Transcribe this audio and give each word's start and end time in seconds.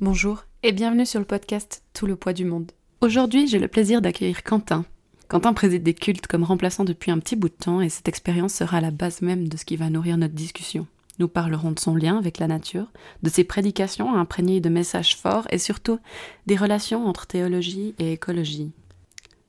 Bonjour 0.00 0.42
et 0.64 0.72
bienvenue 0.72 1.06
sur 1.06 1.20
le 1.20 1.24
podcast 1.24 1.84
Tout 1.92 2.06
le 2.06 2.16
poids 2.16 2.32
du 2.32 2.44
monde. 2.44 2.72
Aujourd'hui, 3.00 3.46
j'ai 3.46 3.60
le 3.60 3.68
plaisir 3.68 4.02
d'accueillir 4.02 4.42
Quentin. 4.42 4.84
Quentin 5.28 5.52
préside 5.52 5.84
des 5.84 5.94
cultes 5.94 6.26
comme 6.26 6.42
remplaçant 6.42 6.82
depuis 6.84 7.12
un 7.12 7.20
petit 7.20 7.36
bout 7.36 7.48
de 7.48 7.54
temps 7.54 7.80
et 7.80 7.88
cette 7.88 8.08
expérience 8.08 8.54
sera 8.54 8.80
la 8.80 8.90
base 8.90 9.22
même 9.22 9.48
de 9.48 9.56
ce 9.56 9.64
qui 9.64 9.76
va 9.76 9.90
nourrir 9.90 10.18
notre 10.18 10.34
discussion. 10.34 10.88
Nous 11.20 11.28
parlerons 11.28 11.70
de 11.70 11.78
son 11.78 11.94
lien 11.94 12.18
avec 12.18 12.38
la 12.38 12.48
nature, 12.48 12.90
de 13.22 13.30
ses 13.30 13.44
prédications 13.44 14.16
imprégnées 14.16 14.60
de 14.60 14.68
messages 14.68 15.16
forts 15.16 15.46
et 15.50 15.58
surtout 15.58 16.00
des 16.46 16.56
relations 16.56 17.06
entre 17.06 17.28
théologie 17.28 17.94
et 18.00 18.10
écologie. 18.10 18.72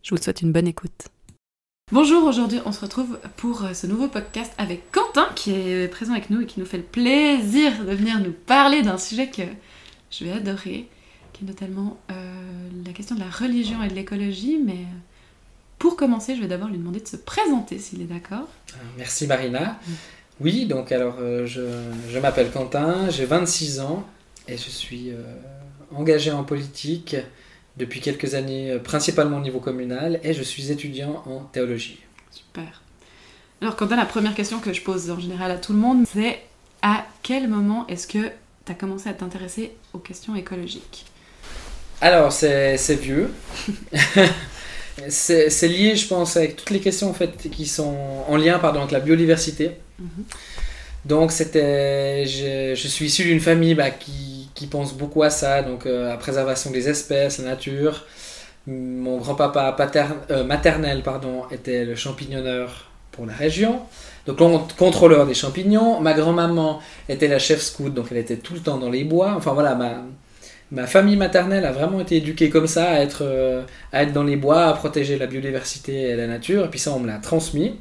Je 0.04 0.14
vous 0.14 0.22
souhaite 0.22 0.44
une 0.44 0.52
bonne 0.52 0.68
écoute. 0.68 1.08
Bonjour, 1.92 2.24
aujourd'hui 2.24 2.60
on 2.68 2.72
se 2.72 2.82
retrouve 2.82 3.20
pour 3.36 3.66
euh, 3.66 3.74
ce 3.74 3.88
nouveau 3.88 4.10
podcast 4.10 4.54
avec 4.60 4.92
Quentin 4.92 5.28
qui 5.36 5.54
est 5.54 5.88
présent 5.88 6.14
avec 6.14 6.30
nous 6.30 6.42
et 6.42 6.46
qui 6.46 6.60
nous 6.60 6.68
fait 6.68 6.78
le 6.78 6.84
plaisir 6.84 7.84
de 7.84 7.96
venir 7.96 8.20
nous 8.20 8.34
parler 8.46 8.84
d'un 8.84 9.00
sujet 9.00 9.32
que 9.32 9.42
je 10.18 10.26
vais 10.26 10.32
adorer, 10.32 10.88
qui 11.34 11.44
est 11.44 11.48
notamment 11.48 11.98
euh, 12.12 12.14
la 12.86 12.94
question 12.94 13.16
de 13.16 13.22
la 13.22 13.30
religion 13.30 13.84
et 13.84 13.88
de 13.88 13.94
l'écologie. 13.94 14.60
Mais 14.64 14.74
euh, 14.74 14.98
pour 15.80 15.96
commencer, 15.96 16.36
je 16.36 16.42
vais 16.42 16.48
d'abord 16.48 16.68
lui 16.68 16.78
demander 16.78 17.00
de 17.00 17.08
se 17.08 17.18
présenter 17.18 17.80
s'il 17.80 18.02
est 18.02 18.06
d'accord. 18.06 18.48
Merci 18.98 19.28
Marina. 19.28 19.80
Oui, 20.40 20.66
donc 20.66 20.92
alors 20.92 21.18
je, 21.46 21.62
je 22.10 22.20
m'appelle 22.20 22.52
Quentin, 22.52 23.10
j'ai 23.10 23.24
26 23.24 23.80
ans 23.80 24.06
et 24.50 24.58
je 24.58 24.70
suis 24.70 25.12
engagé 25.94 26.30
en 26.30 26.44
politique 26.44 27.16
depuis 27.78 28.02
quelques 28.02 28.34
années, 28.34 28.78
principalement 28.84 29.38
au 29.38 29.42
niveau 29.42 29.60
communal, 29.60 30.20
et 30.24 30.34
je 30.34 30.44
suis 30.44 30.72
étudiant 30.72 31.24
en 31.26 31.40
théologie. 31.40 32.00
Super. 32.32 32.82
Alors, 33.62 33.76
Quentin, 33.76 33.96
la 33.96 34.06
première 34.06 34.36
question 34.36 34.60
que 34.60 34.74
je 34.74 34.82
pose 34.82 35.10
en 35.10 35.20
général 35.20 35.50
à 35.52 35.58
tout 35.58 35.74
le 35.74 35.80
monde, 35.80 36.06
c'est 36.06 36.42
à 36.82 37.06
quel 37.24 37.48
moment 37.48 37.88
est-ce 37.88 38.06
que 38.06 38.30
tu 38.66 38.72
as 38.72 38.76
commencé 38.76 39.10
à 39.10 39.14
t'intéresser 39.14 39.76
aux 39.94 40.00
questions 40.00 40.36
écologiques 40.36 41.06
Alors, 42.02 42.32
c'est 42.32 42.78
vieux. 42.96 43.32
c'est 45.10 45.68
lié, 45.68 45.96
je 45.96 46.08
pense, 46.08 46.38
avec 46.38 46.56
toutes 46.56 46.72
les 46.72 46.80
questions 46.80 47.10
en 47.10 47.14
fait, 47.14 47.50
qui 47.50 47.66
sont 47.66 47.96
en 48.28 48.38
lien 48.38 48.60
pardon, 48.60 48.80
avec 48.80 48.92
la 48.92 49.00
biodiversité. 49.00 49.72
Mhm. 50.00 50.26
Donc, 51.06 51.32
c'était, 51.32 52.26
je, 52.26 52.74
je, 52.76 52.88
suis 52.88 53.06
issu 53.06 53.24
d'une 53.24 53.40
famille 53.40 53.76
bah, 53.76 53.92
qui, 53.92 54.50
qui, 54.56 54.66
pense 54.66 54.94
beaucoup 54.94 55.22
à 55.22 55.30
ça, 55.30 55.62
donc 55.62 55.86
euh, 55.86 56.08
à 56.08 56.10
la 56.10 56.18
préservation 56.18 56.72
des 56.72 56.90
espèces, 56.90 57.38
la 57.38 57.46
nature. 57.46 58.06
Mon 58.66 59.18
grand-papa 59.18 59.76
euh, 60.32 60.44
maternel 60.44 61.04
pardon, 61.04 61.44
était 61.52 61.86
le 61.86 61.96
champignonneur 61.96 62.90
pour 63.12 63.28
la 63.28 63.34
région, 63.34 63.82
donc 64.28 64.76
contrôleur 64.76 65.26
des 65.26 65.34
champignons. 65.34 66.00
Ma 66.00 66.14
grand-maman 66.14 66.80
était 67.10 67.28
la 67.28 67.40
chef 67.40 67.62
scout, 67.62 67.94
donc 67.94 68.08
elle 68.12 68.18
était 68.18 68.38
tout 68.38 68.54
le 68.54 68.60
temps 68.60 68.78
dans 68.78 68.90
les 68.90 69.04
bois. 69.04 69.34
Enfin 69.36 69.54
voilà, 69.54 69.76
ma, 69.76 70.04
ma 70.72 70.88
famille 70.88 71.16
maternelle 71.16 71.66
a 71.66 71.72
vraiment 71.72 72.00
été 72.00 72.18
éduquée 72.18 72.50
comme 72.50 72.68
ça, 72.68 72.90
à 72.90 73.00
être, 73.00 73.20
euh, 73.22 73.64
à 73.92 74.04
être 74.04 74.14
dans 74.14 74.24
les 74.24 74.36
bois, 74.36 74.66
à 74.66 74.74
protéger 74.74 75.18
la 75.18 75.28
biodiversité 75.28 76.10
et 76.10 76.16
la 76.16 76.28
nature. 76.28 76.66
Et 76.66 76.70
puis 76.70 76.80
ça, 76.80 76.92
on 76.94 77.00
me 77.00 77.08
l'a 77.08 77.18
transmis. 77.18 77.74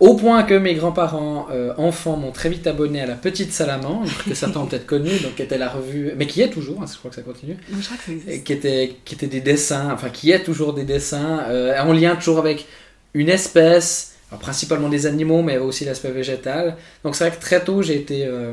Au 0.00 0.14
point 0.16 0.42
que 0.42 0.54
mes 0.54 0.74
grands-parents 0.74 1.46
euh, 1.52 1.72
enfants 1.76 2.16
m'ont 2.16 2.32
très 2.32 2.48
vite 2.48 2.66
abonné 2.66 3.00
à 3.00 3.06
la 3.06 3.14
Petite 3.14 3.52
Salamandre, 3.52 4.10
que 4.24 4.34
certains 4.34 4.60
ont 4.60 4.66
peut-être 4.66 4.86
connu, 4.86 5.10
donc 5.20 5.36
qui 5.36 5.42
était 5.42 5.58
la 5.58 5.68
revue, 5.68 6.12
mais 6.16 6.26
qui 6.26 6.42
est 6.42 6.50
toujours, 6.50 6.82
hein, 6.82 6.86
je 6.92 6.98
crois 6.98 7.10
que 7.10 7.14
ça 7.14 7.22
continue, 7.22 7.56
je 7.68 7.84
crois 7.84 7.96
que 7.96 8.12
ça 8.12 8.38
qui 8.38 8.52
était, 8.52 8.96
qui 9.04 9.14
était 9.14 9.28
des 9.28 9.40
dessins, 9.40 9.90
enfin 9.92 10.10
qui 10.10 10.32
est 10.32 10.42
toujours 10.42 10.74
des 10.74 10.82
dessins, 10.82 11.44
euh, 11.48 11.78
en 11.78 11.92
lien 11.92 12.16
toujours 12.16 12.38
avec 12.38 12.66
une 13.14 13.28
espèce, 13.28 14.13
principalement 14.38 14.88
des 14.88 15.06
animaux, 15.06 15.42
mais 15.42 15.58
aussi 15.58 15.84
l'aspect 15.84 16.10
végétal. 16.10 16.76
Donc 17.04 17.16
c'est 17.16 17.28
vrai 17.28 17.36
que 17.36 17.40
très 17.42 17.62
tôt 17.62 17.82
j'ai 17.82 17.96
été, 17.96 18.26
euh, 18.26 18.52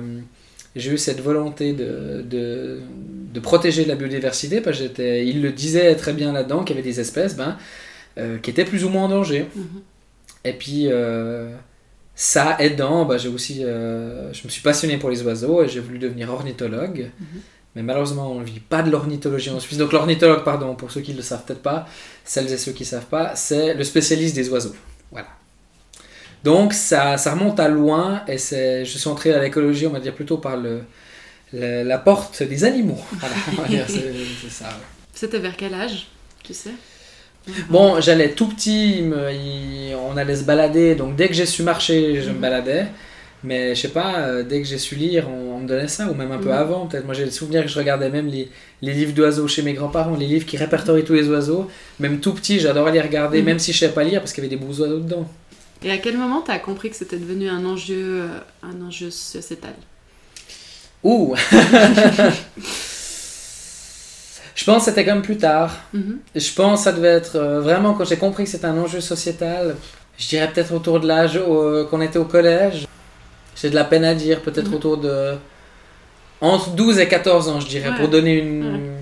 j'ai 0.76 0.92
eu 0.92 0.98
cette 0.98 1.22
volonté 1.22 1.74
de, 1.74 2.24
de, 2.28 2.80
de, 3.34 3.40
protéger 3.40 3.86
la 3.86 3.96
biodiversité, 3.96 4.62
parce 4.62 4.80
il 4.80 5.42
le 5.42 5.52
disait 5.52 5.96
très 5.96 6.14
bien 6.14 6.34
là-dedans 6.34 6.64
qu'il 6.64 6.76
y 6.76 6.80
avait 6.80 6.88
des 6.88 7.00
espèces, 7.00 7.36
ben, 7.36 7.58
qui 8.42 8.50
étaient 8.50 8.66
plus 8.66 8.86
ou 8.86 8.90
moins 8.90 9.06
en 9.06 9.10
danger. 9.10 9.48
Mhm. 9.56 9.82
Et 10.44 10.54
puis, 10.54 10.88
euh, 10.88 11.50
ça 12.16 12.58
aidant, 12.60 13.06
bah, 13.06 13.18
j'ai 13.18 13.30
aussi, 13.30 13.64
euh, 13.64 14.32
je 14.34 14.44
me 14.44 14.50
suis 14.50 14.62
passionné 14.62 14.98
pour 14.98 15.10
les 15.10 15.22
oiseaux 15.24 15.64
et 15.64 15.68
j'ai 15.68 15.80
voulu 15.80 16.00
devenir 16.00 16.32
ornithologue. 16.32 17.12
Mhm. 17.20 17.42
Mais 17.76 17.84
malheureusement, 17.84 18.32
on 18.32 18.40
ne 18.42 18.46
vit 18.46 18.60
pas 18.60 18.82
de 18.82 18.92
l'ornithologie 18.92 19.50
en 19.50 19.60
Suisse. 19.60 19.78
Donc 19.78 19.94
l'ornithologue, 19.94 20.44
pardon, 20.44 20.76
pour 20.76 20.92
ceux 20.92 21.02
qui 21.02 21.12
ne 21.12 21.18
le 21.18 21.24
savent 21.24 21.46
peut-être 21.46 21.62
pas, 21.62 21.88
celles 22.26 22.52
et 22.52 22.58
ceux 22.58 22.74
qui 22.74 22.84
ne 22.84 22.88
savent 22.88 23.06
pas, 23.06 23.36
c'est 23.36 23.74
le 23.74 23.84
spécialiste 23.84 24.36
des 24.36 24.50
oiseaux. 24.50 24.76
Donc 26.44 26.74
ça, 26.74 27.18
ça 27.18 27.34
remonte 27.34 27.60
à 27.60 27.68
loin 27.68 28.24
et 28.28 28.38
c'est, 28.38 28.84
je 28.86 28.98
suis 28.98 29.10
entré 29.10 29.34
à 29.34 29.42
l'écologie, 29.42 29.86
on 29.86 29.92
va 29.92 30.00
dire 30.00 30.14
plutôt 30.14 30.38
par 30.38 30.58
le, 30.58 30.82
la 31.54 31.98
porte 31.98 32.44
des 32.44 32.64
animaux. 32.64 33.00
Voilà. 33.56 33.86
C'était 35.14 35.40
vers 35.40 35.56
quel 35.56 35.74
âge, 35.74 36.08
tu 36.44 36.54
sais? 36.54 36.72
Bon, 37.70 38.00
j'allais 38.00 38.32
tout 38.32 38.48
petit, 38.48 39.04
on 39.96 40.18
allait 40.18 40.36
se 40.36 40.44
balader, 40.44 40.96
donc 40.96 41.16
dès 41.16 41.28
que 41.28 41.34
j'ai 41.34 41.46
su 41.46 41.64
marcher, 41.64 42.22
je 42.22 42.30
me 42.30 42.36
mhm. 42.36 42.42
baladais. 42.42 42.88
Mais 43.44 43.74
je 43.74 43.82
sais 43.82 43.88
pas, 43.88 44.20
euh, 44.20 44.44
dès 44.44 44.62
que 44.62 44.68
j'ai 44.68 44.78
su 44.78 44.94
lire, 44.94 45.28
on, 45.28 45.60
me 45.60 45.68
donnait 45.68 45.88
ça, 45.88 46.08
ou 46.12 46.14
même 46.14 46.32
un 46.32 46.38
peu 46.38 46.50
mhm. 46.50 46.52
avant. 46.52 46.86
Peut-être 46.86 47.06
moi 47.06 47.16
j'ai 47.16 47.26
le 47.26 47.32
souvenir 47.32 47.64
que 47.64 47.70
je 47.70 47.78
regardais 47.78 48.10
même 48.10 48.28
les, 48.28 48.50
les 48.84 48.94
livres 48.94 49.14
d'oiseaux 49.14 49.48
chez 49.48 49.64
mes 49.64 49.74
grands-parents, 49.74 50.16
les 50.16 50.28
livres 50.28 50.46
qui 50.46 50.58
répertorient 50.58 51.04
tous 51.04 51.14
les 51.14 51.28
oiseaux. 51.28 51.68
Même 52.00 52.20
tout 52.20 52.34
petit, 52.34 52.60
j'adorais 52.60 52.92
les 52.92 53.02
regarder, 53.02 53.40
mhm. 53.40 53.46
même 53.46 53.60
si 53.60 53.74
je 53.74 53.80
savais 53.80 53.94
pas 53.94 54.04
lire, 54.04 54.20
parce 54.20 54.34
qu'il 54.34 54.44
y 54.44 54.48
avait 54.48 54.56
des 54.56 54.64
beaux 54.64 54.74
oiseaux 54.80 55.00
dedans. 55.00 55.28
Et 55.84 55.92
à 55.92 55.98
quel 55.98 56.18
moment 56.18 56.42
tu 56.42 56.52
as 56.52 56.60
compris 56.60 56.90
que 56.90 56.96
c'était 56.96 57.18
devenu 57.18 57.50
un 57.50 57.66
enjeu, 57.66 58.22
euh, 58.22 58.28
un 58.64 58.82
enjeu 58.86 59.10
sociétal? 59.10 59.74
Ouh 61.04 61.36
Je 64.54 64.66
pense 64.66 64.86
que 64.86 64.92
c'était 64.92 65.06
comme 65.06 65.24
plus 65.24 65.38
tard. 65.38 65.76
Mhm. 65.94 66.20
Je 66.36 66.54
pense 66.54 66.80
que 66.80 66.84
ça 66.84 66.92
devait 66.92 67.08
être 67.08 67.36
euh, 67.36 67.62
vraiment 67.62 67.96
quand 67.96 68.06
j'ai 68.06 68.18
compris 68.18 68.44
que 68.44 68.50
c'était 68.50 68.66
un 68.66 68.78
enjeu 68.78 69.02
sociétal. 69.02 69.76
Je 70.20 70.28
dirais 70.28 70.52
peut-être 70.54 70.72
autour 70.72 71.00
de 71.00 71.08
l'âge 71.08 71.40
qu'on 71.90 72.02
était 72.02 72.20
au 72.20 72.26
collège. 72.26 72.86
J'ai 73.56 73.72
de 73.72 73.76
la 73.76 73.84
peine 73.86 74.04
à 74.04 74.14
dire, 74.14 74.42
peut-être 74.42 74.70
mhm. 74.70 74.76
autour 74.76 74.98
de. 74.98 75.36
Entre 76.42 76.72
12 76.72 77.00
et 77.00 77.08
14 77.08 77.50
ans, 77.50 77.60
je 77.60 77.68
dirais, 77.68 77.96
pour 77.96 78.08
donner 78.08 78.40
une, 78.40 78.98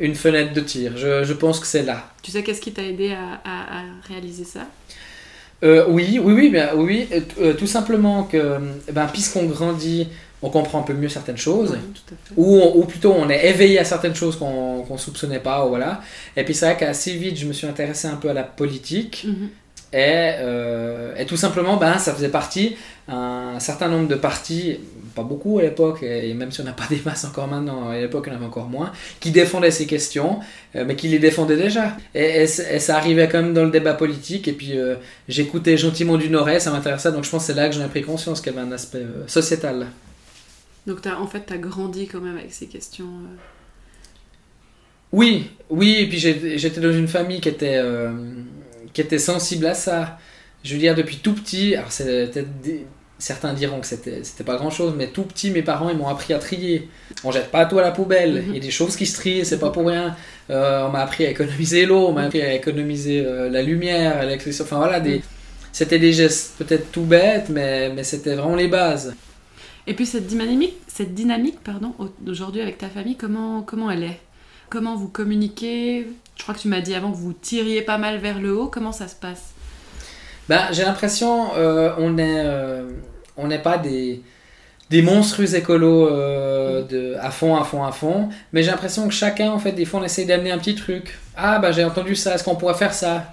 une 0.00 0.14
fenêtre 0.14 0.52
de 0.52 0.60
tir. 0.60 0.96
Je, 0.96 1.24
je 1.24 1.32
pense 1.32 1.60
que 1.60 1.66
c'est 1.66 1.82
là. 1.82 2.10
Tu 2.22 2.30
sais 2.30 2.42
qu'est-ce 2.42 2.60
qui 2.60 2.72
t'a 2.72 2.82
aidé 2.82 3.12
à, 3.12 3.40
à, 3.44 3.82
réaliser 4.08 4.44
ça? 4.44 4.66
Euh, 5.62 5.84
oui, 5.88 6.20
oui, 6.22 6.32
oui, 6.32 6.50
bien, 6.50 6.70
oui, 6.74 7.08
euh, 7.40 7.54
tout 7.54 7.66
simplement 7.66 8.24
que, 8.24 8.58
ben, 8.92 9.06
puisqu'on 9.06 9.46
grandit 9.46 10.08
on 10.42 10.50
comprend 10.50 10.80
un 10.80 10.82
peu 10.82 10.92
mieux 10.92 11.08
certaines 11.08 11.38
choses, 11.38 11.78
ou, 12.36 12.60
ou, 12.74 12.84
plutôt 12.84 13.14
on 13.14 13.30
est 13.30 13.46
éveillé 13.46 13.78
à 13.78 13.84
certaines 13.84 14.14
choses 14.14 14.36
qu'on 14.36 14.84
ne 14.88 14.98
soupçonnait 14.98 15.38
pas, 15.38 15.64
voilà. 15.66 16.02
Et 16.36 16.44
puis 16.44 16.54
c'est 16.54 16.66
vrai 16.66 16.76
qu'assez 16.76 17.16
vite, 17.16 17.38
je 17.38 17.46
me 17.46 17.54
suis 17.54 17.66
intéressé 17.66 18.08
un 18.08 18.16
peu 18.16 18.28
à 18.28 18.34
la 18.34 18.42
politique, 18.42 19.24
mhm. 19.26 19.48
Et, 19.94 20.34
euh, 20.40 21.14
et, 21.16 21.24
tout 21.24 21.36
simplement, 21.36 21.76
ben, 21.76 21.98
ça 21.98 22.12
faisait 22.12 22.28
partie 22.28 22.74
un 23.06 23.60
certain 23.60 23.86
nombre 23.88 24.08
de 24.08 24.16
partis, 24.16 24.80
pas 25.14 25.22
beaucoup 25.22 25.60
à 25.60 25.62
l'époque, 25.62 26.02
et 26.02 26.34
même 26.34 26.50
si 26.50 26.60
on 26.62 26.64
n'a 26.64 26.72
pas 26.72 26.86
des 26.90 27.00
masses 27.04 27.24
encore 27.24 27.46
maintenant, 27.46 27.90
à 27.90 28.00
l'époque 28.00 28.26
on 28.28 28.32
en 28.32 28.34
avait 28.34 28.44
encore 28.44 28.68
moins, 28.68 28.90
qui 29.20 29.30
défendaient 29.30 29.70
ces 29.70 29.86
questions, 29.86 30.40
euh, 30.74 30.84
mais 30.84 30.96
qui 30.96 31.06
les 31.06 31.20
défendaient 31.20 31.56
déjà. 31.56 31.96
Et, 32.12 32.48
ça 32.48 32.96
arrivait 32.96 33.28
quand 33.28 33.40
même 33.40 33.54
dans 33.54 33.62
le 33.62 33.70
débat 33.70 33.94
politique, 33.94 34.48
et 34.48 34.52
puis 34.52 34.76
euh, 34.76 34.96
j'écoutais 35.28 35.76
gentiment 35.76 36.16
du 36.16 36.28
Nord-Est, 36.28 36.64
ça 36.64 36.72
m'intéressait, 36.72 37.12
donc 37.12 37.22
je 37.22 37.30
pense 37.30 37.46
que 37.46 37.52
c'est 37.52 37.56
là 37.56 37.68
que 37.68 37.76
j'en 37.76 37.84
ai 37.84 37.88
pris 37.88 38.02
conscience 38.02 38.40
qu'il 38.40 38.52
y 38.52 38.58
avait 38.58 38.66
un 38.66 38.72
aspect 38.72 39.06
sociétal. 39.28 39.86
Donc 40.88 41.06
as, 41.06 41.20
en 41.20 41.28
fait, 41.28 41.46
tu 41.46 41.52
as 41.52 41.58
grandi 41.58 42.08
quand 42.08 42.20
même 42.20 42.36
avec 42.36 42.52
ces 42.52 42.66
questions. 42.66 43.06
Oui, 45.12 45.52
oui, 45.70 45.98
et 46.00 46.08
puis 46.08 46.18
j'étais 46.18 46.80
dans 46.80 46.92
une 46.92 47.06
famille 47.06 47.40
qui 47.40 47.48
était, 47.48 47.80
qui 48.94 49.02
était 49.02 49.18
sensible 49.18 49.66
à 49.66 49.74
ça. 49.74 50.18
Je 50.64 50.72
veux 50.72 50.78
dire, 50.78 50.94
depuis 50.94 51.18
tout 51.18 51.34
petit, 51.34 51.74
alors 51.74 51.90
certains 53.18 53.52
diront 53.52 53.80
que 53.80 53.86
c'était 53.86 54.44
pas 54.44 54.56
grand 54.56 54.70
chose, 54.70 54.94
mais 54.96 55.08
tout 55.08 55.24
petit, 55.24 55.50
mes 55.50 55.62
parents 55.62 55.90
ils 55.90 55.96
m'ont 55.96 56.08
appris 56.08 56.32
à 56.32 56.38
trier. 56.38 56.88
On 57.22 57.30
jette 57.30 57.50
pas 57.50 57.66
tout 57.66 57.78
à 57.78 57.82
la 57.82 57.90
poubelle, 57.90 58.42
mhm. 58.42 58.44
il 58.48 58.54
y 58.54 58.56
a 58.56 58.60
des 58.60 58.70
choses 58.70 58.96
qui 58.96 59.04
se 59.04 59.16
trient, 59.16 59.44
c'est 59.44 59.58
pas 59.58 59.70
pour 59.70 59.86
rien. 59.86 60.16
Euh, 60.48 60.86
on 60.86 60.90
m'a 60.90 61.00
appris 61.00 61.26
à 61.26 61.30
économiser 61.30 61.84
l'eau, 61.84 62.06
on 62.08 62.12
m'a 62.12 62.22
appris 62.22 62.40
à 62.40 62.54
économiser 62.54 63.22
la 63.50 63.62
lumière, 63.62 64.22
l'électricité, 64.22 64.64
enfin 64.64 64.78
voilà, 64.78 65.00
des... 65.00 65.20
C'était 65.72 65.98
des 65.98 66.12
gestes 66.12 66.54
peut-être 66.56 66.92
tout 66.92 67.02
bêtes, 67.02 67.48
mais, 67.48 67.90
mais 67.90 68.04
c'était 68.04 68.36
vraiment 68.36 68.54
les 68.54 68.68
bases. 68.68 69.12
Et 69.88 69.94
puis 69.94 70.06
cette 70.06 70.26
dynamique, 70.26 70.76
cette 70.86 71.14
dynamique 71.14 71.58
pardon, 71.62 71.94
aujourd'hui 72.26 72.60
avec 72.60 72.78
ta 72.78 72.88
famille, 72.88 73.16
comment, 73.16 73.62
comment 73.62 73.90
elle 73.90 74.04
est? 74.04 74.20
Comment 74.70 74.96
vous 74.96 75.08
communiquez? 75.08 76.06
Je 76.36 76.42
crois 76.42 76.54
que 76.54 76.60
tu 76.60 76.68
m'as 76.68 76.80
dit 76.80 76.94
avant 76.94 77.10
que 77.10 77.16
vous 77.16 77.32
tiriez 77.32 77.82
pas 77.82 77.98
mal 77.98 78.18
vers 78.18 78.40
le 78.40 78.56
haut. 78.56 78.68
Comment 78.68 78.92
ça 78.92 79.08
se 79.08 79.14
passe? 79.14 79.52
Ben, 80.48 80.68
J'ai 80.72 80.84
l'impression 80.84 81.54
euh, 81.56 81.94
on 81.98 82.16
euh, 82.18 82.90
on 83.36 83.46
n'est 83.48 83.62
pas 83.62 83.78
des, 83.78 84.22
des 84.90 85.02
monstrueux 85.02 85.54
écolos 85.54 86.08
euh, 86.08 86.82
mm. 86.82 86.86
de, 86.88 87.16
à 87.20 87.30
fond, 87.30 87.56
à 87.56 87.64
fond, 87.64 87.84
à 87.84 87.92
fond. 87.92 88.28
Mais 88.52 88.62
j'ai 88.62 88.70
l'impression 88.70 89.08
que 89.08 89.14
chacun, 89.14 89.50
en 89.50 89.58
fait, 89.58 89.72
des 89.72 89.84
fois, 89.84 90.00
on 90.00 90.04
essaye 90.04 90.26
d'amener 90.26 90.52
un 90.52 90.58
petit 90.58 90.74
truc. 90.74 91.18
Ah, 91.36 91.58
bah 91.58 91.72
j'ai 91.72 91.84
entendu 91.84 92.14
ça, 92.14 92.34
est-ce 92.34 92.44
qu'on 92.44 92.56
pourrait 92.56 92.74
faire 92.74 92.94
ça? 92.94 93.24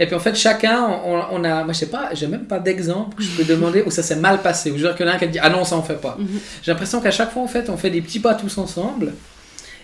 Et 0.00 0.06
puis 0.06 0.14
en 0.16 0.20
fait, 0.20 0.34
chacun, 0.34 0.88
on, 1.04 1.44
a, 1.44 1.62
moi 1.62 1.72
je 1.72 1.78
sais 1.78 1.90
pas, 1.90 2.08
j'ai 2.14 2.26
même 2.26 2.46
pas 2.46 2.58
d'exemple 2.58 3.22
je 3.22 3.28
peux 3.36 3.44
demander 3.44 3.82
où 3.86 3.92
ça 3.92 4.02
s'est 4.02 4.16
mal 4.16 4.42
passé, 4.42 4.70
ou 4.72 4.76
je 4.76 4.82
veux 4.82 4.88
dire 4.88 4.96
que 4.96 5.04
l'un 5.04 5.18
qui 5.18 5.24
a 5.24 5.28
dit 5.28 5.38
ah 5.40 5.50
non, 5.50 5.64
ça 5.64 5.76
on 5.76 5.82
fait 5.82 6.00
pas. 6.00 6.16
Mhm. 6.18 6.40
J'ai 6.62 6.72
l'impression 6.72 7.00
qu'à 7.00 7.12
chaque 7.12 7.30
fois 7.30 7.42
en 7.42 7.46
fait, 7.46 7.68
on 7.70 7.76
fait 7.76 7.90
des 7.90 8.00
petits 8.00 8.18
pas 8.18 8.34
tous 8.34 8.58
ensemble. 8.58 9.12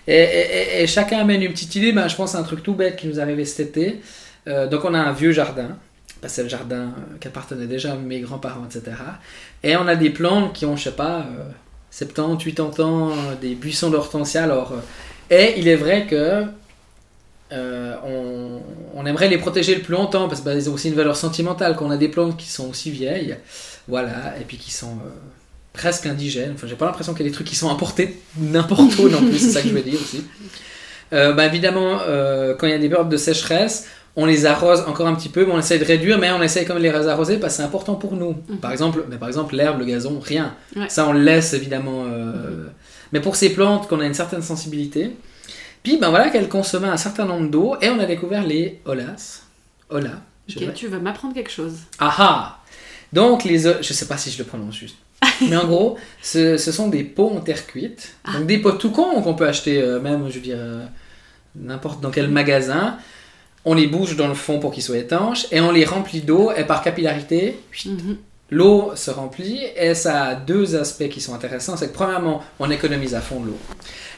Et, 0.07 0.85
chacun 0.87 1.19
amène 1.19 1.41
une 1.41 1.51
petite 1.51 1.75
idée. 1.75 1.91
Ben, 1.91 2.07
je 2.07 2.15
pense 2.15 2.35
à 2.35 2.39
un 2.39 2.43
truc 2.43 2.63
tout 2.63 2.73
bête 2.73 2.95
qui 2.95 3.07
nous 3.07 3.19
est 3.19 3.45
cet 3.45 3.77
été. 3.77 4.01
Euh, 4.47 4.67
donc 4.67 4.85
on 4.85 4.93
a 4.93 4.99
un 4.99 5.11
vieux 5.11 5.31
jardin. 5.31 5.77
Ben, 6.21 6.27
c'est 6.27 6.43
le 6.43 6.49
jardin 6.49 6.75
euh, 6.75 7.17
qui 7.19 7.27
appartenait 7.27 7.65
déjà 7.65 7.93
à 7.93 7.95
mes 7.95 8.19
grands-parents, 8.19 8.65
etc. 8.65 8.95
Et 9.63 9.75
on 9.75 9.87
a 9.87 9.95
des 9.95 10.11
plantes 10.11 10.53
qui 10.53 10.65
ont, 10.65 10.75
je 10.75 10.83
sais 10.83 10.91
pas, 10.91 11.21
euh, 11.21 11.49
70, 11.89 12.53
80 12.53 12.83
ans, 12.83 13.09
euh, 13.09 13.35
des 13.41 13.55
buissons 13.55 13.89
d'hortensia. 13.89 14.43
Alors, 14.43 14.73
et 15.29 15.55
il 15.57 15.67
est 15.67 15.75
vrai 15.75 16.05
que 16.07 16.45
on, 17.53 18.61
on 18.93 19.05
aimerait 19.05 19.27
les 19.27 19.37
protéger 19.37 19.75
le 19.75 19.81
plus 19.81 19.93
longtemps 19.93 20.29
parce 20.29 20.39
qu'ils 20.41 20.69
ont 20.69 20.73
aussi 20.73 20.87
une 20.87 20.95
valeur 20.95 21.17
sentimentale. 21.17 21.75
Qu'on 21.75 21.91
a 21.91 21.97
des 21.97 22.07
plantes 22.07 22.37
qui 22.37 22.47
sont 22.47 22.69
aussi 22.69 22.91
vieilles, 22.91 23.35
voilà, 23.87 24.37
et 24.39 24.45
puis 24.45 24.57
qui 24.57 24.71
sont 24.71 24.99
presque 25.73 26.05
indigènes. 26.05 26.53
Enfin, 26.55 26.67
j'ai 26.67 26.75
pas 26.75 26.85
l'impression 26.85 27.13
qu'il 27.13 27.25
y 27.25 27.27
a 27.27 27.29
des 27.29 27.33
trucs 27.35 27.47
qui 27.47 27.55
sont 27.55 27.69
importés 27.69 28.19
n'importe 28.37 28.97
où 28.99 29.09
non 29.09 29.19
plus, 29.19 29.37
c'est 29.39 29.49
ça 29.51 29.61
que 29.61 29.69
je 29.69 29.73
veux 29.73 29.81
dire 29.81 29.99
aussi. 30.01 30.23
Euh, 31.13 31.33
bah, 31.33 31.45
évidemment, 31.45 31.99
euh, 32.07 32.55
quand 32.55 32.67
il 32.67 32.69
y 32.69 32.73
a 32.73 32.77
des 32.77 32.87
périodes 32.87 33.09
de 33.09 33.17
sécheresse, 33.17 33.85
on 34.15 34.25
les 34.25 34.45
arrose 34.45 34.79
encore 34.87 35.07
un 35.07 35.13
petit 35.15 35.27
peu, 35.27 35.45
mais 35.45 35.51
on 35.51 35.59
essaye 35.59 35.77
de 35.77 35.83
réduire, 35.83 36.17
mais 36.17 36.31
on 36.31 36.41
essaye 36.41 36.65
quand 36.65 36.73
même 36.73 36.81
de 36.83 36.87
les 36.89 37.07
arroser 37.07 37.37
parce 37.37 37.51
que 37.53 37.57
c'est 37.57 37.63
important 37.63 37.95
pour 37.95 38.13
nous. 38.15 38.37
Mhm. 38.47 38.59
Par 38.59 38.71
exemple, 38.71 39.03
mais 39.09 39.17
par 39.17 39.27
exemple 39.27 39.53
l'herbe, 39.53 39.79
le 39.79 39.83
gazon, 39.85 40.21
rien. 40.21 40.55
Ouais. 40.73 40.87
Ça, 40.87 41.05
on 41.09 41.11
le 41.11 41.19
laisse 41.19 41.51
évidemment. 41.53 42.05
euh, 42.07 42.67
Mais 43.11 43.19
pour 43.19 43.35
ces 43.35 43.49
plantes, 43.49 43.89
qu'on 43.89 43.99
a 43.99 44.05
une 44.05 44.13
certaine 44.13 44.41
sensibilité, 44.41 45.11
puis 45.83 45.97
ben 45.97 46.11
voilà 46.11 46.29
qu'elles 46.29 46.47
consommaient 46.47 46.87
un 46.87 46.95
certain 46.95 47.25
nombre 47.25 47.49
d'eau, 47.49 47.75
et 47.81 47.89
on 47.89 47.99
a 47.99 48.05
découvert 48.05 48.45
les 48.47 48.79
olas. 48.85 49.41
Ola. 49.89 50.21
Ok, 50.49 50.73
tu 50.73 50.87
vas 50.87 50.99
m'apprendre 50.99 51.33
quelque 51.33 51.51
chose. 51.51 51.73
ah 51.99 52.15
ah 52.19 52.59
Donc, 53.11 53.43
les 53.43 53.59
je 53.59 53.93
sais 53.93 54.07
pas 54.07 54.15
si 54.15 54.31
je 54.31 54.37
le 54.37 54.45
prononce 54.45 54.75
juste. 54.75 54.95
Mais 55.49 55.55
en 55.55 55.67
gros, 55.67 55.97
ce, 56.21 56.57
ce 56.57 56.71
sont 56.71 56.87
des 56.87 57.03
pots 57.03 57.29
en 57.35 57.41
terre 57.41 57.67
cuite. 57.67 58.15
Donc, 58.33 58.47
des 58.47 58.57
pots 58.57 58.71
tout 58.73 58.91
cons 58.91 59.21
qu'on 59.21 59.33
peut 59.35 59.47
acheter 59.47 59.81
euh, 59.81 59.99
même, 59.99 60.27
je 60.29 60.35
veux 60.35 60.41
dire, 60.41 60.57
euh, 60.59 60.83
n'importe 61.55 62.01
dans 62.01 62.11
quel 62.11 62.27
magasin. 62.29 62.97
On 63.65 63.75
les 63.75 63.85
bouge 63.87 64.15
dans 64.15 64.27
le 64.27 64.33
fond 64.33 64.59
pour 64.59 64.71
qu'ils 64.71 64.81
soient 64.83 64.97
étanches 64.97 65.45
et 65.51 65.61
on 65.61 65.71
les 65.71 65.85
remplit 65.85 66.21
d'eau 66.21 66.51
et 66.55 66.63
par 66.63 66.81
capillarité, 66.81 67.59
Mhm. 67.85 68.17
l'eau 68.49 68.91
se 68.95 69.11
remplit 69.11 69.59
et 69.75 69.93
ça 69.93 70.23
a 70.23 70.35
deux 70.35 70.75
aspects 70.75 71.07
qui 71.09 71.21
sont 71.21 71.35
intéressants. 71.35 71.77
C'est 71.77 71.89
que 71.89 71.93
premièrement, 71.93 72.41
on 72.59 72.71
économise 72.71 73.13
à 73.13 73.21
fond 73.21 73.39
de 73.39 73.47
l'eau. 73.47 73.57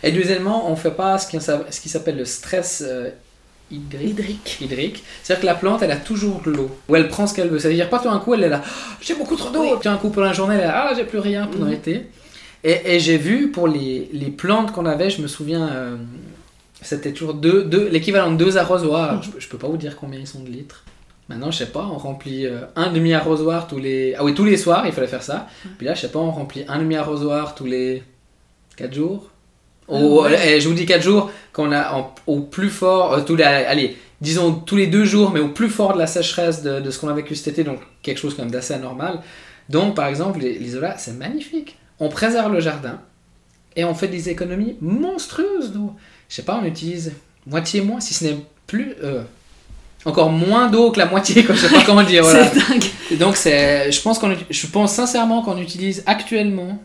Et 0.01 0.11
deuxièmement, 0.13 0.71
on 0.71 0.75
fait 0.77 0.91
pas 0.91 1.17
ce 1.17 1.27
qui, 1.27 1.37
ce 1.41 1.81
qui 1.81 1.89
s'appelle 1.89 2.17
le 2.17 2.25
stress 2.25 2.81
euh, 2.85 3.09
hydrique 3.71 4.09
Hydrique. 4.19 4.57
hydrique. 4.61 5.03
C'est-à-dire 5.23 5.41
que 5.41 5.45
la 5.47 5.55
plante, 5.55 5.81
elle 5.81 5.91
a 5.91 5.95
toujours 5.97 6.41
de 6.45 6.51
l'eau. 6.51 6.69
Ou 6.89 6.95
elle 6.95 7.07
prend 7.07 7.25
ce 7.27 7.33
qu'elle 7.33 7.49
veut. 7.49 7.59
Ça 7.59 7.67
veut 7.69 7.73
dire 7.73 7.89
pas 7.89 7.99
tout 7.99 8.09
d'un 8.09 8.19
coup, 8.19 8.33
elle 8.33 8.43
est 8.43 8.49
là, 8.49 8.61
Ah, 8.63 8.97
j'ai 9.01 9.15
beaucoup 9.15 9.35
trop 9.35 9.49
d'eau. 9.49 9.61
Oui. 9.63 9.69
Puis 9.79 9.89
un 9.89 9.97
coup, 9.97 10.09
pendant 10.09 10.27
la 10.27 10.33
journée, 10.33 10.55
elle 10.55 10.61
est 10.61 10.67
là, 10.67 10.87
ah, 10.89 10.93
j'ai 10.95 11.03
plus 11.05 11.19
rien 11.19 11.47
pendant 11.47 11.65
Mhm. 11.65 11.71
l'été. 11.71 12.07
Et, 12.63 12.95
et 12.95 12.99
j'ai 12.99 13.17
vu 13.17 13.51
pour 13.51 13.67
les, 13.67 14.09
les 14.13 14.29
plantes 14.29 14.71
qu'on 14.71 14.85
avait, 14.85 15.09
je 15.09 15.21
me 15.21 15.27
souviens, 15.27 15.67
euh, 15.69 15.97
c'était 16.81 17.11
toujours 17.11 17.33
deux, 17.33 17.63
deux, 17.63 17.87
l'équivalent 17.89 18.31
de 18.31 18.37
deux 18.37 18.57
arrosoirs. 18.57 19.15
Mhm. 19.15 19.21
Je, 19.23 19.43
je 19.43 19.47
peux 19.49 19.57
pas 19.57 19.67
vous 19.67 19.77
dire 19.77 19.95
combien 19.97 20.19
ils 20.19 20.27
sont 20.27 20.41
de 20.43 20.49
litres. 20.49 20.83
Maintenant, 21.29 21.51
je 21.51 21.57
sais 21.57 21.67
pas, 21.67 21.85
on 21.91 21.97
remplit 21.97 22.45
euh, 22.45 22.61
un 22.75 22.91
demi-arrosoir 22.91 23.67
tous 23.67 23.79
les. 23.79 24.13
Ah 24.17 24.23
oui, 24.25 24.33
tous 24.33 24.43
les 24.45 24.57
soirs, 24.57 24.85
il 24.85 24.91
fallait 24.91 25.07
faire 25.07 25.23
ça. 25.23 25.47
Puis 25.77 25.85
là, 25.87 25.93
je 25.93 26.01
sais 26.01 26.09
pas, 26.09 26.19
on 26.19 26.31
remplit 26.31 26.63
un 26.67 26.79
demi-arrosoir 26.79 27.55
tous 27.55 27.65
les 27.65 28.03
4 28.75 28.93
jours. 28.93 29.29
Ah 29.89 29.93
Au- 29.93 30.23
ouais. 30.23 30.37
eh, 30.57 30.61
je 30.61 30.67
vous 30.67 30.73
dis 30.73 30.85
4 30.85 31.01
jours, 31.01 31.31
qu'on 31.51 31.71
a 31.71 31.93
en- 31.93 32.13
au 32.27 32.39
plus 32.41 32.69
fort, 32.69 33.13
euh, 33.13 33.21
tous 33.21 33.35
les, 33.35 33.43
allez, 33.43 33.97
disons 34.21 34.53
tous 34.53 34.75
les 34.77 34.87
2 34.87 35.03
jours, 35.05 35.31
mais 35.31 35.39
au 35.39 35.49
plus 35.49 35.69
fort 35.69 35.93
de 35.93 35.99
la 35.99 36.07
sécheresse 36.07 36.61
de, 36.63 36.79
de 36.79 36.91
ce 36.91 36.99
qu'on 36.99 37.09
a 37.09 37.13
vécu 37.13 37.35
cet 37.35 37.47
été, 37.49 37.63
donc 37.63 37.79
quelque 38.01 38.17
chose 38.19 38.33
quand 38.35 38.43
même 38.43 38.51
d'assez 38.51 38.73
anormal. 38.73 39.19
Donc, 39.69 39.95
par 39.95 40.07
exemple, 40.07 40.39
olas, 40.77 40.95
c'est 40.97 41.17
magnifique. 41.17 41.77
On 41.99 42.09
préserve 42.09 42.51
le 42.53 42.59
jardin 42.59 42.99
et 43.75 43.83
on 43.85 43.93
fait 43.93 44.07
des 44.07 44.29
économies 44.29 44.75
monstrueuses 44.81 45.71
d'eau. 45.71 45.93
Je 46.29 46.35
sais 46.35 46.41
pas, 46.43 46.59
on 46.61 46.65
utilise 46.65 47.13
moitié 47.45 47.81
moins, 47.81 47.99
si 47.99 48.13
ce 48.13 48.23
n'est 48.25 48.37
plus. 48.67 48.93
euh, 49.03 49.21
encore 50.05 50.29
moins 50.31 50.67
d'eau 50.69 50.91
que 50.91 50.99
la 50.99 51.05
moitié, 51.05 51.45
quoi, 51.45 51.55
je 51.55 51.61
sais 51.65 51.73
pas 51.73 51.81
comment 51.85 52.03
dire. 52.03 52.23
Voilà. 52.23 52.49
C'est 52.49 52.59
dingue. 52.73 52.83
Et 53.11 53.15
donc 53.15 53.37
c'est, 53.37 53.89
je 53.89 54.01
pense 54.01 54.19
qu'on, 54.19 54.35
je 54.49 54.67
pense 54.67 54.91
sincèrement 54.93 55.41
qu'on 55.43 55.57
utilise 55.57 56.03
actuellement 56.05 56.77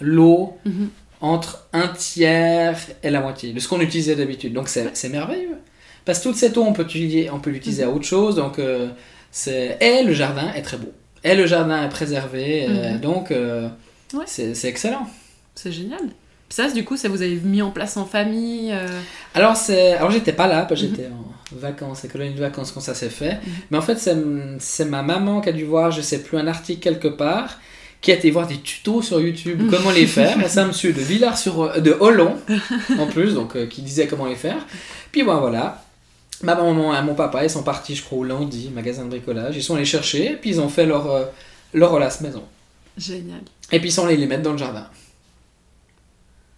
l'eau 0.00 0.56
Mhm. 0.64 0.88
Entre 1.20 1.66
un 1.72 1.88
tiers 1.88 2.78
et 3.02 3.10
la 3.10 3.20
moitié 3.20 3.52
de 3.52 3.60
ce 3.60 3.68
qu'on 3.68 3.80
utilisait 3.80 4.16
d'habitude. 4.16 4.52
Donc 4.52 4.68
c'est, 4.68 4.90
c'est 4.94 5.08
merveilleux. 5.08 5.58
Parce 6.04 6.18
que 6.18 6.24
toute 6.24 6.36
cette 6.36 6.56
eau, 6.56 6.64
on 6.64 6.72
peut, 6.72 6.86
on 7.32 7.38
peut 7.40 7.50
l'utiliser 7.50 7.82
à 7.84 7.90
autre 7.90 8.06
chose. 8.06 8.36
Donc 8.36 8.58
euh, 8.58 8.88
c'est, 9.30 9.76
et 9.80 10.02
le 10.02 10.12
jardin 10.14 10.52
est 10.54 10.62
très 10.62 10.76
beau. 10.78 10.92
Et 11.22 11.34
le 11.34 11.46
jardin 11.46 11.84
est 11.84 11.88
préservé. 11.90 12.66
euh, 12.68 12.94
Mhm. 12.94 13.00
donc 13.00 13.30
euh, 13.30 13.68
Ouais. 14.14 14.24
c'est, 14.26 14.64
excellent. 14.64 15.06
C'est 15.54 15.70
génial. 15.72 16.00
Puis 16.48 16.56
ça, 16.56 16.68
du 16.70 16.84
coup, 16.84 16.96
ça 16.96 17.08
vous 17.08 17.22
avez 17.22 17.36
mis 17.36 17.62
en 17.62 17.70
place 17.70 17.96
en 17.96 18.06
famille. 18.06 18.72
euh, 18.72 18.88
Alors, 19.34 19.56
c'est... 19.56 19.92
Alors 19.92 20.10
j'étais 20.10 20.32
pas 20.32 20.48
là, 20.48 20.64
parce 20.64 20.80
que 20.80 20.86
Mhm. 20.86 20.92
j'étais 20.96 21.08
en 21.08 21.56
vacances, 21.58 22.04
et 22.04 22.08
colonie 22.08 22.34
de 22.34 22.40
vacances 22.40 22.72
quand 22.72 22.80
ça 22.80 22.94
s'est 22.94 23.10
fait. 23.10 23.34
Mhm. 23.34 23.40
Mais 23.70 23.78
en 23.78 23.82
fait, 23.82 23.96
c'est, 23.98 24.16
c'est 24.58 24.84
ma 24.86 25.02
maman 25.02 25.40
qui 25.42 25.50
a 25.50 25.52
dû 25.52 25.64
voir, 25.64 25.90
je 25.92 26.00
sais 26.00 26.22
plus, 26.22 26.38
un 26.38 26.46
article 26.48 26.80
quelque 26.80 27.06
part, 27.08 27.60
qui 28.00 28.10
a 28.12 28.14
été 28.14 28.30
voir 28.30 28.46
des 28.46 28.58
tutos 28.58 29.02
sur 29.02 29.20
YouTube, 29.20 29.60
Mhm. 29.62 29.70
comment 29.70 29.90
les 29.90 30.06
faire. 30.06 30.40
Et 30.42 30.48
c'est 30.48 30.60
un 30.60 30.66
monsieur 30.68 30.92
de 30.92 31.00
Villars 31.00 31.36
sur 31.36 31.80
de 31.82 31.96
Hollon, 32.00 32.36
en 32.98 33.06
plus, 33.06 33.34
donc 33.34 33.56
euh, 33.56 33.66
qui 33.66 33.82
disait 33.82 34.06
comment 34.06 34.26
les 34.26 34.36
faire. 34.36 34.66
Puis 35.12 35.22
bon, 35.22 35.38
voilà. 35.38 35.84
Ma 36.42 36.54
maman 36.54 36.96
et 36.96 37.02
mon 37.02 37.14
papa, 37.14 37.44
ils 37.44 37.50
sont 37.50 37.62
partis, 37.62 37.94
je 37.94 38.02
crois, 38.02 38.18
au 38.18 38.24
lundi, 38.24 38.70
magasin 38.74 39.04
de 39.04 39.10
bricolage. 39.10 39.56
Ils 39.56 39.62
sont 39.62 39.74
allés 39.74 39.84
chercher, 39.84 40.36
puis 40.40 40.50
ils 40.50 40.60
ont 40.60 40.70
fait 40.70 40.86
leur, 40.86 41.10
euh, 41.10 41.24
leur 41.74 41.92
Olas 41.92 42.18
maison. 42.22 42.42
Génial. 42.96 43.40
Et 43.70 43.78
puis 43.78 43.90
ils 43.90 43.92
sont 43.92 44.06
allés 44.06 44.16
les 44.16 44.26
mettre 44.26 44.42
dans 44.42 44.52
le 44.52 44.58
jardin. 44.58 44.86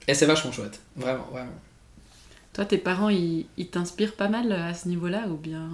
Et 0.06 0.15
c'est 0.15 0.27
vachement 0.27 0.53
chouette. 0.53 0.81
Vraiment, 0.97 1.27
vraiment. 1.33 1.50
Toi, 2.53 2.65
tes 2.67 2.79
parents, 2.79 3.09
ils, 3.09 3.47
ils 3.56 3.69
t'inspirent 3.69 4.15
pas 4.15 4.29
mal 4.29 4.53
à 4.53 4.75
ce 4.75 4.87
niveau-là 4.89 5.23
ou 5.29 5.35
bien? 5.37 5.69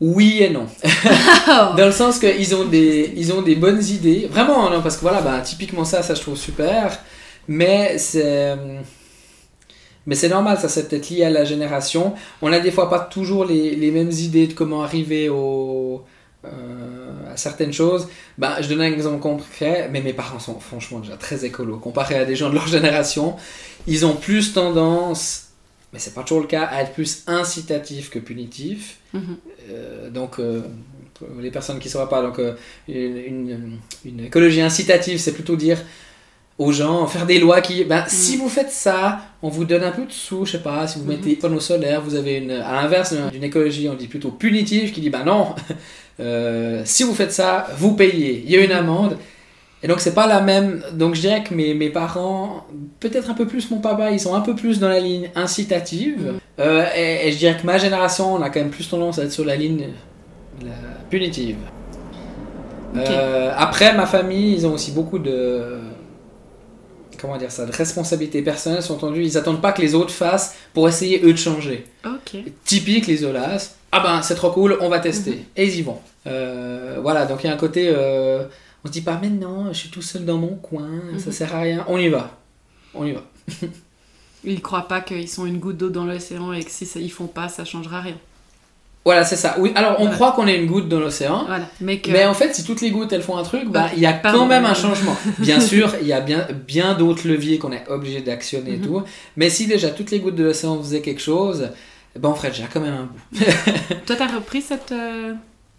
Oui 0.00 0.42
et 0.42 0.50
non. 0.50 0.66
Dans 1.76 1.86
le 1.86 1.92
sens 1.92 2.18
qu'ils 2.18 2.54
ont 2.54 2.64
des, 2.64 3.12
ils 3.16 3.32
ont 3.32 3.42
des 3.42 3.56
bonnes 3.56 3.82
idées. 3.84 4.28
Vraiment, 4.30 4.70
non, 4.70 4.80
parce 4.80 4.96
que 4.96 5.02
voilà, 5.02 5.20
bah, 5.22 5.40
typiquement 5.40 5.84
ça, 5.84 6.02
ça 6.02 6.14
je 6.14 6.20
trouve 6.20 6.36
super. 6.36 6.98
Mais 7.48 7.98
c'est. 7.98 8.56
Mais 10.06 10.14
c'est 10.14 10.30
normal, 10.30 10.58
ça 10.58 10.70
c'est 10.70 10.88
peut-être 10.88 11.10
lié 11.10 11.24
à 11.24 11.30
la 11.30 11.44
génération. 11.44 12.14
On 12.40 12.50
a 12.50 12.60
des 12.60 12.70
fois 12.70 12.88
pas 12.88 13.00
toujours 13.00 13.44
les, 13.44 13.76
les 13.76 13.90
mêmes 13.90 14.10
idées 14.10 14.46
de 14.46 14.54
comment 14.54 14.82
arriver 14.82 15.28
au, 15.28 16.02
euh, 16.44 17.32
à 17.32 17.36
certaines 17.36 17.72
choses. 17.72 18.08
Bah, 18.38 18.62
je 18.62 18.68
donne 18.68 18.80
un 18.80 18.92
exemple 18.92 19.18
concret, 19.18 19.88
mais 19.92 20.00
mes 20.00 20.12
parents 20.12 20.38
sont 20.38 20.60
franchement 20.60 21.00
déjà 21.00 21.16
très 21.16 21.44
écolos. 21.44 21.78
Comparé 21.78 22.14
à 22.14 22.24
des 22.24 22.36
gens 22.36 22.48
de 22.48 22.54
leur 22.54 22.68
génération, 22.68 23.36
ils 23.86 24.06
ont 24.06 24.14
plus 24.14 24.52
tendance, 24.52 25.47
mais 25.92 25.98
c'est 25.98 26.14
pas 26.14 26.22
toujours 26.22 26.40
le 26.42 26.46
cas, 26.46 26.64
à 26.64 26.82
être 26.82 26.92
plus 26.92 27.24
incitatifs 27.26 28.10
que 28.10 28.18
punitifs. 28.18 28.98
Mhm. 29.14 29.36
Euh, 29.70 30.10
donc, 30.10 30.38
euh, 30.38 30.62
les 31.40 31.50
personnes 31.50 31.78
qui 31.78 31.88
ne 31.88 31.92
sauraient 31.92 32.08
pas, 32.08 32.22
donc, 32.22 32.38
euh, 32.38 32.54
une, 32.88 33.78
une- 34.04 34.24
écologie 34.24 34.60
incitative, 34.60 35.18
c'est 35.18 35.32
plutôt 35.32 35.56
dire 35.56 35.78
aux 36.58 36.72
gens, 36.72 37.06
faire 37.06 37.24
des 37.24 37.38
lois 37.38 37.60
qui, 37.60 37.84
ben, 37.84 38.04
si 38.08 38.36
vous 38.36 38.48
faites 38.48 38.70
ça, 38.72 39.20
on 39.42 39.48
vous 39.48 39.64
donne 39.64 39.84
un 39.84 39.92
peu 39.92 40.04
de 40.04 40.10
sous, 40.12 40.44
je 40.44 40.52
sais 40.52 40.58
pas, 40.62 40.86
si 40.88 40.98
vous 40.98 41.04
Mhm. 41.04 41.10
mettez 41.10 41.28
des 41.30 41.36
panneaux 41.36 41.60
solaires, 41.60 42.02
vous 42.02 42.16
avez 42.16 42.36
une, 42.38 42.50
à 42.50 42.72
l'inverse 42.82 43.14
d'une 43.32 43.44
écologie, 43.44 43.88
on 43.88 43.94
dit 43.94 44.08
plutôt 44.08 44.30
punitive, 44.32 44.92
qui 44.92 45.00
dit, 45.00 45.10
ben 45.10 45.24
non, 45.24 45.54
euh, 46.20 46.82
si 46.84 47.04
vous 47.04 47.14
faites 47.14 47.32
ça, 47.32 47.68
vous 47.76 47.94
payez, 47.94 48.42
il 48.44 48.50
y 48.50 48.56
a 48.56 48.60
une 48.64 48.72
amende. 48.72 49.16
Et 49.82 49.86
donc 49.86 50.00
c'est 50.00 50.14
pas 50.14 50.26
la 50.26 50.40
même. 50.40 50.82
Donc 50.94 51.14
je 51.14 51.20
dirais 51.20 51.44
que 51.44 51.54
mes, 51.54 51.72
mes 51.74 51.90
parents, 51.90 52.66
peut-être 53.00 53.30
un 53.30 53.34
peu 53.34 53.46
plus 53.46 53.70
mon 53.70 53.78
papa, 53.78 54.10
ils 54.10 54.20
sont 54.20 54.34
un 54.34 54.40
peu 54.40 54.54
plus 54.54 54.78
dans 54.80 54.88
la 54.88 55.00
ligne 55.00 55.30
incitative. 55.34 56.18
Mhm. 56.32 56.38
Euh, 56.60 56.84
et, 56.96 57.28
et 57.28 57.32
je 57.32 57.38
dirais 57.38 57.56
que 57.60 57.64
ma 57.66 57.78
génération, 57.78 58.34
on 58.34 58.42
a 58.42 58.50
quand 58.50 58.60
même 58.60 58.70
plus 58.70 58.88
tendance 58.88 59.18
à 59.18 59.24
être 59.24 59.32
sur 59.32 59.44
la 59.44 59.56
ligne 59.56 59.88
la 60.64 60.72
punitive. 61.08 61.56
Euh, 62.96 63.52
après, 63.56 63.94
ma 63.94 64.06
famille, 64.06 64.54
ils 64.54 64.66
ont 64.66 64.72
aussi 64.72 64.92
beaucoup 64.92 65.18
de. 65.18 65.78
Comment 67.20 67.36
dire 67.36 67.50
ça 67.50 67.66
De 67.66 67.72
responsabilités 67.72 68.42
personnelles, 68.42 68.82
sont 68.82 68.94
entendues. 68.94 69.24
Ils 69.24 69.36
attendent 69.36 69.60
pas 69.60 69.72
que 69.72 69.82
les 69.82 69.94
autres 69.94 70.12
fassent 70.12 70.56
pour 70.72 70.88
essayer 70.88 71.20
eux 71.24 71.32
de 71.32 71.38
changer. 71.38 71.84
Ok. 72.06 72.40
Typique 72.64 73.06
les 73.06 73.24
Olas. 73.24 73.74
Ah 73.90 74.00
ben 74.00 74.22
c'est 74.22 74.34
trop 74.34 74.50
cool, 74.50 74.76
on 74.80 74.88
va 74.88 75.00
tester. 75.00 75.30
Mhm. 75.32 75.38
Et 75.56 75.64
ils 75.66 75.78
y 75.78 75.82
vont. 75.82 75.98
Euh, 76.26 76.98
voilà, 77.02 77.26
donc 77.26 77.42
il 77.42 77.46
y 77.46 77.50
a 77.50 77.52
un 77.54 77.56
côté. 77.58 77.88
euh, 77.92 78.44
on 78.84 78.88
se 78.88 78.92
dit 78.92 79.00
pas, 79.00 79.18
mais 79.20 79.28
non, 79.30 79.66
je 79.72 79.78
suis 79.78 79.88
tout 79.90 80.02
seul 80.02 80.24
dans 80.24 80.36
mon 80.38 80.54
coin, 80.56 80.88
ça 81.18 81.26
Mhm. 81.26 81.32
sert 81.32 81.54
à 81.56 81.60
rien. 81.60 81.84
On 81.88 81.98
y 81.98 82.08
va. 82.08 82.30
On 82.94 83.04
y 83.06 83.12
va. 83.12 83.22
Ils 84.44 84.62
croient 84.62 84.86
pas 84.88 85.00
qu'ils 85.00 85.28
sont 85.28 85.46
une 85.46 85.58
goutte 85.58 85.76
d'eau 85.76 85.90
dans 85.90 86.04
l'océan 86.04 86.52
et 86.52 86.62
que 86.62 86.70
si 86.70 86.86
ça, 86.86 87.00
ils 87.00 87.10
font 87.10 87.26
pas, 87.26 87.48
ça 87.48 87.64
changera 87.64 88.00
rien. 88.00 88.16
Voilà, 89.04 89.24
c'est 89.24 89.36
ça. 89.36 89.56
Oui, 89.58 89.72
alors 89.74 89.96
on 90.00 90.08
croit 90.10 90.32
qu'on 90.32 90.46
est 90.46 90.56
une 90.56 90.66
goutte 90.66 90.88
dans 90.88 91.00
l'océan. 91.00 91.44
Voilà. 91.46 91.64
Mais 91.80 91.98
que. 91.98 92.10
Mais 92.10 92.24
en 92.26 92.34
fait, 92.34 92.54
si 92.54 92.62
toutes 92.62 92.80
les 92.80 92.90
gouttes 92.90 93.12
elles 93.12 93.22
font 93.22 93.36
un 93.36 93.42
truc, 93.42 93.68
bah 93.68 93.88
il 93.94 94.00
y 94.00 94.06
a 94.06 94.12
quand 94.12 94.46
même 94.46 94.64
un 94.64 94.74
changement. 94.74 95.16
Bien 95.38 95.60
sûr, 95.72 95.92
il 96.00 96.06
y 96.06 96.12
a 96.12 96.20
bien, 96.20 96.46
bien 96.66 96.94
d'autres 96.94 97.26
leviers 97.26 97.58
qu'on 97.58 97.72
est 97.72 97.88
obligé 97.88 98.20
d'actionner 98.20 98.74
et 98.74 98.76
Mhm. 98.76 98.86
tout. 98.86 99.02
Mais 99.36 99.48
si 99.50 99.66
déjà 99.66 99.90
toutes 99.90 100.10
les 100.10 100.20
gouttes 100.20 100.34
de 100.36 100.44
l'océan 100.44 100.78
faisaient 100.80 101.00
quelque 101.00 101.22
chose, 101.22 101.70
ben 102.18 102.28
on 102.28 102.34
ferait 102.34 102.50
déjà 102.50 102.66
quand 102.72 102.80
même 102.80 102.94
un 102.94 103.04
bout. 103.04 103.44
Toi, 104.06 104.16
t'as 104.16 104.26
repris 104.28 104.60
cette, 104.62 104.92
euh, 104.92 105.32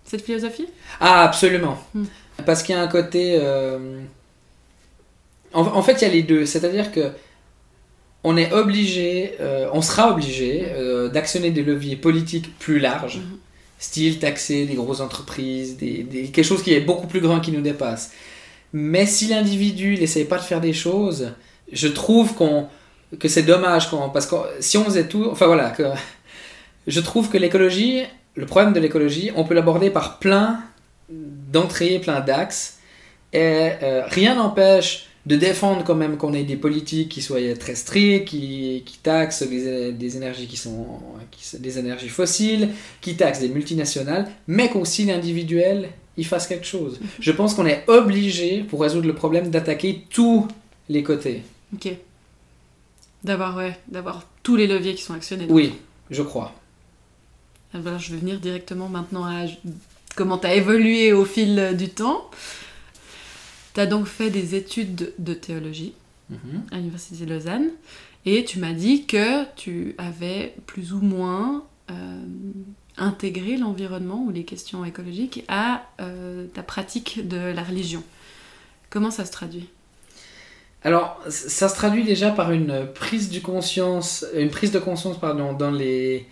cette 0.05 0.23
philosophie? 0.23 0.67
Ah, 0.99 1.23
absolument. 1.23 1.77
Hmm. 1.93 2.05
Parce 2.45 2.63
qu'il 2.63 2.73
y 2.75 2.77
a 2.77 2.81
un 2.81 2.87
côté. 2.87 3.37
euh, 3.39 3.99
En, 5.53 5.61
en 5.63 5.81
fait, 5.81 5.93
il 5.93 6.01
y 6.01 6.05
a 6.05 6.13
les 6.13 6.23
deux. 6.23 6.45
C'est-à-dire 6.45 6.91
que 6.91 7.11
on 8.23 8.35
est 8.37 8.51
obligé, 8.51 9.35
euh, 9.39 9.69
on 9.73 9.81
sera 9.81 10.11
obligé 10.11 10.65
euh, 10.71 11.07
d'actionner 11.09 11.51
des 11.51 11.63
leviers 11.63 11.95
politiques 11.95 12.57
plus 12.59 12.79
larges, 12.79 13.17
Mhm. 13.17 13.37
style 13.79 14.19
taxer 14.19 14.65
des 14.65 14.73
grosses 14.75 14.99
entreprises, 14.99 15.77
des, 15.77 16.03
des- 16.03 16.27
quelque 16.29 16.45
chose 16.45 16.61
qui 16.63 16.73
est 16.73 16.81
beaucoup 16.81 17.07
plus 17.07 17.21
grand 17.21 17.39
qui 17.39 17.51
nous 17.53 17.61
dépasse. 17.61 18.11
Mais 18.73 19.05
si 19.05 19.27
l'individu 19.27 19.97
n'essaye 19.97 20.25
pas 20.25 20.37
de 20.37 20.43
faire 20.43 20.59
des 20.61 20.73
choses, 20.73 21.31
je 21.71 21.87
trouve 21.87 22.33
qu'on 22.35 22.67
que 23.19 23.27
c'est 23.27 23.41
dommage 23.43 23.89
parce 24.13 24.27
que 24.27 24.35
si 24.59 24.77
on 24.77 24.83
faisait 24.83 25.07
tout, 25.07 25.27
enfin 25.31 25.47
voilà, 25.47 25.69
que 25.71 25.83
je 26.87 26.99
trouve 26.99 27.29
que 27.29 27.37
l'écologie, 27.37 28.03
le 28.35 28.45
problème 28.45 28.73
de 28.73 28.79
l'écologie, 28.79 29.31
on 29.35 29.45
peut 29.45 29.55
l'aborder 29.55 29.89
par 29.89 30.19
plein 30.19 30.59
d'entrées, 31.09 31.99
plein 31.99 32.19
d'axes, 32.19 32.77
et 33.33 33.71
euh, 33.81 34.03
rien 34.07 34.35
n'empêche 34.35 35.07
de 35.25 35.35
défendre 35.35 35.83
quand 35.83 35.95
même 35.95 36.17
qu'on 36.17 36.33
ait 36.33 36.43
des 36.43 36.55
politiques 36.55 37.09
qui 37.09 37.21
soient 37.21 37.39
très 37.59 37.75
strictes, 37.75 38.27
qui, 38.27 38.83
qui 38.85 38.97
taxent 38.99 39.43
des, 39.43 39.91
des 39.91 40.17
énergies 40.17 40.47
qui 40.47 40.57
sont 40.57 40.85
qui 41.31 41.57
des 41.57 41.77
énergies 41.77 42.09
fossiles, 42.09 42.69
qui 43.01 43.15
taxent 43.15 43.41
des 43.41 43.49
multinationales, 43.49 44.29
mais 44.47 44.69
qu'aussi 44.69 45.05
l'individuel 45.05 45.89
il 46.19 46.25
fasse 46.25 46.47
quelque 46.47 46.65
chose. 46.65 46.99
Je 47.19 47.31
pense 47.31 47.53
qu'on 47.53 47.65
est 47.65 47.83
obligé 47.87 48.63
pour 48.63 48.81
résoudre 48.81 49.07
le 49.07 49.15
problème 49.15 49.49
d'attaquer 49.49 50.05
tous 50.09 50.47
les 50.89 51.01
côtés. 51.01 51.43
Ok. 51.73 51.93
D'avoir, 53.23 53.55
ouais, 53.57 53.77
d'avoir 53.87 54.25
tous 54.43 54.55
les 54.55 54.67
leviers 54.67 54.95
qui 54.95 55.03
sont 55.03 55.13
actionnés. 55.13 55.47
Oui, 55.49 55.73
je 56.09 56.21
crois. 56.21 56.53
Alors, 57.73 57.99
je 57.99 58.11
vais 58.11 58.19
venir 58.19 58.39
directement 58.39 58.89
maintenant 58.89 59.25
à 59.25 59.45
comment 60.15 60.37
tu 60.37 60.47
as 60.47 60.55
évolué 60.55 61.13
au 61.13 61.25
fil 61.25 61.75
du 61.77 61.89
temps. 61.89 62.29
Tu 63.79 63.83
as 63.83 63.87
donc 63.87 64.07
fait 64.07 64.29
des 64.29 64.55
études 64.55 65.13
de, 65.19 65.33
théologie 65.33 65.93
Mhm. 66.29 66.63
à 66.69 66.75
l'Université 66.75 67.25
de 67.25 67.33
Lausanne 67.33 67.69
et 68.25 68.43
tu 68.43 68.59
m'as 68.59 68.73
dit 68.73 69.05
que 69.05 69.45
tu 69.55 69.95
avais 69.97 70.53
plus 70.65 70.91
ou 70.91 70.99
moins 70.99 71.63
euh, 71.89 71.93
intégré 72.97 73.55
l'environnement 73.55 74.25
ou 74.27 74.31
les 74.31 74.43
questions 74.43 74.83
écologiques 74.83 75.45
à 75.47 75.85
euh, 76.01 76.45
ta 76.53 76.61
pratique 76.61 77.25
de 77.25 77.37
la 77.37 77.63
religion. 77.63 78.03
Comment 78.89 79.11
ça 79.11 79.23
se 79.23 79.31
traduit? 79.31 79.69
Alors, 80.83 81.17
ça 81.29 81.69
se 81.69 81.75
traduit 81.75 82.03
déjà 82.03 82.31
par 82.31 82.51
une 82.51 82.85
prise 82.93 83.29
de 83.29 83.39
conscience, 83.39 84.25
une 84.35 84.49
prise 84.49 84.71
de 84.71 84.79
conscience 84.79 85.17
pardon, 85.17 85.53
dans 85.53 85.71
les 85.71 86.25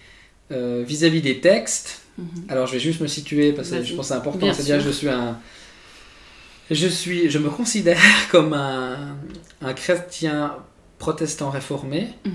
euh, 0.51 0.83
vis-à-vis 0.85 1.21
des 1.21 1.39
textes. 1.39 2.01
Mhm. 2.17 2.27
Alors, 2.49 2.67
je 2.67 2.73
vais 2.73 2.81
juste 2.81 2.99
me 2.99 3.07
situer 3.07 3.53
parce 3.53 3.69
que 3.69 3.81
je 3.83 3.95
pense 3.95 4.07
que 4.07 4.13
c'est 4.13 4.19
important. 4.19 4.53
C'est-à-dire, 4.53 4.81
je 4.81 4.89
suis 4.89 5.07
un, 5.07 5.39
je 6.71 6.87
suis, 6.87 7.29
je 7.29 7.37
me 7.39 7.49
considère 7.49 7.99
comme 8.31 8.53
un, 8.53 9.15
un 9.61 9.73
chrétien 9.73 10.55
protestant 10.99 11.49
réformé. 11.49 12.09
Mhm. 12.25 12.31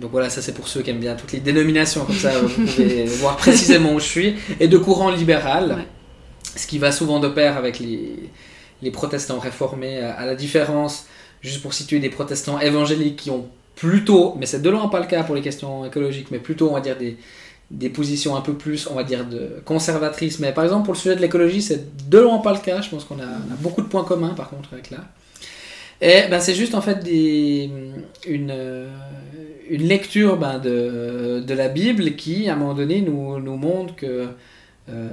Donc 0.00 0.10
voilà, 0.10 0.28
ça 0.30 0.42
c'est 0.42 0.52
pour 0.52 0.68
ceux 0.68 0.82
qui 0.82 0.90
aiment 0.90 0.98
bien 1.00 1.14
toutes 1.14 1.32
les 1.32 1.40
dénominations, 1.40 2.04
comme 2.04 2.16
ça 2.16 2.38
vous 2.40 2.48
pouvez 2.48 3.04
voir 3.20 3.36
précisément 3.36 3.92
où 3.94 4.00
je 4.00 4.04
suis, 4.04 4.34
et 4.60 4.68
de 4.68 4.76
courant 4.78 5.10
libéral, 5.10 5.76
Ouais. 5.78 5.86
ce 6.56 6.66
qui 6.66 6.78
va 6.78 6.92
souvent 6.92 7.18
de 7.20 7.28
pair 7.28 7.56
avec 7.56 7.78
les, 7.78 8.30
les 8.82 8.90
protestants 8.90 9.38
réformés, 9.38 10.00
à 10.00 10.26
la 10.26 10.34
différence, 10.34 11.06
juste 11.40 11.62
pour 11.62 11.72
situer 11.72 11.98
des 12.00 12.10
protestants 12.10 12.58
évangéliques 12.60 13.16
qui 13.16 13.30
ont 13.30 13.48
plutôt, 13.76 14.34
mais 14.38 14.44
c'est 14.46 14.60
de 14.60 14.68
loin 14.68 14.88
pas 14.88 15.00
le 15.00 15.06
cas 15.06 15.22
pour 15.22 15.34
les 15.34 15.40
questions 15.42 15.86
écologiques, 15.86 16.30
mais 16.30 16.38
plutôt 16.40 16.68
on 16.68 16.74
va 16.74 16.80
dire 16.80 16.96
des, 16.98 17.16
des 17.70 17.88
positions 17.88 18.36
un 18.36 18.40
peu 18.40 18.54
plus, 18.54 18.86
on 18.88 18.94
va 18.94 19.04
dire, 19.04 19.26
conservatrices. 19.64 20.38
Mais 20.38 20.52
par 20.52 20.64
exemple 20.64 20.84
pour 20.84 20.94
le 20.94 20.98
sujet 20.98 21.16
de 21.16 21.20
l'écologie, 21.20 21.62
c'est 21.62 22.08
de 22.08 22.18
loin 22.18 22.38
pas 22.38 22.52
le 22.52 22.60
cas, 22.60 22.80
je 22.80 22.90
pense 22.90 23.04
qu'on 23.04 23.18
a, 23.18 23.26
beaucoup 23.60 23.82
de 23.82 23.88
points 23.88 24.04
communs 24.04 24.34
par 24.34 24.50
contre 24.50 24.72
avec 24.72 24.90
là. 24.90 24.98
Et 26.00 26.28
ben, 26.30 26.40
c'est 26.40 26.54
juste 26.54 26.74
en 26.74 26.82
fait 26.82 27.06
une, 27.06 28.50
euh, 28.50 28.90
une 29.70 29.82
lecture 29.82 30.36
ben, 30.36 30.58
de, 30.58 31.42
de 31.44 31.54
la 31.54 31.68
Bible 31.68 32.16
qui, 32.16 32.48
à 32.48 32.52
un 32.52 32.56
moment 32.56 32.74
donné, 32.74 33.00
nous, 33.00 33.38
nous 33.40 33.56
montre 33.56 33.96
que 33.96 34.28
euh, 34.90 35.08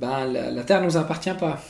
ben, 0.00 0.26
la, 0.26 0.50
la 0.50 0.62
Terre 0.64 0.80
ne 0.80 0.86
nous 0.86 0.96
appartient 0.96 1.34
pas. 1.38 1.62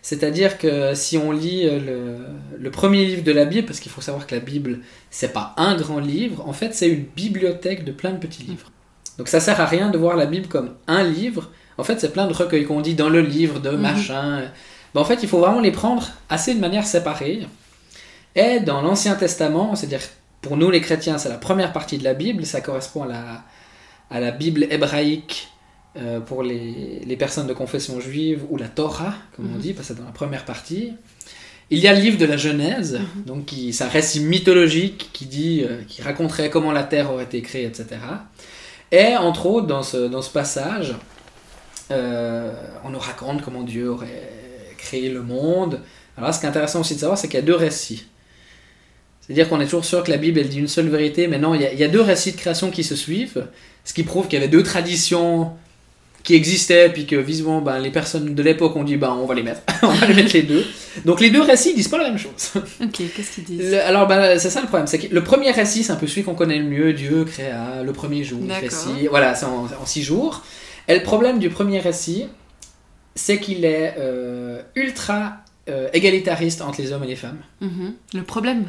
C'est-à-dire 0.00 0.58
que 0.58 0.94
si 0.94 1.18
on 1.18 1.32
lit 1.32 1.66
euh, 1.66 1.80
le, 1.80 2.58
le 2.58 2.70
premier 2.70 3.04
livre 3.04 3.24
de 3.24 3.32
la 3.32 3.46
Bible, 3.46 3.66
parce 3.66 3.80
qu'il 3.80 3.90
faut 3.90 4.02
savoir 4.02 4.26
que 4.26 4.34
la 4.34 4.40
Bible, 4.40 4.80
c'est 5.10 5.32
pas 5.32 5.54
un 5.56 5.76
grand 5.76 5.98
livre, 5.98 6.46
en 6.46 6.52
fait, 6.52 6.74
c'est 6.74 6.88
une 6.88 7.04
bibliothèque 7.04 7.84
de 7.84 7.90
plein 7.90 8.12
de 8.12 8.18
petits 8.18 8.44
livres. 8.44 8.70
Donc 9.18 9.28
ça 9.28 9.40
sert 9.40 9.60
à 9.60 9.66
rien 9.66 9.90
de 9.90 9.98
voir 9.98 10.16
la 10.16 10.26
Bible 10.26 10.46
comme 10.48 10.74
un 10.86 11.02
livre. 11.04 11.50
En 11.78 11.84
fait, 11.84 12.00
c'est 12.00 12.12
plein 12.12 12.26
de 12.26 12.32
recueils 12.32 12.64
qu'on 12.64 12.80
dit 12.80 12.94
dans 12.94 13.08
le 13.08 13.20
livre 13.20 13.60
de 13.60 13.70
Mhm. 13.70 13.80
machin. 13.80 14.42
Ben, 14.94 15.00
en 15.00 15.04
fait, 15.04 15.22
il 15.22 15.28
faut 15.28 15.38
vraiment 15.38 15.60
les 15.60 15.72
prendre 15.72 16.08
assez 16.28 16.54
de 16.54 16.60
manière 16.60 16.86
séparée. 16.86 17.46
Et 18.36 18.60
dans 18.60 18.80
l'Ancien 18.82 19.14
Testament, 19.14 19.74
c'est-à-dire 19.74 20.00
pour 20.40 20.56
nous 20.56 20.70
les 20.70 20.80
chrétiens, 20.80 21.18
c'est 21.18 21.28
la 21.28 21.38
première 21.38 21.72
partie 21.72 21.98
de 21.98 22.04
la 22.04 22.14
Bible, 22.14 22.44
ça 22.46 22.60
correspond 22.60 23.04
à 23.04 23.06
la, 23.08 23.44
à 24.10 24.20
la 24.20 24.30
Bible 24.30 24.66
hébraïque 24.70 25.48
euh, 25.96 26.18
pour 26.18 26.42
les, 26.42 27.00
les 27.06 27.16
personnes 27.16 27.46
de 27.46 27.52
confession 27.52 28.00
juive, 28.00 28.42
ou 28.50 28.56
la 28.56 28.66
Torah, 28.68 29.14
comme 29.36 29.46
on 29.46 29.54
Mhm. 29.54 29.60
dit, 29.60 29.72
parce 29.74 29.88
que 29.88 29.94
c'est 29.94 30.00
dans 30.00 30.06
la 30.06 30.12
première 30.12 30.44
partie. 30.44 30.92
Il 31.70 31.78
y 31.78 31.86
a 31.86 31.94
le 31.94 32.00
livre 32.00 32.18
de 32.18 32.26
la 32.26 32.36
Genèse, 32.36 32.98
Mhm. 33.00 33.24
donc 33.26 33.44
qui, 33.46 33.72
c'est 33.72 33.84
un 33.84 33.88
récit 33.88 34.18
mythologique 34.20 35.10
qui, 35.12 35.26
dit, 35.26 35.62
euh, 35.64 35.82
qui 35.86 36.02
raconterait 36.02 36.50
comment 36.50 36.72
la 36.72 36.82
Terre 36.82 37.12
aurait 37.12 37.24
été 37.24 37.40
créée, 37.42 37.64
etc. 37.64 37.86
Et 38.94 39.16
entre 39.16 39.46
autres, 39.46 39.66
dans 39.66 39.82
ce, 39.82 39.96
dans 40.06 40.22
ce 40.22 40.30
passage, 40.30 40.94
euh, 41.90 42.52
on 42.84 42.90
nous 42.90 42.98
raconte 43.00 43.42
comment 43.42 43.64
Dieu 43.64 43.88
aurait 43.88 44.30
créé 44.78 45.08
le 45.10 45.20
monde. 45.20 45.80
Alors 46.16 46.32
ce 46.32 46.38
qui 46.38 46.46
est 46.46 46.48
intéressant 46.48 46.78
aussi 46.78 46.94
de 46.94 47.00
savoir, 47.00 47.18
c'est 47.18 47.26
qu'il 47.26 47.40
y 47.40 47.42
a 47.42 47.44
deux 47.44 47.56
récits. 47.56 48.06
C'est-à-dire 49.20 49.48
qu'on 49.48 49.60
est 49.60 49.64
toujours 49.64 49.84
sûr 49.84 50.04
que 50.04 50.12
la 50.12 50.16
Bible, 50.16 50.40
dit 50.44 50.60
une 50.60 50.68
seule 50.68 50.88
vérité, 50.88 51.26
mais 51.26 51.38
non, 51.38 51.56
il 51.56 51.62
y 51.62 51.82
a 51.82 51.88
deux 51.88 52.02
récits 52.02 52.30
de 52.30 52.36
création 52.36 52.70
qui 52.70 52.84
se 52.84 52.94
suivent, 52.94 53.48
ce 53.84 53.94
qui 53.94 54.04
prouve 54.04 54.28
qu'il 54.28 54.34
y 54.34 54.42
avait 54.42 54.50
deux 54.50 54.62
traditions 54.62 55.50
qui 56.24 56.34
existaient, 56.34 56.88
puis 56.90 57.06
que 57.06 57.16
visiblement, 57.16 57.60
ben, 57.60 57.78
les 57.78 57.90
personnes 57.90 58.34
de 58.34 58.42
l'époque 58.42 58.74
ont 58.76 58.82
dit, 58.82 58.96
ben, 58.96 59.10
on 59.20 59.26
va 59.26 59.34
les 59.34 59.42
mettre, 59.42 59.60
on 59.82 59.88
va 59.88 60.06
les 60.06 60.14
mettre 60.14 60.32
les 60.34 60.42
deux. 60.42 60.64
Donc 61.04 61.20
les 61.20 61.30
deux 61.30 61.42
récits 61.42 61.74
disent 61.74 61.88
pas 61.88 61.98
la 61.98 62.04
même 62.08 62.18
chose. 62.18 62.32
Ok, 62.82 63.02
qu'est-ce 63.14 63.34
qu'ils 63.36 63.44
disent 63.44 63.70
Le- 63.72 63.80
alors, 63.82 64.06
ben, 64.08 64.38
c'est 64.38 64.50
ça 64.50 64.60
le 64.62 64.66
problème. 64.66 64.86
C'est 64.86 64.98
que 64.98 65.14
le 65.14 65.22
premier 65.22 65.50
récit, 65.50 65.84
c'est 65.84 65.92
un 65.92 65.96
peu 65.96 66.06
celui 66.06 66.24
qu'on 66.24 66.34
connaît 66.34 66.58
le 66.58 66.64
mieux. 66.64 66.92
Dieu 66.94 67.24
créa 67.24 67.82
le 67.84 67.92
premier 67.92 68.24
jour. 68.24 68.40
Six- 68.98 69.06
Voilà, 69.08 69.34
c'est 69.34 69.44
en, 69.46 69.64
en 69.66 69.86
six 69.86 70.02
jours. 70.02 70.42
Et 70.88 70.94
le 70.96 71.02
problème 71.02 71.38
du 71.38 71.50
premier 71.50 71.78
récit, 71.80 72.26
c'est 73.14 73.38
qu'il 73.38 73.64
est 73.64 73.94
euh, 73.98 74.60
ultra 74.76 75.36
euh, 75.68 75.88
égalitariste 75.92 76.62
entre 76.62 76.80
les 76.80 76.92
hommes 76.92 77.04
et 77.04 77.08
les 77.08 77.16
femmes. 77.16 77.38
Mhm. 77.60 77.94
Le 78.14 78.22
problème 78.22 78.64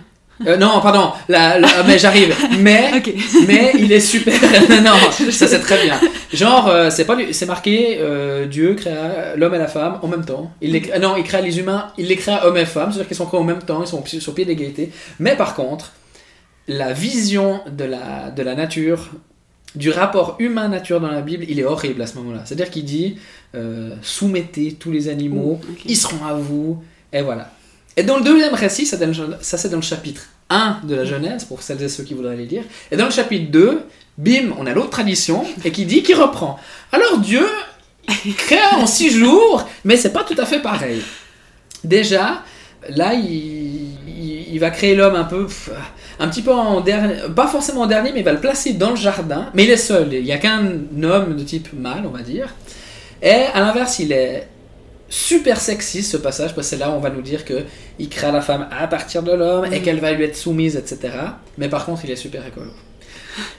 Euh, 0.45 0.57
non, 0.57 0.81
pardon, 0.81 1.11
la- 1.29 1.57
la- 1.59 1.83
mais 1.87 1.97
j'arrive. 1.97 2.35
Mais, 2.59 2.91
mais 3.47 3.71
il 3.79 3.91
est 3.91 3.99
super. 4.01 4.33
non, 4.83 4.91
ça 5.31 5.47
c'est 5.47 5.59
très 5.59 5.81
bien. 5.85 5.99
Genre, 6.33 6.67
euh, 6.67 6.89
c'est 6.89 7.05
pas, 7.05 7.15
c'est 7.31 7.45
marqué 7.45 7.97
euh, 8.01 8.45
Dieu 8.45 8.73
créa 8.73 9.35
l'homme 9.37 9.53
et 9.55 9.57
la 9.57 9.67
femme 9.67 9.99
en 10.01 10.07
même 10.07 10.25
temps. 10.25 10.51
Il 10.61 10.71
les, 10.73 10.81
crée- 10.81 10.99
non, 10.99 11.15
il 11.15 11.23
créa 11.23 11.39
les 11.39 11.57
humains, 11.59 11.87
il 11.97 12.07
les 12.07 12.17
créa 12.17 12.45
hommes 12.45 12.57
et 12.57 12.65
femmes, 12.65 12.91
c'est-à-dire 12.91 13.07
qu'ils 13.07 13.15
sont 13.17 13.25
créés 13.27 13.39
en 13.39 13.43
même 13.45 13.61
temps, 13.63 13.81
ils 13.81 13.87
sont 13.87 14.03
sur 14.05 14.33
pied 14.35 14.43
d'égalité. 14.43 14.91
Mais 15.19 15.35
par 15.37 15.55
contre, 15.55 15.93
la 16.67 16.91
vision 16.91 17.61
de 17.71 17.85
la, 17.85 18.29
de 18.35 18.43
la 18.43 18.55
nature, 18.55 19.11
du 19.75 19.89
rapport 19.89 20.35
humain-nature 20.39 20.99
dans 20.99 21.11
la 21.11 21.21
Bible, 21.21 21.45
il 21.47 21.59
est 21.59 21.65
horrible 21.65 22.01
à 22.01 22.07
ce 22.07 22.15
moment-là. 22.15 22.41
C'est-à-dire 22.45 22.69
qu'il 22.69 22.83
dit 22.85 23.17
soumettez 24.01 24.73
tous 24.73 24.91
les 24.91 25.07
animaux, 25.07 25.59
ils 25.85 25.95
seront 25.97 26.25
à 26.25 26.33
vous, 26.33 26.83
et 27.13 27.21
voilà. 27.21 27.49
Et 27.97 28.03
dans 28.03 28.17
le 28.17 28.23
deuxième 28.23 28.53
récit, 28.53 28.85
ça, 28.85 28.97
c'est 29.41 29.69
dans 29.69 29.77
le 29.77 29.81
chapitre 29.81 30.23
1 30.49 30.81
de 30.83 30.95
la 30.95 31.05
Genèse, 31.05 31.45
pour 31.45 31.61
celles 31.61 31.81
et 31.81 31.89
ceux 31.89 32.03
qui 32.03 32.13
voudraient 32.13 32.35
les 32.35 32.45
lire. 32.45 32.63
Et 32.91 32.97
dans 32.97 33.05
le 33.05 33.11
chapitre 33.11 33.51
2, 33.51 33.81
bim, 34.17 34.53
on 34.57 34.65
a 34.65 34.73
l'autre 34.73 34.89
tradition, 34.89 35.45
et 35.63 35.71
qui 35.71 35.85
dit, 35.85 36.03
qui 36.03 36.13
reprend. 36.13 36.59
Alors 36.91 37.19
Dieu 37.19 37.45
créa 38.37 38.75
en 38.77 38.85
six 38.85 39.09
jours, 39.11 39.67
mais 39.83 39.97
c'est 39.97 40.11
pas 40.13 40.23
tout 40.23 40.35
à 40.37 40.45
fait 40.45 40.59
pareil. 40.61 41.01
Déjà, 41.83 42.43
là, 42.89 43.13
il, 43.13 43.91
il- 44.51 44.59
va 44.59 44.69
créer 44.69 44.95
l'homme 44.95 45.15
un 45.15 45.25
peu, 45.25 45.47
un 46.19 46.27
petit 46.29 46.41
peu 46.41 46.51
en 46.53 46.79
dernier, 46.81 47.15
pas 47.35 47.45
forcément 47.47 47.81
en 47.81 47.87
dernier, 47.87 48.11
mais 48.13 48.19
il 48.19 48.25
va 48.25 48.31
le 48.31 48.39
placer 48.39 48.71
dans 48.73 48.91
le 48.91 48.95
jardin, 48.95 49.49
mais 49.53 49.65
il 49.65 49.69
est 49.69 49.75
seul, 49.77 50.13
il 50.13 50.23
n'y 50.23 50.31
a 50.31 50.37
qu'un 50.37 50.63
homme 51.03 51.35
de 51.35 51.43
type 51.43 51.73
mâle, 51.73 52.03
on 52.05 52.09
va 52.11 52.21
dire. 52.21 52.53
Et 53.21 53.31
à 53.53 53.59
l'inverse, 53.59 53.99
il 53.99 54.13
est 54.13 54.47
super 55.09 55.59
sexiste 55.61 56.11
ce 56.11 56.17
passage, 56.17 56.55
parce 56.55 56.67
que 56.67 56.75
c'est 56.75 56.79
là 56.79 56.89
où 56.89 56.93
on 56.93 56.99
va 56.99 57.09
nous 57.09 57.21
dire 57.21 57.45
que 57.45 57.63
il 57.99 58.09
crée 58.09 58.31
la 58.31 58.41
femme 58.41 58.67
à 58.71 58.87
partir 58.87 59.21
de 59.23 59.31
l'homme 59.31 59.65
et 59.65 59.77
Mhm. 59.79 59.81
qu'elle 59.83 59.99
va 59.99 60.11
lui 60.13 60.23
être 60.23 60.35
soumise, 60.35 60.75
etc. 60.75 61.13
Mais 61.57 61.69
par 61.69 61.85
contre, 61.85 62.05
il 62.05 62.11
est 62.11 62.15
super 62.15 62.45
écolo. 62.45 62.71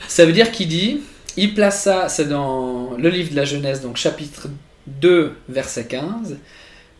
Ça 0.09 0.25
veut 0.27 0.33
dire 0.33 0.51
qu'il 0.51 0.69
dit, 0.69 1.01
il 1.37 1.55
place 1.55 1.83
ça, 1.83 2.09
c'est 2.09 2.29
dans 2.29 2.93
le 2.99 3.09
livre 3.09 3.31
de 3.31 3.37
la 3.37 3.45
Genèse, 3.45 3.83
donc 3.83 3.97
chapitre 3.97 4.49
2, 4.87 5.33
verset 5.49 5.85
15. 5.87 6.37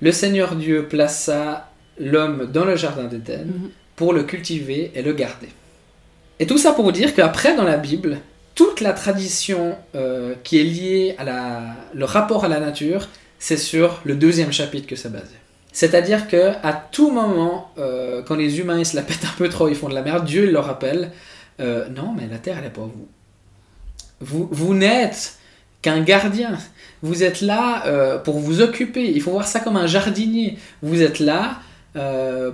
Le 0.01 0.13
Seigneur 0.13 0.55
Dieu 0.57 0.87
plaça 0.89 1.71
l'homme 1.99 2.49
dans 2.53 2.65
le 2.65 2.77
jardin 2.77 3.05
d'Éden 3.05 3.47
Mhm. 3.47 3.71
pour 3.97 4.13
le 4.13 4.23
cultiver 4.25 4.93
et 4.95 5.03
le 5.03 5.13
garder. 5.13 5.49
Et 6.39 6.47
tout 6.47 6.59
ça 6.59 6.73
pour 6.73 6.85
vous 6.85 6.93
dire 6.93 7.15
qu'après, 7.15 7.57
dans 7.57 7.65
la 7.65 7.79
Bible, 7.79 8.19
toute 8.55 8.81
la 8.83 8.93
tradition 8.93 9.75
euh, 9.95 10.35
qui 10.45 10.61
est 10.61 10.65
liée 10.65 11.15
à 11.19 11.25
la, 11.25 11.63
le 11.95 12.05
rapport 12.05 12.45
à 12.45 12.49
la 12.49 12.61
nature, 12.61 13.09
c'est 13.39 13.57
sur 13.57 14.01
le 14.05 14.15
deuxième 14.15 14.53
chapitre 14.53 14.87
que 14.87 14.97
c'est 14.97 15.13
basé. 15.13 15.35
C'est-à-dire 15.73 16.27
que 16.27 16.53
à 16.63 16.73
tout 16.73 17.11
moment, 17.11 17.71
euh, 17.79 18.23
quand 18.23 18.35
les 18.35 18.61
humains 18.61 18.79
ils 18.79 18.87
se 18.87 18.97
la 18.97 19.03
pètent 19.09 19.27
un 19.27 19.37
peu 19.37 19.49
trop, 19.51 19.69
ils 19.69 19.75
font 19.75 19.91
de 19.91 19.95
la 19.95 20.03
merde, 20.03 20.25
Dieu 20.25 20.51
leur 20.51 20.65
rappelle 20.65 21.13
euh, 21.61 21.89
non, 21.89 22.15
mais 22.17 22.27
la 22.31 22.39
terre 22.39 22.57
elle 22.59 22.67
est 22.67 22.71
pas 22.71 22.83
vous. 22.83 23.09
Vous, 24.21 24.49
vous 24.51 24.75
n'êtes 24.75 25.37
qu'un 25.83 26.01
gardien. 26.01 26.57
Vous 27.03 27.23
êtes 27.23 27.43
là 27.43 27.87
euh, 27.87 28.19
pour 28.19 28.39
vous 28.39 28.63
occuper. 28.63 29.11
Il 29.11 29.21
faut 29.21 29.33
voir 29.33 29.47
ça 29.47 29.61
comme 29.61 29.77
un 29.77 29.87
jardinier. 29.87 30.59
Vous 30.83 31.03
êtes 31.03 31.19
là 31.19 31.61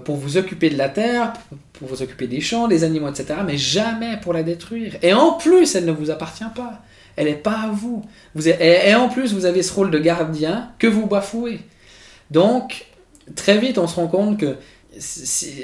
pour 0.04 0.14
vous 0.14 0.36
occuper 0.36 0.70
de 0.70 0.78
la 0.78 0.88
terre, 0.88 1.32
pour 1.72 1.88
vous 1.88 2.00
occuper 2.00 2.28
des 2.28 2.40
champs, 2.40 2.68
des 2.68 2.84
animaux, 2.84 3.08
etc. 3.08 3.40
Mais 3.44 3.58
jamais 3.58 4.16
pour 4.22 4.32
la 4.32 4.44
détruire. 4.44 4.94
Et 5.02 5.12
en 5.14 5.32
plus, 5.32 5.74
elle 5.74 5.84
ne 5.84 5.90
vous 5.90 6.12
appartient 6.12 6.44
pas. 6.54 6.80
Elle 7.16 7.26
n'est 7.26 7.34
pas 7.34 7.64
à 7.64 7.70
vous. 7.70 8.04
vous 8.34 8.48
et, 8.48 8.94
en 8.94 9.08
plus, 9.08 9.32
vous 9.34 9.44
avez 9.44 9.62
ce 9.62 9.72
rôle 9.72 9.90
de 9.90 9.98
gardien 9.98 10.70
que 10.78 10.86
vous 10.86 11.06
bafouez. 11.06 11.60
Donc, 12.30 12.86
très 13.36 13.58
vite, 13.58 13.78
on 13.78 13.86
se 13.86 13.96
rend 13.96 14.08
compte 14.08 14.38
que 14.38 14.56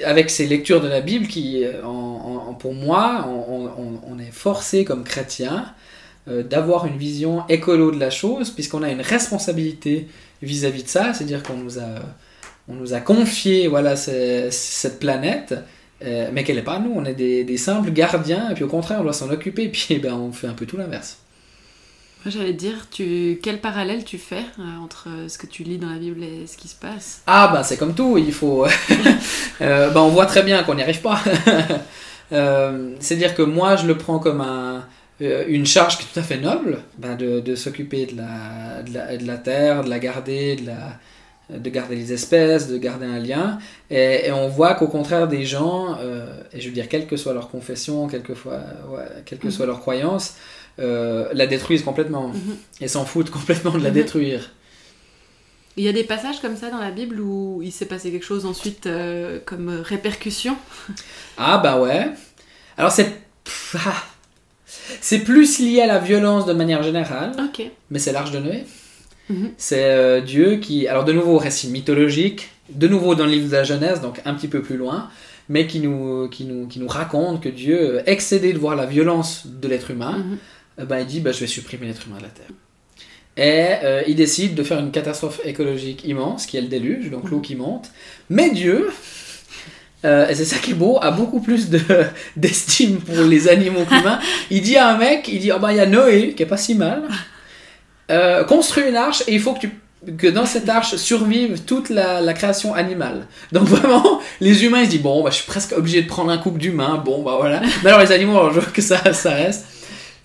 avec 0.05 0.31
ces 0.31 0.47
lectures 0.47 0.81
de 0.81 0.89
la 0.89 1.01
Bible, 1.01 1.27
qui, 1.27 1.65
euh, 1.65 1.83
pour 2.59 2.75
moi, 2.75 3.27
on, 3.29 4.19
est 4.19 4.33
forcé 4.33 4.85
comme 4.85 5.05
chrétien 5.05 5.67
euh, 6.29 6.43
d'avoir 6.43 6.87
une 6.87 6.97
vision 6.97 7.47
écolo 7.49 7.91
de 7.91 7.99
la 8.01 8.11
chose, 8.11 8.51
puisqu'on 8.51 8.83
a 8.83 8.91
une 8.91 9.01
responsabilité 9.01 10.09
vis-à-vis 10.43 10.85
de 10.85 10.89
ça, 10.89 11.13
c'est-à-dire 11.15 11.43
qu'on 11.43 11.57
nous 11.57 11.79
a, 11.79 11.95
nous 12.69 12.95
a 12.95 13.01
confié 13.01 13.69
voilà, 13.69 13.97
ce- 13.97 14.49
cette 14.51 14.99
planète, 14.99 15.55
euh, 16.05 16.31
mais 16.33 16.45
qu'elle 16.45 16.57
n'est 16.57 16.63
pas 16.63 16.77
à 16.77 16.79
nous, 16.81 16.93
on 16.95 17.05
est 17.05 17.15
des, 17.15 17.45
des 17.45 17.57
simples 17.57 17.91
gardiens, 17.91 18.51
et 18.51 18.55
puis 18.55 18.65
au 18.65 18.69
contraire, 18.69 19.01
on 19.01 19.05
doit 19.05 19.13
s'en 19.13 19.31
occuper, 19.31 19.65
et 19.65 19.69
puis 19.73 19.87
eh 19.91 19.99
ben, 19.99 20.15
on 20.15 20.33
fait 20.33 20.47
un 20.47 20.55
peu 20.55 20.67
tout 20.67 20.77
l'inverse. 20.77 21.19
Moi, 22.25 22.33
j'allais 22.37 22.53
dire, 22.53 22.89
tu... 22.91 23.39
quel 23.43 23.61
parallèle 23.61 24.05
tu 24.05 24.19
fais 24.19 24.45
euh, 24.59 24.63
entre 24.85 25.07
euh, 25.09 25.29
ce 25.29 25.39
que 25.39 25.47
tu 25.47 25.63
lis 25.63 25.79
dans 25.79 25.89
la 25.89 25.99
Bible 25.99 26.23
et 26.25 26.47
ce 26.47 26.57
qui 26.57 26.67
se 26.69 26.75
passe? 26.75 27.23
Ah 27.27 27.49
ben 27.53 27.63
c'est 27.63 27.77
comme 27.77 27.95
tout, 27.95 28.19
il 28.19 28.33
faut... 28.33 28.67
euh, 29.61 29.91
ben, 29.91 30.01
on 30.01 30.09
voit 30.09 30.27
très 30.27 30.43
bien 30.43 30.63
qu'on 30.65 30.75
n'y 30.75 30.83
arrive 30.83 31.01
pas. 31.01 31.21
Euh, 32.31 32.91
C'est-à-dire 33.01 33.35
que 33.35 33.41
moi 33.41 33.77
je 33.77 33.87
le 33.87 33.97
prends 33.97 34.19
comme 34.19 34.43
un, 34.43 34.85
une 35.19 35.65
charge 35.65 35.97
qui 35.97 36.03
est 36.05 36.07
tout 36.13 36.21
à 36.21 36.23
fait 36.23 36.37
noble, 36.37 36.81
ben, 36.99 37.17
de, 37.17 37.41
de 37.41 37.55
s'occuper 37.55 38.05
de 38.05 38.19
la, 38.19 38.83
de, 38.83 38.93
la, 38.93 39.17
de 39.17 39.27
la 39.27 39.39
terre, 39.39 39.83
de 39.83 39.89
la 39.89 39.99
garder, 39.99 40.57
de, 40.57 40.67
la, 40.67 41.59
de 41.59 41.71
garder 41.71 41.97
les 41.97 42.13
espèces, 42.13 42.69
de 42.69 42.77
garder 42.77 43.07
un 43.07 43.19
lien. 43.19 43.59
Et, 43.89 44.27
et 44.27 44.33
on 44.33 44.47
voit 44.47 44.75
qu'au 44.75 44.89
contraire 44.89 45.27
des 45.27 45.47
gens, 45.47 45.97
et 46.53 46.61
je 46.61 46.69
veux 46.69 46.75
dire 46.75 46.87
quelle 46.91 47.07
que 47.07 47.17
soit 47.17 47.33
leur 47.33 47.49
confession, 47.49 48.09
quelle 48.09 48.21
que, 48.23 48.35
fois, 48.35 48.61
ouais, 48.91 49.05
quelle 49.25 49.39
que 49.39 49.47
Mhm. 49.47 49.51
soit 49.51 49.65
leur 49.65 49.81
croyance, 49.81 50.35
euh, 50.79 51.29
la 51.33 51.47
détruisent 51.47 51.83
complètement. 51.83 52.29
Mhm. 52.29 52.57
Et 52.81 52.89
s'en 52.89 53.05
foutent 53.05 53.31
complètement 53.31 53.73
de 53.73 53.83
la 53.83 53.89
Mhm. 53.91 53.95
détruire. 53.95 54.51
Il 55.77 55.85
y 55.85 55.89
a 55.89 55.93
des 55.93 56.05
passages 56.05 56.41
comme 56.41 56.57
ça 56.57 56.71
dans 56.71 56.79
la 56.81 56.91
Bible 56.91 57.21
où 57.21 57.61
il 57.63 57.71
s'est 57.71 57.87
passé 57.87 58.11
quelque 58.11 58.25
chose 58.27 58.45
ensuite 58.47 58.87
euh, 58.87 59.39
comme 59.45 59.69
répercussion? 59.85 60.57
Ah 61.37 61.59
bah 61.59 61.79
ouais. 61.81 62.09
Alors 62.77 62.91
c'est 62.91 63.13
ah. 63.77 63.95
c'est 65.01 65.21
plus 65.21 65.59
lié 65.61 65.83
à 65.83 65.87
la 65.87 65.99
violence 65.99 66.47
de 66.47 66.53
manière 66.53 66.83
générale, 66.83 67.33
Ok. 67.39 67.65
mais 67.91 67.99
c'est 67.99 68.13
l'arche 68.13 68.33
de 68.33 68.39
Noé. 68.39 68.65
Mhm. 69.31 69.51
C'est 69.57 69.85
euh, 69.85 70.21
Dieu 70.21 70.57
qui, 70.57 70.89
alors 70.89 71.05
de 71.05 71.13
nouveau 71.13 71.39
récit 71.39 71.69
mythologique, 71.69 72.49
de 72.71 72.89
nouveau 72.89 73.15
dans 73.15 73.25
le 73.25 73.31
livre 73.33 73.47
de 73.49 73.53
la 73.53 73.65
Genèse, 73.65 74.01
donc 74.01 74.21
un 74.25 74.35
petit 74.35 74.49
peu 74.49 74.63
plus 74.63 74.77
loin, 74.77 75.11
mais 75.49 75.67
qui 75.67 75.81
nous, 75.81 76.29
qui 76.29 76.45
nous, 76.45 76.67
qui 76.67 76.81
nous 76.81 76.89
raconte 76.89 77.43
que 77.43 77.49
Dieu, 77.49 78.03
excédé 78.07 78.53
de 78.53 78.59
voir 78.59 78.75
la 78.75 78.87
violence 78.87 79.47
de 79.47 79.69
l'être 79.69 79.91
humain, 79.91 80.25
ben, 80.85 81.01
il 81.01 81.07
dit 81.07 81.21
bah, 81.21 81.33
je 81.33 81.41
vais 81.41 81.47
supprimer 81.47 81.87
l'être 81.87 82.07
humain 82.07 82.19
de 82.19 82.23
la 82.23 82.29
terre. 82.29 82.47
Et 83.37 83.85
euh, 83.85 84.03
il 84.09 84.17
décide 84.17 84.55
de 84.55 84.63
faire 84.65 84.81
une 84.81 84.91
catastrophe 84.91 85.41
écologique 85.45 86.05
immense, 86.05 86.47
qui 86.47 86.57
est 86.57 86.61
le 86.61 86.67
déluge, 86.67 87.11
donc 87.11 87.31
l'eau 87.31 87.41
qui 87.41 87.55
monte. 87.55 87.91
Mais 88.31 88.51
Dieu, 88.51 88.91
euh, 90.05 90.29
et 90.29 90.35
c'est 90.35 90.45
ça 90.45 90.57
qui 90.59 90.73
est 90.73 90.75
beau, 90.75 90.99
a 91.01 91.11
beaucoup 91.13 91.41
plus 91.41 91.69
de- 91.71 91.81
d'estime 92.37 92.99
pour 92.99 93.17
les 93.25 93.49
animaux 93.49 93.85
qu'humains. 93.85 94.19
Il 94.51 94.63
dit 94.63 94.77
à 94.77 94.89
un 94.89 94.97
mec, 94.99 95.29
il 95.29 95.39
dit, 95.39 95.53
oh 95.53 95.59
bah 95.61 95.73
il 95.73 95.77
y 95.77 95.81
a 95.81 95.87
Noé, 95.87 96.35
qui 96.37 96.43
est 96.43 96.47
pas 96.47 96.57
si 96.57 96.75
mal, 96.75 97.03
euh, 98.11 98.45
construis 98.45 98.85
une 98.89 98.97
arche 98.97 99.23
et 99.29 99.35
il 99.35 99.41
faut 99.41 99.55
que 99.55 99.61
tu 99.61 99.71
que 100.17 100.29
dans 100.29 100.47
cette 100.47 100.69
arche 100.69 100.95
survive 100.95 101.63
toute 101.65 101.91
la, 101.91 102.21
la 102.21 102.33
création 102.33 102.73
animale. 102.73 103.27
Donc 103.51 103.65
vraiment, 103.69 104.21
les 104.41 104.65
humains 104.65 104.81
ils 104.81 104.87
se 104.87 104.91
disent 104.91 105.03
bon, 105.03 105.25
bah, 105.25 105.31
je 105.31 105.37
suis 105.37 105.47
presque 105.47 105.73
obligé 105.77 106.03
de 106.03 106.07
prendre 106.07 106.31
un 106.31 106.39
couple 106.39 106.59
d'humains, 106.59 107.03
bon 107.05 107.23
bah 107.23 107.35
voilà. 107.37 107.61
Mais 107.83 107.91
alors 107.91 108.01
les 108.01 108.13
animaux, 108.13 108.51
je 108.53 108.61
veux 108.61 108.71
que 108.73 108.81
ça, 108.83 109.13
ça 109.13 109.31
reste. 109.31 109.65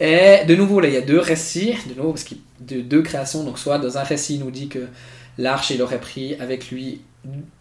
Et 0.05 0.45
de 0.45 0.55
nouveau, 0.55 0.81
là, 0.81 0.89
il 0.89 0.93
y 0.93 0.97
a 0.97 1.01
deux 1.01 1.19
récits, 1.19 1.75
de 1.89 1.95
nouveau, 1.95 2.11
parce 2.11 2.23
qu'il 2.25 2.37
de 2.59 2.81
deux 2.81 3.01
créations. 3.01 3.43
Donc, 3.43 3.57
soit 3.57 3.79
dans 3.79 3.97
un 3.97 4.03
récit, 4.03 4.35
il 4.35 4.41
nous 4.41 4.51
dit 4.51 4.67
que 4.67 4.79
l'arche, 5.37 5.69
il 5.69 5.81
aurait 5.81 5.99
pris 6.01 6.35
avec 6.41 6.69
lui 6.71 6.99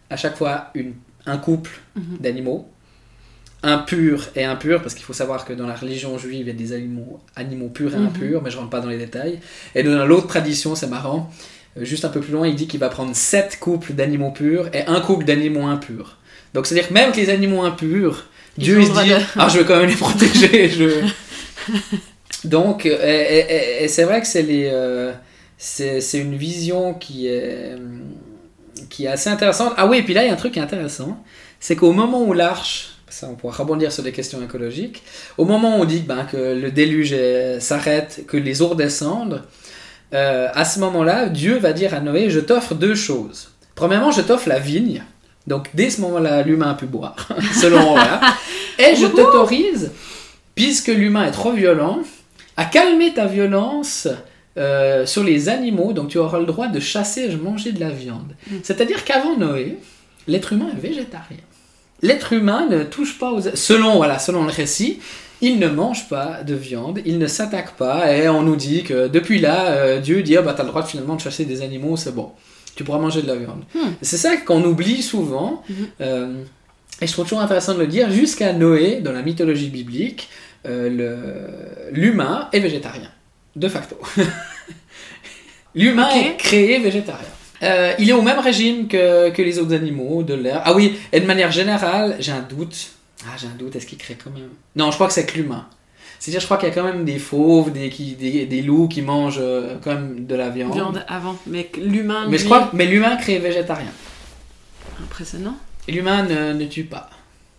à 0.09 0.17
chaque 0.17 0.35
fois 0.37 0.67
une, 0.75 0.93
un 1.25 1.37
couple 1.37 1.71
Mhm. 1.95 2.17
d'animaux, 2.19 2.67
impurs 3.63 4.27
et 4.35 4.43
impurs, 4.43 4.81
parce 4.81 4.93
qu'il 4.93 5.05
faut 5.05 5.13
savoir 5.13 5.45
que 5.45 5.53
dans 5.53 5.67
la 5.67 5.75
religion 5.75 6.17
juive, 6.17 6.41
il 6.41 6.47
y 6.47 6.49
a 6.49 6.53
des 6.53 6.73
animaux, 6.73 7.19
animaux 7.37 7.69
purs 7.69 7.95
et 7.95 7.97
Mhm. 7.99 8.07
impurs, 8.07 8.41
mais 8.43 8.51
je 8.51 8.57
rentre 8.57 8.69
pas 8.69 8.81
dans 8.81 8.89
les 8.89 8.97
détails. 8.97 9.39
Et 9.73 9.83
dans 9.83 10.05
l'autre 10.05 10.27
tradition, 10.27 10.75
c'est 10.75 10.87
marrant, 10.87 11.31
euh, 11.77 11.85
juste 11.85 12.03
un 12.03 12.09
peu 12.09 12.19
plus 12.19 12.33
loin, 12.33 12.45
il 12.47 12.55
dit 12.55 12.67
qu'il 12.67 12.79
va 12.81 12.89
prendre 12.89 13.15
sept 13.15 13.57
couples 13.59 13.93
d'animaux 13.93 14.31
purs 14.31 14.67
et 14.73 14.81
un 14.85 14.99
couple 14.99 15.23
d'animaux 15.23 15.65
impurs. 15.67 16.17
Donc, 16.53 16.65
c'est-à-dire 16.67 16.89
que 16.89 16.93
même 16.93 17.11
que 17.13 17.17
les 17.17 17.29
animaux 17.29 17.61
impurs, 17.63 18.25
Ils 18.57 18.63
Dieu 18.65 18.81
il 18.81 18.87
se 18.87 19.01
dit, 19.01 19.09
de- 19.09 19.15
ah, 19.37 19.47
je 19.49 19.59
veux 19.59 19.63
quand 19.63 19.77
même 19.79 19.89
les 19.89 19.95
protéger. 19.95 20.69
je... 20.69 20.89
Donc, 22.45 22.85
euh, 22.85 22.97
et, 23.03 23.37
et- 23.39 23.55
et- 23.81 23.83
et 23.83 23.87
c'est 23.87 24.03
vrai 24.03 24.21
que 24.21 24.27
c'est 24.27 24.41
les, 24.41 24.69
euh, 24.71 25.11
c'est 25.57 25.99
une 26.13 26.35
vision 26.35 26.93
qui 26.93 27.27
est, 27.27 27.75
qui 28.89 29.05
est 29.05 29.07
assez 29.09 29.29
intéressante. 29.29 29.73
Ah 29.77 29.87
oui, 29.87 29.97
et 29.99 30.03
puis 30.03 30.13
là, 30.13 30.23
il 30.23 30.27
y 30.27 30.29
a 30.29 30.33
un 30.33 30.37
truc 30.37 30.57
intéressant, 30.57 31.23
c'est 31.59 31.75
qu'au 31.75 31.93
moment 31.93 32.23
où 32.23 32.33
l'arche, 32.33 32.89
ça 33.09 33.27
on 33.31 33.35
pourra 33.35 33.55
rebondir 33.57 33.91
sur 33.91 34.03
des 34.03 34.11
questions 34.11 34.41
écologiques, 34.43 35.03
au 35.37 35.45
moment 35.45 35.77
où 35.77 35.81
on 35.81 35.85
dit 35.85 35.99
ben, 35.99 36.25
que 36.25 36.37
le 36.37 36.71
déluge 36.71 37.15
s'arrête, 37.59 38.23
que 38.27 38.37
les 38.37 38.61
eaux 38.61 38.75
descendent, 38.75 39.43
euh, 40.13 40.47
à 40.53 40.65
ce 40.65 40.79
moment-là, 40.79 41.27
Dieu 41.29 41.57
va 41.57 41.73
dire 41.73 41.93
à 41.93 41.99
Noé, 41.99 42.29
je 42.29 42.39
t'offre 42.39 42.73
deux 42.75 42.95
choses. 42.95 43.49
Premièrement, 43.75 44.11
je 44.11 44.21
t'offre 44.21 44.49
la 44.49 44.59
vigne. 44.59 45.03
Donc 45.47 45.67
dès 45.73 45.89
ce 45.89 46.01
moment-là, 46.01 46.41
l'humain 46.43 46.71
a 46.71 46.73
pu 46.75 46.85
boire, 46.85 47.15
selon 47.61 47.81
voilà. 47.91 48.19
Et 48.79 48.95
je 48.95 49.05
t'autorise, 49.07 49.91
puisque 50.55 50.87
l'humain 50.87 51.25
est 51.25 51.31
trop 51.31 51.51
violent, 51.51 51.99
à 52.57 52.65
calmer 52.65 53.13
ta 53.13 53.25
violence 53.25 54.07
euh, 54.57 55.05
sur 55.05 55.23
les 55.23 55.49
animaux. 55.49 55.93
Donc 55.93 56.09
tu 56.09 56.17
auras 56.17 56.39
le 56.39 56.45
droit 56.45 56.67
de 56.67 56.79
chasser 56.79 57.21
et 57.21 57.29
de 57.29 57.37
manger 57.37 57.71
de 57.71 57.79
la 57.79 57.89
viande. 57.89 58.33
Mm. 58.49 58.55
C'est-à-dire 58.63 59.03
qu'avant 59.03 59.37
Noé, 59.37 59.77
l'être 60.27 60.53
humain 60.53 60.69
est 60.75 60.79
végétarien. 60.79 61.37
L'être 62.01 62.33
humain 62.33 62.67
ne 62.69 62.83
touche 62.83 63.17
pas 63.17 63.31
aux... 63.31 63.41
Selon, 63.41 63.95
voilà, 63.95 64.19
selon 64.19 64.43
le 64.43 64.51
récit, 64.51 64.99
il 65.41 65.57
ne 65.59 65.67
mange 65.67 66.07
pas 66.09 66.43
de 66.43 66.53
viande, 66.53 66.99
il 67.05 67.17
ne 67.17 67.27
s'attaque 67.27 67.75
pas, 67.75 68.13
et 68.13 68.27
on 68.29 68.41
nous 68.43 68.55
dit 68.55 68.83
que 68.83 69.07
depuis 69.07 69.39
là, 69.39 69.71
euh, 69.71 69.99
Dieu 69.99 70.21
dit, 70.21 70.35
ah 70.37 70.41
bah 70.41 70.53
t'as 70.55 70.63
le 70.63 70.69
droit 70.69 70.83
finalement 70.83 71.15
de 71.15 71.21
chasser 71.21 71.45
des 71.45 71.61
animaux, 71.61 71.97
c'est 71.97 72.13
bon. 72.13 72.31
Tu 72.75 72.83
pourras 72.83 72.97
manger 72.99 73.21
de 73.21 73.27
la 73.27 73.35
viande. 73.35 73.63
Hmm. 73.75 73.91
C'est 74.01 74.17
ça 74.17 74.35
qu'on 74.37 74.63
oublie 74.63 75.01
souvent, 75.01 75.63
Mhm. 75.69 75.75
euh, 76.01 76.43
et 77.01 77.07
je 77.07 77.11
trouve 77.13 77.25
toujours 77.25 77.41
intéressant 77.41 77.73
de 77.73 77.79
le 77.79 77.87
dire, 77.87 78.09
jusqu'à 78.11 78.53
Noé, 78.53 78.99
dans 79.01 79.11
la 79.11 79.21
mythologie 79.21 79.69
biblique, 79.69 80.29
euh, 80.65 81.89
l'humain 81.91 82.49
est 82.53 82.59
végétarien, 82.59 83.11
de 83.55 83.67
facto. 83.67 83.97
l'humain 85.75 86.09
est 86.11 86.37
créé 86.37 86.79
végétarien. 86.79 87.27
Euh, 87.63 87.93
il 87.99 88.09
est 88.09 88.13
au 88.13 88.21
même 88.21 88.39
régime 88.39 88.87
que, 88.87 89.29
que 89.29 89.41
les 89.41 89.57
autres 89.59 89.73
animaux 89.73 90.23
de 90.23 90.33
l'air. 90.33 90.61
Ah 90.65 90.73
oui, 90.73 90.97
et 91.11 91.19
de 91.19 91.25
manière 91.25 91.51
générale, 91.51 92.17
j'ai 92.19 92.31
un 92.33 92.41
doute. 92.41 92.91
Ah, 93.25 93.35
j'ai 93.37 93.47
un 93.47 93.55
doute, 93.57 93.75
est-ce 93.75 93.85
qu'il 93.87 93.97
crée 93.97 94.17
quand 94.21 94.31
même? 94.31 94.49
Non, 94.75 94.91
je 94.91 94.95
crois 94.95 95.07
que 95.07 95.13
c'est 95.13 95.25
que 95.25 95.37
l'humain. 95.37 95.67
C'est-à-dire, 96.19 96.41
je 96.41 96.45
crois 96.45 96.57
qu'il 96.57 96.69
y 96.69 96.71
a 96.71 96.75
quand 96.75 96.83
même 96.83 97.05
des 97.05 97.19
fauves, 97.19 97.71
des, 97.71 97.89
qui, 97.89 98.15
des, 98.15 98.45
des 98.45 98.61
loups 98.61 98.87
qui 98.87 99.01
mangent 99.01 99.39
euh, 99.41 99.77
quand 99.83 99.93
même 99.93 100.25
de 100.25 100.35
la 100.35 100.49
viande. 100.49 100.73
Viande 100.73 101.05
avant, 101.07 101.37
mais 101.47 101.69
l'humain. 101.77 102.27
Mais 102.29 102.37
je 102.37 102.43
lui, 102.43 102.49
crois, 102.49 102.69
mais 102.73 102.85
l'humain 102.85 103.15
crée 103.17 103.39
végétarien. 103.39 103.91
Impressionnant. 105.01 105.55
Et 105.87 105.91
l'humain 105.91 106.23
ne, 106.23 106.53
ne 106.53 106.65
tue 106.65 106.83
pas. 106.85 107.09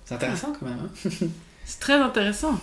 C'est 0.04 0.14
intéressant 0.14 0.52
quand 0.58 0.66
même. 0.66 0.78
hein. 0.82 1.26
C'est 1.64 1.80
très 1.80 1.94
intéressant. 1.94 2.58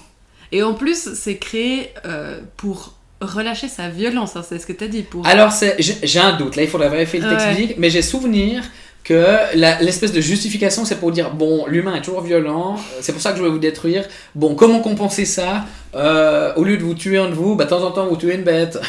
Et 0.51 0.63
en 0.63 0.73
plus, 0.73 1.13
c'est 1.13 1.37
créé 1.37 1.93
euh, 2.05 2.39
pour 2.57 2.93
relâcher 3.21 3.67
sa 3.67 3.87
violence, 3.89 4.35
hein, 4.35 4.43
c'est 4.47 4.57
ce 4.59 4.65
que 4.65 4.73
tu 4.73 4.83
as 4.83 4.87
dit. 4.87 5.03
Pour... 5.03 5.25
Alors, 5.27 5.53
j'ai 5.79 6.19
un 6.19 6.35
doute. 6.37 6.55
Là, 6.55 6.63
il 6.63 6.69
faudrait 6.69 6.89
vérifier 6.89 7.19
le 7.19 7.29
texte 7.29 7.45
Ouais. 7.47 7.55
biblique, 7.55 7.77
mais 7.77 7.89
j'ai 7.89 8.01
souvenir 8.01 8.63
que 9.03 9.55
l'espèce 9.83 10.11
de 10.11 10.21
justification, 10.21 10.85
c'est 10.85 10.97
pour 10.99 11.11
dire 11.11 11.31
bon, 11.33 11.65
l'humain 11.67 11.95
est 11.95 12.01
toujours 12.01 12.21
violent, 12.21 12.75
euh, 12.75 12.99
c'est 13.01 13.13
pour 13.13 13.21
ça 13.21 13.31
que 13.31 13.37
je 13.39 13.43
vais 13.43 13.49
vous 13.49 13.57
détruire. 13.59 14.05
Bon, 14.35 14.53
comment 14.55 14.79
compenser 14.79 15.25
ça 15.25 15.65
Euh, 15.95 16.53
Au 16.55 16.63
lieu 16.63 16.77
de 16.77 16.83
vous 16.83 16.93
tuer 16.93 17.17
un 17.17 17.29
de 17.29 17.33
vous, 17.33 17.55
bah, 17.55 17.65
de 17.65 17.69
temps 17.69 17.83
en 17.83 17.91
temps, 17.91 18.07
vous 18.07 18.15
tuez 18.17 18.35
une 18.35 18.43
bête. 18.43 18.79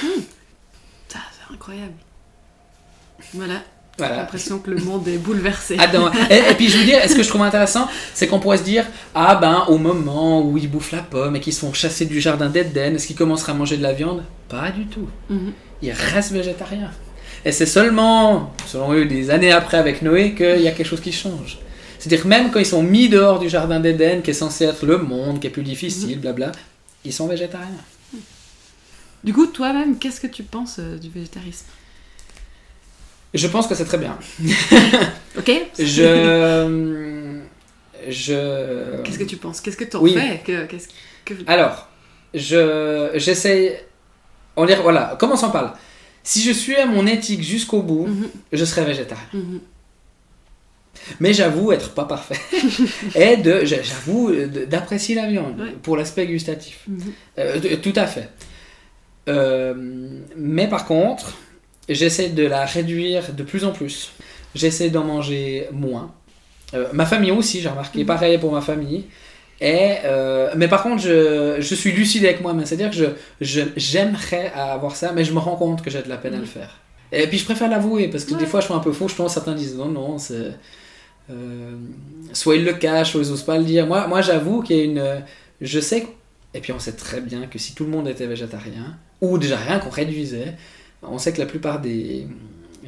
Putain, 1.09 1.21
c'est 1.33 1.55
incroyable. 1.55 1.93
Voilà, 3.35 3.63
j'ai 3.99 4.05
Voilà. 4.07 4.17
l'impression 4.23 4.59
que 4.59 4.71
le 4.71 4.79
monde 4.83 5.07
est 5.07 5.19
bouleversé. 5.19 5.77
Ah, 5.79 5.87
non. 5.93 6.11
et, 6.31 6.51
et 6.51 6.55
puis 6.55 6.69
je 6.69 6.79
veux 6.79 6.85
dire, 6.85 6.99
est-ce 6.99 7.15
que 7.15 7.23
je 7.23 7.29
trouve 7.29 7.43
intéressant, 7.43 7.87
c'est 8.15 8.27
qu'on 8.27 8.41
pourrait 8.41 8.57
se 8.59 8.63
dire, 8.65 8.87
ah 9.15 9.35
ben 9.37 9.65
au 9.69 9.79
moment 9.79 10.43
où 10.43 10.57
ils 10.59 10.71
bouffent 10.71 10.93
la 10.93 11.03
pomme 11.03 11.37
et 11.37 11.41
qu'ils 11.41 11.53
se 11.53 11.61
font 11.61 11.73
chasser 11.73 12.07
du 12.07 12.21
jardin 12.21 12.49
d'Éden, 12.49 12.95
est-ce 12.95 13.07
qu'ils 13.07 13.17
commenceraient 13.17 13.53
à 13.53 13.55
manger 13.55 13.77
de 13.77 13.83
la 13.83 13.93
viande? 13.93 14.25
Pas 14.49 14.71
du 14.71 14.87
tout. 14.87 15.09
Mhm. 15.29 15.53
Il 15.83 15.93
reste 15.93 16.33
végétarien. 16.33 16.91
Et 17.45 17.53
c'est 17.53 17.67
seulement, 17.67 18.53
selon 18.67 18.93
eux, 18.93 19.05
des 19.05 19.31
années 19.31 19.53
après 19.53 19.77
avec 19.77 20.01
Noé, 20.03 20.35
qu'il 20.35 20.61
y 20.61 20.69
a 20.69 20.71
quelque 20.73 20.87
chose 20.87 21.01
qui 21.01 21.13
change. 21.13 21.59
C'est-à-dire 21.99 22.23
que 22.23 22.29
même 22.29 22.51
quand 22.51 22.61
ils 22.61 22.67
sont 22.67 22.83
mis 22.83 23.09
dehors 23.09 23.39
du 23.41 23.49
jardin 23.49 23.79
d'Éden, 23.81 24.23
qui 24.23 24.31
est 24.31 24.35
censé 24.35 24.65
être 24.65 24.87
le 24.87 24.99
monde, 24.99 25.39
qui 25.41 25.47
est 25.49 25.51
plus 25.51 25.63
difficile, 25.63 26.19
blabla, 26.21 26.53
ils 27.05 27.13
sont 27.13 27.27
végétariens. 27.29 27.67
Du 29.25 29.33
coup, 29.33 29.47
toi-même, 29.47 29.99
qu'est-ce 29.99 30.21
que 30.21 30.27
tu 30.27 30.43
penses 30.43 30.77
euh, 30.81 30.99
du 30.99 31.09
végétarisme? 31.09 31.67
Je 33.35 33.47
pense 33.49 33.67
que 33.67 33.75
c'est 33.75 33.85
très 33.87 33.99
bien. 33.99 34.19
Ok 35.39 35.51
Je. 35.79 37.41
Je. 38.09 39.03
Qu'est-ce 39.03 39.19
que 39.19 39.25
tu 39.25 39.37
penses? 39.37 39.61
Qu'est-ce 39.61 39.77
que 39.77 39.85
tu 39.85 39.97
en 39.97 40.03
Oui. 40.03 40.15
fais? 40.15 40.43
Que. 41.25 41.35
Alors, 41.47 41.89
je 42.35 43.11
j'essaye. 43.15 43.73
On 44.57 44.67
dirait, 44.67 44.83
voilà, 44.83 45.17
commençons 45.19 45.51
par 45.51 45.63
là. 45.63 45.75
Si 46.23 46.43
je 46.43 46.53
suis 46.53 46.77
à 46.77 46.87
mon 46.87 47.07
éthique 47.07 47.43
jusqu'au 47.43 47.83
bout, 47.83 48.07
Mhm, 48.07 48.29
je 48.53 48.65
serai 48.65 48.85
végétarien. 48.85 49.25
mhm. 49.33 49.61
Mais 51.21 51.33
j'avoue 51.33 51.73
être 51.73 51.95
pas 51.95 52.05
parfait. 52.05 52.39
Et 53.15 53.37
de, 53.39 53.65
j'a- 53.65 53.83
j'avoue 53.83 54.29
euh, 54.31 54.67
d'apprécier 54.67 55.15
la 55.15 55.27
viande 55.27 55.59
Ouais. 55.61 55.73
pour 55.83 55.97
l'aspect 55.97 56.27
gustatif. 56.27 56.85
Mhm. 56.87 57.13
Euh, 57.39 57.77
tout 57.83 57.95
à 57.97 58.07
fait. 58.07 58.29
Euh, 59.29 59.73
mais 60.37 60.69
par 60.69 60.85
contre, 60.85 61.33
j'essaie 61.95 62.29
de 62.31 62.45
la 62.47 62.65
réduire 62.65 63.33
de 63.33 63.43
plus 63.43 63.65
en 63.65 63.73
plus. 63.73 64.13
J'essaie 64.55 64.91
d'en 64.91 65.05
manger 65.05 65.69
moins. 65.73 66.13
Euh, 66.75 66.87
ma 66.93 67.07
famille 67.07 67.31
aussi, 67.31 67.61
j'ai 67.61 67.69
remarqué, 67.69 68.01
Mhm. 68.01 68.07
pareil 68.07 68.39
pour 68.39 68.53
ma 68.53 68.61
famille. 68.61 69.05
Et, 69.61 69.97
euh, 70.05 70.53
mais 70.57 70.67
par 70.69 70.83
contre, 70.83 71.03
je, 71.03 71.57
je 71.61 71.75
suis 71.75 71.93
lucide 71.93 72.25
avec 72.25 72.41
moi-même. 72.41 72.67
C'est-à-dire 72.67 72.91
que 72.91 72.97
je, 72.97 73.05
je, 73.41 73.61
j'aimerais 73.77 74.51
avoir 74.55 74.97
ça, 74.97 75.13
mais 75.13 75.25
je 75.25 75.33
me 75.33 75.39
rends 75.39 75.57
compte 75.57 75.83
que 75.83 75.91
j'ai 75.91 76.03
de 76.03 76.09
la 76.09 76.17
peine 76.17 76.35
à 76.35 76.39
le 76.39 76.45
faire. 76.47 76.81
Et 77.13 77.27
puis 77.27 77.39
je 77.39 77.45
préfère 77.45 77.69
l'avouer, 77.69 78.09
parce 78.09 78.25
que 78.25 78.33
Ouais. 78.33 78.41
des 78.41 78.47
fois 78.47 78.61
je 78.61 78.65
suis 78.67 78.75
un 78.75 78.79
peu 78.81 78.91
faux, 78.93 79.07
je 79.07 79.15
pense 79.15 79.35
certains 79.35 79.55
disent 79.55 79.77
non, 79.77 79.87
non, 79.89 80.19
c'est... 80.19 80.53
euh, 81.31 81.73
soit 82.33 82.57
ils 82.57 82.65
le 82.65 82.73
cachent, 82.73 83.13
soit 83.13 83.21
ils 83.21 83.31
osent 83.31 83.43
pas 83.45 83.59
le 83.59 83.65
dire. 83.65 83.87
Moi, 83.87 84.07
moi 84.07 84.21
j'avoue 84.23 84.63
qu'il 84.63 84.77
y 84.77 84.81
a 84.81 84.85
une... 84.85 85.23
Je 85.61 85.79
sais, 85.79 86.07
et 86.55 86.61
puis 86.61 86.73
on 86.73 86.79
sait 86.81 86.93
très 86.93 87.21
bien 87.21 87.47
que 87.47 87.59
si 87.59 87.75
tout 87.75 87.85
le 87.85 87.91
monde 87.91 88.09
était 88.09 88.27
végétarien, 88.27 88.97
ou 89.21 89.39
déjà 89.39 89.57
rien 89.57 89.79
qu'on 89.79 89.91
réduisait, 89.91 90.55
on 91.03 91.19
sait 91.19 91.33
que 91.33 91.39
la 91.41 91.47
plupart 91.47 91.81
des... 91.81 92.27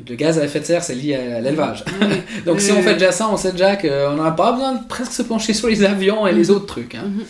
de 0.05 0.15
gaz 0.15 0.39
à 0.39 0.45
effet 0.45 0.61
de 0.61 0.65
serre, 0.65 0.83
c'est 0.85 0.95
lié 0.95 1.15
à 1.15 1.41
l'élevage. 1.41 1.85
Oui. 2.01 2.07
Donc 2.47 2.61
si 2.61 2.73
on 2.73 2.77
oui, 2.77 2.83
fait 2.83 2.95
déjà 2.95 3.13
ça, 3.13 3.29
on 3.29 3.37
sait 3.37 3.53
déjà 3.53 3.77
qu'on 3.77 4.17
n'a 4.17 4.31
pas 4.33 4.53
besoin 4.53 4.75
de 4.75 4.87
presque 4.87 5.13
se 5.13 5.23
pencher 5.23 5.53
sur 5.55 5.69
les 5.69 5.85
avions 5.85 6.27
et 6.27 6.33
les 6.33 6.45
Mhm. 6.51 6.57
autres 6.57 6.67
trucs. 6.67 6.95
hein. 6.95 7.05
Mhm. 7.07 7.25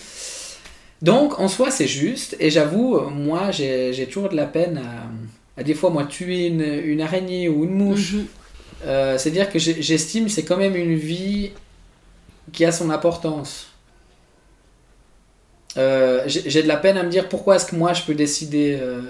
Donc 1.03 1.39
en 1.39 1.49
soi 1.49 1.71
c'est 1.71 1.87
juste, 1.87 2.37
et 2.41 2.51
j'avoue, 2.51 2.99
moi 3.11 3.51
j'ai 3.51 4.07
toujours 4.11 4.29
de 4.31 4.37
la 4.37 4.47
peine 4.47 4.79
à, 4.79 5.61
à 5.61 5.63
des 5.63 5.75
fois 5.75 5.91
moi 5.91 6.05
tuer 6.05 6.47
une, 6.47 6.63
une 6.63 7.01
araignée 7.03 7.49
ou 7.49 7.65
une 7.65 7.75
mouche. 7.75 8.15
Mhm. 8.15 8.27
Euh, 8.87 9.19
C'est-à-dire 9.19 9.51
que 9.51 9.59
j'estime 9.59 10.29
c'est 10.29 10.45
quand 10.45 10.57
même 10.57 10.77
une 10.77 10.95
vie 10.97 11.51
qui 12.53 12.65
a 12.65 12.73
son 12.73 12.91
importance. 12.91 13.69
Euh, 15.77 16.23
j'ai 16.27 16.49
j'ai 16.49 16.63
de 16.63 16.69
la 16.69 16.77
peine 16.77 16.97
à 16.97 17.03
me 17.03 17.11
dire 17.11 17.29
pourquoi 17.29 17.57
est-ce 17.57 17.67
que 17.67 17.75
moi 17.75 17.93
je 17.95 18.03
peux 18.03 18.15
décider 18.15 18.79
euh, 18.81 19.01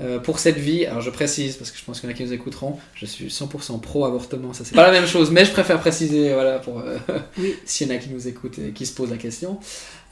euh, 0.00 0.18
pour 0.18 0.38
cette 0.38 0.56
vie. 0.56 0.86
Alors 0.86 1.02
je 1.02 1.10
précise 1.10 1.56
parce 1.56 1.70
que 1.70 1.78
je 1.78 1.84
pense 1.84 2.00
qu'il 2.00 2.08
y 2.08 2.12
en 2.12 2.14
a 2.14 2.16
qui 2.16 2.24
nous 2.24 2.32
écouteront. 2.32 2.78
Je 2.94 3.04
suis 3.04 3.26
100% 3.26 3.80
pro 3.80 4.06
avortement, 4.06 4.54
ça 4.54 4.64
c'est 4.64 4.74
pas 4.74 4.86
la 4.86 4.92
même 4.92 5.06
chose, 5.06 5.30
mais 5.30 5.44
je 5.44 5.52
préfère 5.52 5.78
préciser 5.78 6.32
voilà 6.32 6.58
pour 6.58 6.78
euh, 6.78 6.96
Oui. 7.36 7.54
s'il 7.66 7.88
y 7.88 7.92
en 7.92 7.96
a 7.96 7.98
qui 7.98 8.08
nous 8.08 8.26
écoutent 8.26 8.58
et 8.58 8.70
qui 8.70 8.86
se 8.86 8.94
posent 8.94 9.10
la 9.10 9.18
question. 9.18 9.58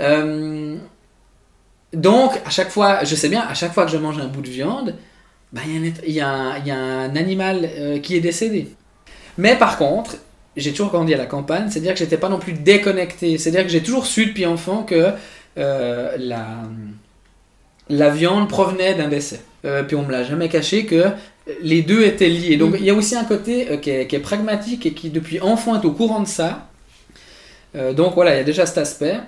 Euh, 0.03 0.77
donc 1.95 2.39
à 2.45 2.51
chaque 2.51 2.69
fois, 2.69 3.03
je 3.05 3.15
sais 3.15 3.31
bien, 3.31 3.41
à 3.41 3.55
chaque 3.55 3.73
fois 3.73 3.87
que 3.87 3.91
je 3.91 3.97
mange 3.97 4.19
un 4.19 4.27
bout 4.27 4.43
de 4.43 4.51
viande, 4.51 4.95
bah, 5.55 5.63
il 5.67 6.13
y 6.13 6.21
a 6.21 6.29
un 6.29 6.59
y, 6.59 6.69
y 6.69 6.71
a 6.71 7.03
animal 7.05 7.71
qui 8.03 8.15
est 8.15 8.21
décédé. 8.21 8.69
Mais 9.39 9.57
par 9.57 9.79
contre, 9.79 10.17
j'ai 10.57 10.73
toujours 10.73 10.91
grandi 10.91 11.15
à 11.15 11.17
la 11.17 11.25
campagne, 11.25 11.71
c'est-à-dire 11.71 11.95
que 11.95 11.99
j'étais 12.01 12.19
pas 12.19 12.29
non 12.29 12.39
plus 12.39 12.53
déconnecté. 12.53 13.39
C'est-à-dire 13.39 13.63
que 13.63 13.71
j'ai 13.71 13.83
toujours 13.83 14.05
su 14.05 14.27
depuis 14.27 14.45
enfant 14.45 14.83
que 14.83 15.13
la, 15.57 16.63
la 17.89 18.11
viande 18.11 18.51
provenait 18.51 18.95
d'un 18.95 19.09
décès. 19.09 19.41
Euh, 19.65 19.83
puis 19.83 19.97
on 19.97 20.03
me 20.05 20.13
l'a 20.13 20.23
jamais 20.23 20.49
caché 20.49 20.87
que 20.87 21.05
les 21.63 21.83
deux 21.83 22.05
étaient 22.05 22.29
liés. 22.29 22.57
Donc 22.57 22.73
Mhm. 22.73 22.79
il 22.81 22.85
y 22.85 22.91
a 22.91 22.95
aussi 22.95 23.17
un 23.17 23.25
côté 23.25 23.71
euh, 23.71 23.77
qui, 23.77 23.91
est, 23.91 24.07
qui 24.07 24.17
est 24.17 24.21
pragmatique 24.21 24.87
et 24.87 24.93
qui 24.93 25.11
depuis 25.11 25.41
enfant 25.41 25.81
est 25.81 25.85
au 25.85 25.93
courant 25.93 26.21
de 26.21 26.29
ça. 26.29 26.69
Euh, 27.75 27.93
donc 27.93 28.15
voilà, 28.15 28.35
il 28.35 28.39
y 28.39 28.41
a 28.41 28.45
déjà 28.45 28.67
cet 28.67 28.79
aspect. 28.79 29.19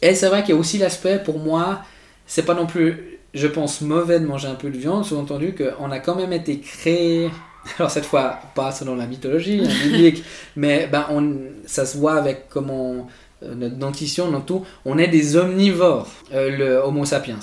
Et 0.00 0.14
c'est 0.14 0.28
vrai 0.28 0.42
qu'il 0.42 0.54
y 0.54 0.58
a 0.58 0.60
aussi 0.60 0.78
l'aspect, 0.78 1.22
pour 1.22 1.38
moi, 1.38 1.82
c'est 2.26 2.44
pas 2.44 2.54
non 2.54 2.66
plus, 2.66 3.18
je 3.34 3.46
pense, 3.46 3.82
mauvais 3.82 4.18
de 4.18 4.26
manger 4.26 4.48
un 4.48 4.54
peu 4.54 4.70
de 4.70 4.78
viande, 4.78 5.04
sous-entendu 5.04 5.54
qu'on 5.54 5.90
a 5.90 5.98
quand 6.00 6.16
même 6.16 6.32
été 6.32 6.58
créé, 6.58 7.30
alors 7.78 7.90
cette 7.90 8.06
fois, 8.06 8.40
pas 8.56 8.72
selon 8.72 8.96
la 8.96 9.06
mythologie 9.06 9.62
hein, 9.64 9.70
biblique, 9.84 10.24
mais 10.56 10.88
ben, 10.90 11.06
on, 11.10 11.36
ça 11.66 11.86
se 11.86 11.98
voit 11.98 12.14
avec 12.14 12.48
comment 12.48 13.06
notre 13.42 13.76
dentition, 13.76 14.30
notre 14.30 14.46
tout, 14.46 14.64
on 14.84 14.98
est 14.98 15.08
des 15.08 15.36
omnivores, 15.36 16.08
le 16.32 16.76
Homo 16.78 17.04
sapiens. 17.04 17.38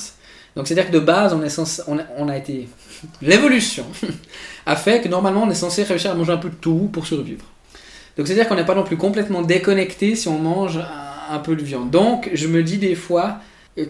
Donc 0.56 0.68
c'est-à-dire 0.68 0.88
que 0.88 0.94
de 0.96 1.00
base, 1.00 1.34
on, 1.34 1.42
est 1.44 1.50
censé, 1.50 1.82
on, 1.88 1.98
a, 2.00 2.04
on 2.18 2.28
a 2.30 2.38
été. 2.38 2.68
L'évolution 3.22 3.86
a 4.66 4.76
fait 4.76 5.02
que 5.02 5.08
normalement, 5.08 5.44
on 5.44 5.50
est 5.50 5.54
censé 5.56 5.84
réussir 5.84 6.12
à 6.12 6.16
manger 6.16 6.32
un 6.34 6.38
peu 6.38 6.50
de 6.50 6.56
tout 6.56 6.90
pour 6.92 7.06
survivre. 7.08 7.46
Donc 8.18 8.28
c'est-à-dire 8.28 8.48
qu'on 8.48 8.56
n'est 8.56 8.66
pas 8.66 8.76
non 8.76 8.84
plus 8.84 8.98
complètement 8.98 9.42
déconnecté 9.42 10.16
si 10.16 10.28
on 10.28 10.40
mange 10.40 10.78
un, 10.78 11.36
un 11.36 11.40
peu 11.40 11.56
de 11.56 11.64
viande. 11.64 11.90
Donc 11.92 12.30
je 12.34 12.48
me 12.48 12.64
dis 12.64 12.78
des 12.78 12.96
fois 12.96 13.38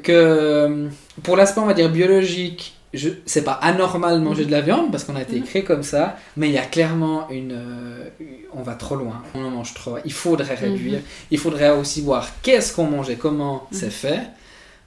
que 0.03 0.11
euh, 0.11 0.87
pour 1.23 1.35
l'aspect, 1.35 1.61
on 1.61 1.65
va 1.65 1.73
dire 1.73 1.89
biologique, 1.89 2.75
c'est 3.25 3.43
pas 3.43 3.53
anormal 3.53 4.19
de 4.19 4.23
manger 4.23 4.45
de 4.45 4.51
la 4.51 4.61
viande 4.61 4.91
parce 4.91 5.03
qu'on 5.03 5.15
a 5.15 5.21
été 5.21 5.37
Mhm. 5.39 5.43
créé 5.45 5.63
comme 5.63 5.83
ça, 5.83 6.17
mais 6.37 6.47
il 6.49 6.53
y 6.53 6.57
a 6.57 6.65
clairement 6.65 7.29
une. 7.29 7.51
euh, 7.53 8.09
on 8.53 8.61
va 8.63 8.73
trop 8.73 8.95
loin, 8.95 9.21
on 9.35 9.43
en 9.45 9.49
mange 9.51 9.73
trop. 9.75 9.97
Il 10.05 10.13
faudrait 10.13 10.55
réduire. 10.55 10.99
Il 11.31 11.37
faudrait 11.39 11.69
aussi 11.71 12.01
voir 12.01 12.27
qu'est-ce 12.43 12.73
qu'on 12.73 12.85
mange 12.85 13.09
et 13.09 13.15
comment 13.15 13.67
Mhm. 13.71 13.77
c'est 13.79 13.91
fait. 13.91 14.19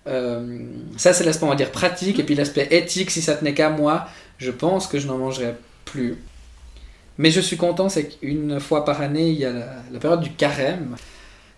Euh, 0.06 0.58
ça, 0.96 1.12
c'est 1.12 1.24
l'aspect, 1.24 1.44
on 1.44 1.50
va 1.50 1.54
dire, 1.54 1.70
pratique. 1.70 2.18
Et 2.18 2.24
puis 2.24 2.34
l'aspect 2.34 2.68
éthique, 2.70 3.10
si 3.10 3.22
ça 3.22 3.34
tenait 3.34 3.54
qu'à 3.54 3.70
moi, 3.70 4.06
je 4.38 4.50
pense 4.50 4.86
que 4.86 4.98
je 4.98 5.06
n'en 5.06 5.18
mangerais 5.18 5.56
plus. 5.84 6.18
Mais 7.18 7.30
je 7.30 7.40
suis 7.40 7.56
content, 7.56 7.88
c'est 7.88 8.08
qu'une 8.08 8.58
fois 8.58 8.84
par 8.84 9.00
année, 9.00 9.30
il 9.30 9.38
y 9.38 9.44
a 9.44 9.52
la, 9.92 9.98
période 10.00 10.20
du 10.20 10.32
carême. 10.32 10.96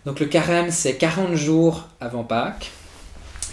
Donc 0.05 0.21
le 0.21 0.27
carême, 0.27 0.71
c'est 0.71 0.97
40 0.97 1.35
jours 1.35 1.89
avant 2.01 2.25
Pâques. 2.25 2.71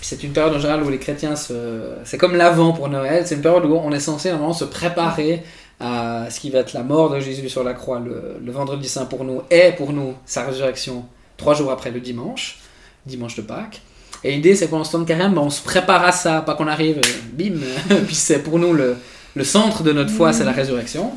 C'est 0.01 0.23
une 0.23 0.33
période 0.33 0.53
en 0.55 0.59
général 0.59 0.83
où 0.83 0.89
les 0.89 0.97
chrétiens 0.97 1.35
se... 1.35 1.93
C'est 2.05 2.17
comme 2.17 2.35
l'avant 2.35 2.73
pour 2.73 2.89
Noël, 2.89 3.25
c'est 3.27 3.35
une 3.35 3.41
période 3.41 3.65
où 3.65 3.75
on 3.75 3.91
est 3.91 3.99
censé 3.99 4.29
normalement 4.29 4.53
se 4.53 4.65
préparer 4.65 5.43
à 5.79 6.25
ce 6.29 6.39
qui 6.39 6.49
va 6.49 6.59
être 6.59 6.73
la 6.73 6.83
mort 6.83 7.11
de 7.11 7.19
Jésus 7.19 7.47
sur 7.49 7.63
la 7.63 7.73
croix 7.73 7.99
le, 7.99 8.37
le 8.43 8.51
vendredi 8.51 8.89
saint 8.89 9.05
pour 9.05 9.23
nous 9.23 9.43
et 9.51 9.71
pour 9.77 9.93
nous 9.93 10.15
sa 10.25 10.43
résurrection 10.43 11.05
trois 11.37 11.53
jours 11.53 11.71
après 11.71 11.91
le 11.91 11.99
dimanche, 11.99 12.59
dimanche 13.05 13.35
de 13.35 13.41
Pâques. 13.41 13.81
Et 14.23 14.31
l'idée 14.31 14.55
c'est 14.55 14.67
pendant 14.67 14.83
ce 14.83 14.91
temps 14.91 14.99
de 14.99 15.05
carême, 15.05 15.33
ben, 15.33 15.41
on 15.41 15.49
se 15.49 15.61
prépare 15.61 16.03
à 16.03 16.11
ça, 16.11 16.41
pas 16.41 16.55
qu'on 16.55 16.67
arrive, 16.67 16.97
euh, 16.97 17.09
bim, 17.33 17.59
puis 18.05 18.15
c'est 18.15 18.39
pour 18.39 18.59
nous 18.59 18.73
le, 18.73 18.97
le 19.35 19.43
centre 19.43 19.83
de 19.83 19.91
notre 19.91 20.11
foi, 20.11 20.33
c'est 20.33 20.43
la 20.43 20.51
résurrection. 20.51 21.11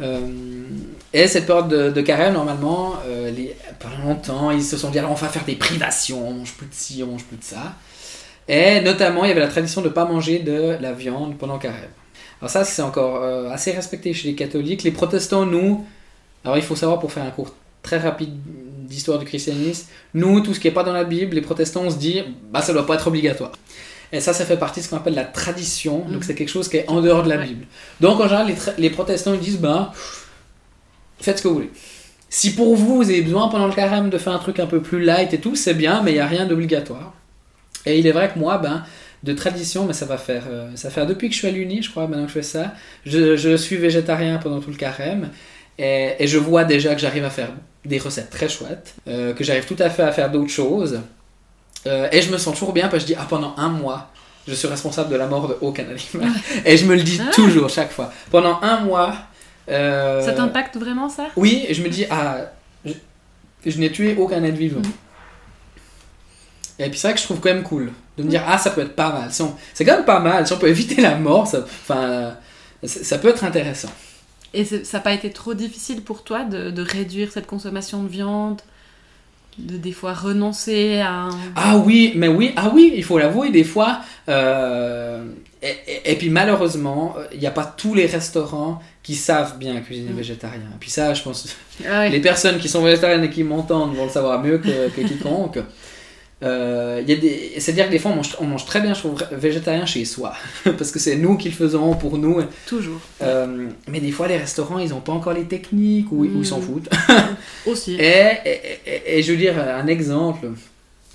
Euh, 0.00 0.20
et 1.12 1.26
cette 1.26 1.46
période 1.46 1.68
de, 1.68 1.90
de 1.90 2.00
carême, 2.00 2.34
normalement, 2.34 2.94
euh, 3.06 3.30
les, 3.30 3.54
pendant 3.78 3.98
longtemps, 4.08 4.50
ils 4.50 4.62
se 4.62 4.76
sont 4.76 4.90
dit 4.90 4.98
alors 4.98 5.12
on 5.12 5.14
va 5.14 5.28
faire 5.28 5.44
des 5.44 5.54
privations, 5.54 6.28
on 6.28 6.32
mange 6.32 6.52
plus 6.54 6.66
de 6.66 6.74
ci, 6.74 7.02
on 7.06 7.12
mange 7.12 7.24
plus 7.24 7.36
de 7.36 7.44
ça. 7.44 7.74
Et 8.48 8.80
notamment, 8.80 9.24
il 9.24 9.28
y 9.28 9.30
avait 9.30 9.40
la 9.40 9.48
tradition 9.48 9.82
de 9.82 9.88
ne 9.88 9.92
pas 9.92 10.04
manger 10.04 10.40
de 10.40 10.76
la 10.80 10.92
viande 10.92 11.36
pendant 11.38 11.58
carême. 11.58 11.90
Alors 12.40 12.50
ça, 12.50 12.64
c'est 12.64 12.82
encore 12.82 13.22
euh, 13.22 13.50
assez 13.50 13.70
respecté 13.70 14.12
chez 14.14 14.28
les 14.28 14.34
catholiques. 14.34 14.82
Les 14.82 14.90
protestants, 14.90 15.46
nous, 15.46 15.86
alors 16.44 16.56
il 16.56 16.62
faut 16.62 16.74
savoir 16.74 16.98
pour 16.98 17.12
faire 17.12 17.24
un 17.24 17.30
cours 17.30 17.54
très 17.82 17.98
rapide 17.98 18.34
d'histoire 18.92 19.18
du 19.18 19.24
christianisme, 19.24 19.86
nous, 20.14 20.40
tout 20.40 20.54
ce 20.54 20.60
qui 20.60 20.68
n'est 20.68 20.74
pas 20.74 20.84
dans 20.84 20.92
la 20.92 21.04
Bible, 21.04 21.34
les 21.34 21.40
protestants, 21.40 21.82
on 21.84 21.90
se 21.90 21.96
dit, 21.96 22.22
bah 22.52 22.62
ça 22.62 22.72
doit 22.72 22.86
pas 22.86 22.94
être 22.94 23.06
obligatoire. 23.08 23.52
Et 24.12 24.20
ça, 24.20 24.32
ça 24.34 24.44
fait 24.44 24.58
partie 24.58 24.80
de 24.80 24.84
ce 24.84 24.90
qu'on 24.90 24.98
appelle 24.98 25.14
la 25.14 25.24
tradition. 25.24 26.00
Donc 26.00 26.16
Mhm. 26.18 26.22
c'est 26.22 26.34
quelque 26.34 26.50
chose 26.50 26.68
qui 26.68 26.76
est 26.76 26.88
en 26.88 27.00
dehors 27.00 27.22
de 27.22 27.30
la. 27.30 27.38
Bible. 27.38 27.64
Donc 28.00 28.20
en 28.20 28.24
général, 28.24 28.54
les, 28.78 28.90
protestants 28.90 29.32
ils 29.34 29.40
disent, 29.40 29.58
bah, 29.58 29.92
faites 31.20 31.38
ce 31.38 31.42
que 31.42 31.48
vous 31.48 31.54
voulez. 31.54 31.70
Si 32.28 32.54
pour 32.54 32.76
vous, 32.76 32.96
vous 32.96 33.10
avez 33.10 33.22
besoin 33.22 33.48
pendant 33.48 33.66
le 33.66 33.72
carême 33.74 34.10
de 34.10 34.18
faire 34.18 34.32
un 34.32 34.38
truc 34.38 34.58
un 34.60 34.66
peu 34.66 34.80
plus 34.80 35.02
light 35.02 35.32
et 35.32 35.38
tout, 35.40 35.56
c'est 35.56 35.74
bien, 35.74 36.02
mais 36.02 36.12
il 36.12 36.14
n'y 36.14 36.20
a 36.20 36.26
rien 36.26 36.46
d'obligatoire. 36.46 37.14
Et 37.84 37.98
il 37.98 38.06
est 38.06 38.12
vrai 38.12 38.30
que 38.32 38.38
moi, 38.38 38.58
ben, 38.58 38.84
de 39.22 39.32
tradition, 39.32 39.86
mais 39.86 39.92
ça 39.92 40.06
va 40.06 40.18
faire, 40.18 40.44
euh, 40.50 40.70
ça 40.74 40.90
fait 40.90 41.04
depuis 41.06 41.28
que 41.28 41.34
je 41.34 41.38
suis 41.40 41.48
à 41.48 41.50
l'Uni, 41.50 41.82
je 41.82 41.90
crois, 41.90 42.06
maintenant 42.06 42.24
que 42.24 42.30
je 42.30 42.34
fais 42.34 42.42
ça, 42.42 42.74
je, 43.06 43.36
je 43.36 43.56
suis 43.56 43.76
végétarien 43.76 44.38
pendant 44.38 44.60
tout 44.60 44.70
le 44.70 44.76
carême. 44.76 45.30
Et, 45.78 46.14
et 46.18 46.26
je 46.26 46.38
vois 46.38 46.64
déjà 46.64 46.94
que 46.94 47.00
j'arrive 47.00 47.24
à 47.24 47.30
faire 47.30 47.48
des 47.84 47.98
recettes 47.98 48.30
très 48.30 48.48
chouettes, 48.48 48.94
euh, 49.08 49.32
que 49.34 49.42
j'arrive 49.42 49.64
tout 49.64 49.76
à 49.78 49.90
fait 49.90 50.02
à 50.02 50.12
faire 50.12 50.30
d'autres 50.30 50.50
choses. 50.50 51.00
Euh, 51.86 52.08
et 52.12 52.22
je 52.22 52.30
me 52.30 52.38
sens 52.38 52.54
toujours 52.54 52.72
bien 52.72 52.88
parce 52.88 53.02
que 53.04 53.08
je 53.10 53.14
dis, 53.14 53.18
ah, 53.20 53.26
pendant 53.28 53.54
un 53.56 53.68
mois, 53.68 54.10
je 54.46 54.54
suis 54.54 54.68
responsable 54.68 55.10
de 55.10 55.16
la 55.16 55.26
mort 55.26 55.48
de 55.48 55.56
aucun 55.60 55.84
animal. 55.84 56.32
et 56.64 56.76
je 56.76 56.84
me 56.84 56.94
le 56.94 57.02
dis 57.02 57.20
Ah. 57.20 57.30
toujours, 57.32 57.68
chaque 57.70 57.90
fois. 57.90 58.12
Pendant 58.30 58.58
un 58.62 58.80
mois. 58.80 59.14
euh, 59.68 60.20
Ça 60.24 60.32
t'impacte 60.32 60.76
vraiment 60.76 61.08
ça? 61.08 61.28
Oui, 61.36 61.64
et 61.68 61.74
je 61.74 61.82
me 61.82 61.88
dis, 61.88 62.04
ah, 62.10 62.36
je, 62.84 62.92
je 63.66 63.78
n'ai 63.78 63.90
tué 63.90 64.14
aucun 64.16 64.42
être 64.44 64.54
vivant. 64.56 64.80
Mhm. 64.80 64.92
Et 66.78 66.88
puis 66.90 66.98
c'est 66.98 67.08
vrai 67.08 67.14
que 67.14 67.20
je 67.20 67.24
trouve 67.26 67.40
quand 67.40 67.52
même 67.52 67.62
cool 67.62 67.92
de 68.18 68.22
me 68.22 68.28
dire, 68.28 68.42
ah, 68.46 68.58
ça 68.58 68.70
peut 68.70 68.80
être 68.82 68.94
pas 68.96 69.12
mal. 69.12 69.32
Si 69.32 69.42
on- 69.42 69.54
C'est 69.74 69.84
quand 69.84 69.96
même 69.96 70.04
pas 70.04 70.20
mal. 70.20 70.46
Si 70.46 70.52
on 70.52 70.58
peut 70.58 70.68
éviter 70.68 71.00
la 71.00 71.16
mort, 71.16 71.46
ça... 71.46 71.60
enfin, 71.60 72.34
ça 72.84 73.18
peut 73.18 73.28
être 73.28 73.44
intéressant. 73.44 73.90
Et 74.54 74.64
ça 74.64 74.98
n'a 74.98 75.00
pas 75.00 75.12
été 75.12 75.30
trop 75.30 75.54
difficile 75.54 76.02
pour 76.02 76.24
toi 76.24 76.44
de, 76.44 76.70
de, 76.70 76.82
réduire 76.82 77.32
cette 77.32 77.46
consommation 77.46 78.02
de 78.02 78.08
viande 78.08 78.60
de 79.58 79.76
des 79.76 79.92
fois 79.92 80.14
renoncer 80.14 81.00
à... 81.00 81.28
Ah 81.56 81.76
oui, 81.76 82.12
mais 82.16 82.28
oui, 82.28 82.52
ah 82.56 82.70
oui, 82.72 82.92
il 82.94 83.04
faut 83.04 83.18
l'avouer, 83.18 83.50
des 83.50 83.64
fois... 83.64 84.00
Euh, 84.28 85.24
et, 86.04 86.16
puis 86.16 86.28
malheureusement, 86.28 87.14
il 87.32 87.38
n'y 87.38 87.46
a 87.46 87.52
pas 87.52 87.64
tous 87.64 87.94
les 87.94 88.06
restaurants 88.06 88.82
qui 89.02 89.14
savent 89.14 89.58
bien 89.58 89.80
cuisiner 89.80 90.10
mm. 90.10 90.16
végétarien. 90.16 90.60
Puis 90.80 90.90
ça, 90.90 91.14
je 91.14 91.22
pense, 91.22 91.56
ah 91.88 92.08
les 92.08 92.20
personnes 92.20 92.58
qui 92.58 92.68
sont 92.68 92.82
végétariennes 92.82 93.22
et 93.22 93.30
qui 93.30 93.44
m'entendent 93.44 93.94
vont 93.94 94.06
le 94.06 94.10
savoir 94.10 94.42
mieux 94.42 94.58
que, 94.58 94.88
que 94.88 95.06
quiconque. 95.06 95.58
Euh, 96.42 97.02
C'est-à-dire 97.58 97.86
que 97.86 97.90
des 97.90 97.98
fois, 97.98 98.10
on 98.10 98.16
mange, 98.16 98.36
on 98.40 98.44
mange, 98.44 98.64
très 98.64 98.80
bien, 98.80 98.94
je 98.94 99.00
trouve, 99.00 99.22
végétarien 99.32 99.86
chez 99.86 100.04
soi. 100.04 100.34
parce 100.64 100.90
que 100.90 100.98
c'est 100.98 101.16
nous 101.16 101.36
qui 101.36 101.48
le 101.48 101.54
faisons 101.54 101.94
pour 101.94 102.18
nous. 102.18 102.40
Toujours. 102.66 103.00
Euh, 103.22 103.68
mais 103.88 104.00
des 104.00 104.10
fois, 104.10 104.28
les 104.28 104.36
restaurants, 104.36 104.78
ils 104.78 104.90
n'ont 104.90 105.00
pas 105.00 105.12
encore 105.12 105.34
les 105.34 105.44
techniques 105.44 106.10
ou, 106.10 106.24
ils 106.24 106.46
s'en 106.46 106.58
mm. 106.58 106.62
foutent. 106.62 106.90
Aussi. 107.66 107.94
Et, 107.94 108.32
et, 108.44 109.18
et, 109.18 109.22
je 109.22 109.32
veux 109.32 109.38
dire, 109.38 109.54
un 109.58 109.86
exemple, 109.86 110.48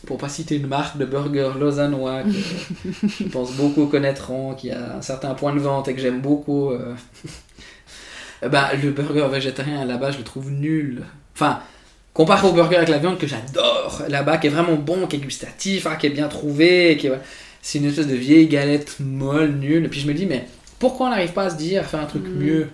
pour 0.06 0.18
pas 0.18 0.30
citer 0.30 0.56
une 0.56 0.68
marque 0.68 0.98
de 0.98 1.06
burger 1.06 1.52
lausannois 1.60 2.24
que 2.24 3.08
je 3.20 3.24
pense 3.26 3.52
beaucoup 3.54 3.88
connaîtront, 3.88 4.54
qui 4.54 4.72
a 4.72 4.98
un 4.98 5.02
certain 5.02 5.34
point 5.34 5.54
de 5.54 5.60
vente 5.60 5.88
et 5.90 5.94
que 5.94 6.02
j'aime 6.02 6.22
beaucoup. 6.22 6.72
Euh, 6.72 6.96
bah, 8.50 8.70
le 8.82 8.92
burger 8.92 9.28
végétarien 9.30 9.84
là-bas, 9.86 10.12
je 10.12 10.20
le 10.20 10.24
trouve 10.24 10.52
nul. 10.52 11.04
Enfin, 11.34 11.60
comparé 12.18 12.48
au 12.48 12.52
burger 12.52 12.78
avec 12.78 12.90
la 12.90 12.98
viande 12.98 13.20
que 13.20 13.28
j'adore 13.28 14.02
là-bas, 14.10 14.40
qui 14.40 14.48
est 14.48 14.50
vraiment 14.50 14.74
bon, 14.74 15.06
qui 15.06 15.18
est 15.18 15.20
gustatif, 15.20 15.86
hein, 15.86 15.96
qui 16.00 16.08
est 16.08 16.10
bien 16.10 16.28
trouvé, 16.28 16.98
qui 17.00 17.10
c'est 17.62 17.78
une 17.78 17.86
espèce 17.86 18.08
de 18.08 18.16
vieille 18.16 18.48
galette 18.48 18.96
molle, 19.00 19.52
nulle. 19.52 19.86
Et 19.86 19.88
puis 19.88 20.00
je 20.00 20.08
me 20.08 20.14
dis, 20.14 20.26
mais 20.26 20.48
pourquoi 20.80 21.08
on 21.08 21.10
n'arrive 21.12 21.34
pas 21.34 21.44
à 21.44 21.50
se 21.52 21.58
dire, 21.58 21.86
faire 21.86 22.00
un 22.00 22.06
truc 22.06 22.24
mm. 22.24 22.44
mieux? 22.44 22.68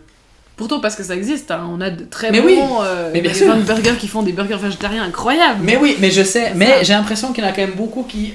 Pourtant, 0.56 0.79
parce 0.79 0.95
que 0.95 1.03
ça 1.03 1.15
existe, 1.15 1.51
hein. 1.51 1.67
on 1.69 1.82
a 1.82 1.89
de 1.89 2.06
très 2.06 2.32
bons 2.32 2.84
euh, 2.84 3.12
de 3.12 3.62
burgers 3.63 3.97
qui 3.99 4.08
font 4.08 4.23
des 4.23 4.32
burgers 4.32 4.56
végétariens 4.56 5.03
incroyables. 5.03 5.60
Mais 5.62 5.75
oui, 5.75 5.97
mais 5.99 6.12
je 6.12 6.23
sais, 6.23 6.53
mais 6.56 6.84
j'ai 6.84 6.93
l'impression 6.93 7.34
qu'il 7.34 7.43
y 7.43 7.47
en 7.47 7.49
a 7.49 7.53
quand 7.53 7.63
même 7.63 7.75
beaucoup 7.75 8.03
qui. 8.03 8.34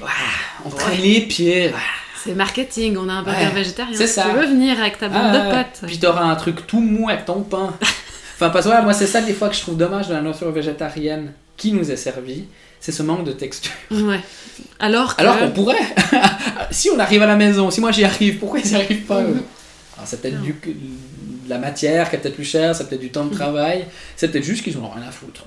on 0.65 0.69
traîne 0.69 1.01
les 1.01 1.21
pieds. 1.21 1.71
C'est 2.23 2.35
marketing, 2.35 2.97
on 2.97 3.07
a 3.09 3.13
un 3.13 3.23
burger 3.23 3.49
végétarien. 3.53 3.97
C'est 3.97 4.05
ça. 4.05 4.25
Tu 4.29 4.37
veux 4.37 4.45
venir 4.45 4.79
avec 4.79 4.99
ta 4.99 5.07
bande 5.07 5.31
de 5.31 5.55
potes. 5.55 5.87
Puis 5.87 5.97
t'auras 5.97 6.25
un 6.25 6.35
truc 6.35 6.67
tout 6.67 6.81
mou 6.81 7.09
avec 7.09 7.25
ton 7.25 7.41
pain. 7.41 7.73
Enfin, 8.39 8.51
parce 8.51 8.65
que 8.65 8.83
moi, 8.83 8.93
c'est 8.93 9.05
ça 9.05 9.19
des 9.21 9.33
fois 9.33 9.49
que 9.49 9.55
je 9.55 9.59
trouve 9.59 9.75
dommage 9.75 10.07
dans 10.07 10.13
la 10.13 10.21
nourriture 10.21 10.49
végétarienne 10.49 11.33
qui 11.57 11.73
nous 11.73 11.91
est 11.91 11.97
servie, 11.97 12.45
c'est 12.79 12.93
ce 12.93 13.03
manque 13.03 13.25
de 13.25 13.33
texture. 13.33 13.73
Ouais. 13.91 14.21
Alors 14.79 15.13
Alors 15.17 15.37
qu'on 15.39 15.51
pourrait. 15.51 15.75
si 16.71 16.89
on 16.89 16.97
arrive 16.99 17.21
à 17.21 17.25
la 17.25 17.35
maison, 17.35 17.69
si 17.69 17.81
moi 17.81 17.91
j'y 17.91 18.05
arrive, 18.05 18.37
pourquoi 18.37 18.59
ils 18.59 18.69
n'y 18.69 18.75
arrivent 18.75 19.05
pas 19.05 19.19
mhm. 19.19 19.41
c'est 20.05 20.21
peut-être 20.21 20.41
du, 20.41 20.53
de 20.53 21.49
la 21.49 21.57
matière 21.57 22.09
qui 22.09 22.15
est 22.15 22.19
peut-être 22.19 22.35
plus 22.35 22.45
chère, 22.45 22.73
c'est 22.73 22.87
peut-être 22.87 23.01
du 23.01 23.11
temps 23.11 23.25
de 23.25 23.35
travail, 23.35 23.85
c'est 24.15 24.31
peut-être 24.31 24.45
juste 24.45 24.63
qu'ils 24.63 24.77
en 24.77 24.83
ont 24.83 24.89
rien 24.89 25.05
à 25.05 25.11
foutre. 25.11 25.43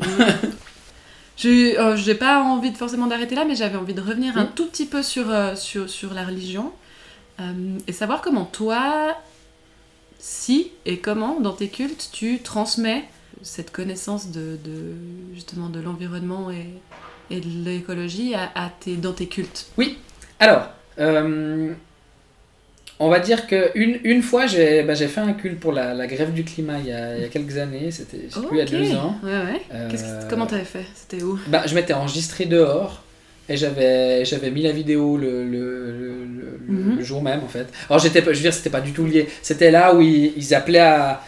Je 1.39 1.49
n'ai 1.49 1.79
euh, 1.79 2.15
pas 2.15 2.43
envie 2.43 2.73
de, 2.73 2.77
forcément 2.77 3.07
d'arrêter 3.07 3.35
là, 3.35 3.47
mais 3.47 3.55
j'avais 3.55 3.77
envie 3.77 3.95
de 3.95 4.03
revenir 4.03 4.37
un 4.37 4.45
mhm. 4.45 4.51
tout 4.55 4.67
petit 4.67 4.85
peu 4.85 5.03
sur, 5.03 5.31
euh, 5.31 5.57
sur, 5.57 5.89
sur, 5.89 6.13
la 6.13 6.27
religion 6.27 6.73
euh, 7.41 7.79
et 7.89 7.93
savoir 7.93 8.21
comment 8.21 8.45
toi, 8.45 9.17
si 10.23 10.71
et 10.87 10.99
comment 10.99 11.41
dans 11.41 11.53
tes 11.53 11.67
cultes 11.67 12.11
tu 12.13 12.39
transmets 12.39 13.03
cette 13.43 13.73
connaissance 13.73 14.31
de, 14.31 14.57
justement 15.35 15.69
de 15.69 15.81
l'environnement 15.81 16.49
et, 16.51 16.69
et, 17.35 17.41
de 17.41 17.65
l'écologie 17.65 18.35
à, 18.35 18.73
tes, 18.81 18.95
dans 18.95 19.13
tes 19.13 19.27
cultes? 19.27 19.67
Oui. 19.77 19.99
Alors, 20.39 20.69
euh, 21.01 21.73
on 23.01 23.09
va 23.09 23.19
dire 23.19 23.49
qu'une 23.49 23.99
une 24.05 24.23
fois, 24.23 24.47
j'ai 24.47 24.85
bah, 24.85 24.95
fait 24.95 25.19
un 25.19 25.33
culte 25.33 25.59
pour 25.59 25.73
la, 25.73 26.07
grève 26.07 26.33
du 26.33 26.45
climat 26.45 26.79
il 26.79 26.87
y 26.87 26.93
a, 26.93 27.17
il 27.17 27.23
y 27.23 27.25
a 27.25 27.29
quelques 27.29 27.59
années, 27.59 27.91
c'était 27.91 28.29
il 28.53 28.57
y 28.57 28.61
a 28.61 28.65
deux 28.65 28.95
ans. 28.95 29.17
Ouais, 29.25 29.31
ouais. 29.31 29.63
Euh, 29.75 29.91
comment 30.31 30.47
t'avais 30.47 30.63
fait? 30.63 30.87
C'était 30.95 31.25
où? 31.25 31.37
bah, 31.49 31.65
Je 31.67 31.75
m'étais 31.75 31.95
enregistré 31.95 32.47
dehors. 32.47 33.03
Et 33.49 33.57
j'avais, 33.57 34.25
j'avais 34.25 34.51
mis 34.53 34.63
la 34.63 34.71
vidéo 34.71 35.17
le, 35.17 35.45
le, 35.45 35.92
le, 37.03 37.05
jour 37.05 37.23
même 37.23 37.41
en 37.45 37.49
fait. 37.49 37.67
Alors 37.88 38.01
j'étais, 38.01 38.21
je 38.21 38.31
veux 38.31 38.35
dire, 38.35 38.55
c'était 38.55 38.71
pas 38.71 38.81
du 38.81 38.93
tout 38.93 39.07
lié. 39.07 39.29
C'était 39.43 39.71
là 39.71 39.95
où 39.95 40.01
ils, 40.01 40.55
appelaient 40.55 40.79
à. 40.79 41.23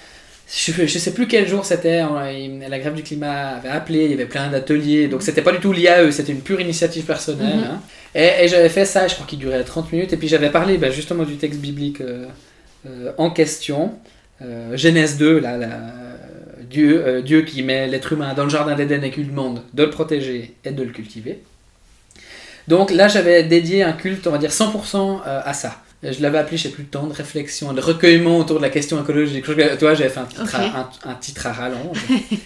Je, 0.47 0.73
je, 0.73 0.99
sais 0.99 1.13
plus 1.13 1.27
quel 1.27 1.49
jour 1.49 1.65
c'était. 1.65 1.99
Hein, 1.99 2.23
la 2.69 2.79
grève 2.79 2.95
du 2.95 3.03
climat 3.03 3.57
avait 3.57 3.71
appelé, 3.71 4.05
il 4.05 4.11
y 4.11 4.15
avait 4.15 4.27
plein 4.27 4.49
d'ateliers. 4.49 5.09
Donc 5.09 5.23
c'était 5.23 5.43
pas 5.43 5.53
du 5.53 5.59
tout 5.59 5.73
lié 5.73 5.89
à 5.89 6.03
eux, 6.03 6.11
c'était 6.11 6.33
une 6.33 6.43
pure 6.43 6.61
initiative 6.61 7.05
personnelle. 7.05 7.57
Mhm. 7.57 7.65
Hein. 7.65 7.81
Et, 8.15 8.45
et 8.45 8.49
j'avais 8.49 8.69
fait 8.69 8.85
ça, 8.85 9.09
je 9.09 9.15
crois 9.15 9.27
qu'il 9.27 9.39
durait 9.39 9.65
30 9.65 9.93
minutes. 9.93 10.13
Et 10.13 10.17
puis 10.17 10.29
j'avais 10.29 10.51
parlé 10.51 10.79
bah, 10.79 10.91
justement 10.91 11.25
du 11.25 11.37
texte 11.37 11.61
biblique 11.61 12.01
euh, 12.01 12.27
euh, 12.87 13.13
en 13.19 13.31
question. 13.31 13.95
Euh, 14.43 14.77
Genèse 14.77 15.17
2, 15.17 15.39
là, 15.39 15.59
Dieu, 16.69 17.23
Dieu 17.23 17.43
qui 17.43 17.63
met 17.63 17.87
l'être 17.87 18.13
humain 18.13 18.35
dans 18.35 18.45
le 18.45 18.51
jardin 18.51 18.75
d'Éden 18.75 19.03
et 19.05 19.11
qui 19.11 19.21
lui 19.21 19.29
demande 19.29 19.63
de 19.75 19.85
le 19.85 19.91
protéger 19.91 20.55
et 20.65 20.73
de 20.73 20.83
le 20.83 20.91
cultiver. 20.91 21.41
Donc 22.69 22.91
là, 22.91 23.09
j'avais 23.09 23.43
dédié 23.43 23.83
un 23.83 23.93
culte, 23.93 24.27
on 24.27 24.31
va 24.31 24.39
dire 24.39 24.51
100% 24.51 25.21
euh, 25.27 25.41
à 25.45 25.53
ça. 25.53 25.77
Je 26.03 26.21
l'avais 26.21 26.39
appelé, 26.39 26.59
je 26.59 26.65
sais 26.65 26.69
plus, 26.69 26.83
le 26.83 26.89
temps 26.91 27.07
de 27.07 27.15
réflexion, 27.15 27.73
de 27.73 27.81
recueillement 27.81 28.37
autour 28.39 28.59
de 28.59 28.63
la 28.63 28.69
question 28.69 29.03
écologique. 29.03 29.45
Toi, 29.45 29.95
j'avais 29.95 30.11
fait 30.11 30.21
un 30.21 30.25
titre, 30.25 30.55
à, 30.55 30.91
un, 31.05 31.15
titre 31.15 31.47
à 31.47 31.53
rallonge. 31.53 31.99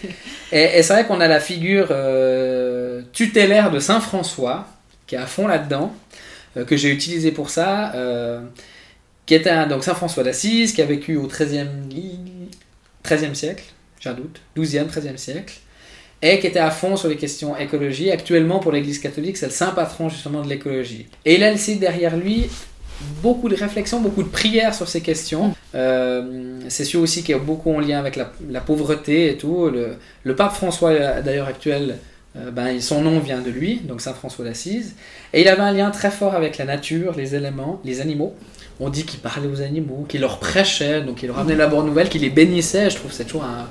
et, 0.53 0.81
c'est 0.81 0.93
vrai 0.93 1.05
qu'on 1.05 1.19
a 1.19 1.27
la 1.27 1.41
figure 1.41 1.87
euh, 1.91 3.01
tutélaire 3.11 3.69
de 3.69 3.79
Saint 3.79 3.99
François, 3.99 4.65
qui 5.07 5.15
est 5.15 5.17
à 5.17 5.25
fond 5.25 5.45
là-dedans, 5.45 5.93
euh, 6.55 6.63
que 6.63 6.77
j'ai 6.77 6.89
utilisé 6.89 7.33
pour 7.33 7.49
ça, 7.49 7.93
qui 9.25 9.35
était 9.35 9.49
un, 9.49 9.67
donc 9.67 9.83
Saint 9.83 9.95
François 9.95 10.23
d'Assise, 10.23 10.71
qui 10.71 10.81
a 10.81 10.85
vécu 10.85 11.17
au 11.17 11.27
13e, 11.27 11.67
13e 13.03 13.33
siècle, 13.33 13.65
j'ai 13.99 14.09
un 14.09 14.13
doute, 14.13 14.39
12e, 14.55 14.87
13e 14.87 15.17
siècle, 15.17 15.55
et 16.21 16.39
qui 16.39 16.47
était 16.47 16.59
à 16.59 16.71
fond 16.71 16.95
sur 16.95 17.07
les 17.07 17.15
questions 17.15 17.55
écologie. 17.57 18.11
Actuellement, 18.11 18.59
pour 18.59 18.71
l'Église 18.71 18.99
catholique, 18.99 19.37
c'est 19.37 19.45
le 19.45 19.51
saint 19.51 19.71
patron 19.71 20.09
justement 20.09 20.41
de 20.41 20.49
l'écologie. 20.49 21.07
Et 21.25 21.35
il 21.35 21.43
a 21.43 21.51
laissé 21.51 21.75
derrière 21.75 22.17
lui 22.17 22.49
beaucoup 23.21 23.47
de 23.47 23.55
réflexions, 23.55 24.01
beaucoup 24.01 24.23
de 24.23 24.29
prières 24.29 24.75
sur 24.75 24.87
ces 24.87 25.01
questions. 25.01 25.55
Euh, 25.75 26.59
c'est 26.67 26.83
sûr 26.83 27.01
aussi 27.01 27.23
qu'il 27.23 27.35
y 27.35 27.37
a 27.37 27.41
beaucoup 27.41 27.73
en 27.73 27.79
lien 27.79 27.99
avec 27.99 28.17
la, 28.17 28.61
pauvreté 28.61 29.31
et 29.31 29.37
tout. 29.37 29.69
Le, 30.23 30.35
pape 30.35 30.53
François, 30.53 31.21
d'ailleurs 31.21 31.47
actuel, 31.47 31.97
euh, 32.35 32.51
ben, 32.51 32.79
son 32.81 33.01
nom 33.01 33.19
vient 33.19 33.39
de 33.39 33.49
lui, 33.49 33.77
donc 33.79 34.01
Saint 34.01 34.13
François 34.13 34.43
d'Assise. 34.43 34.95
Et 35.33 35.41
il 35.41 35.47
avait 35.47 35.61
un 35.61 35.71
lien 35.71 35.89
très 35.91 36.11
fort 36.11 36.35
avec 36.35 36.57
la 36.57 36.65
nature, 36.65 37.13
les 37.15 37.35
éléments, 37.35 37.79
les 37.85 38.01
animaux. 38.01 38.35
On 38.81 38.89
dit 38.89 39.03
qu'il 39.03 39.19
parlait 39.19 39.47
aux 39.47 39.61
animaux, 39.61 40.05
qu'il 40.07 40.21
leur 40.21 40.39
prêchait, 40.39 41.01
donc 41.01 41.23
il 41.23 41.27
leur 41.27 41.37
ramenait 41.37 41.55
la 41.55 41.67
bonne 41.67 41.85
nouvelle, 41.85 42.09
qu'il 42.09 42.21
les 42.21 42.29
bénissait. 42.29 42.89
Je 42.89 42.95
trouve 42.95 43.11
que 43.11 43.17
c'est 43.17 43.25
toujours 43.25 43.43
un, 43.43 43.67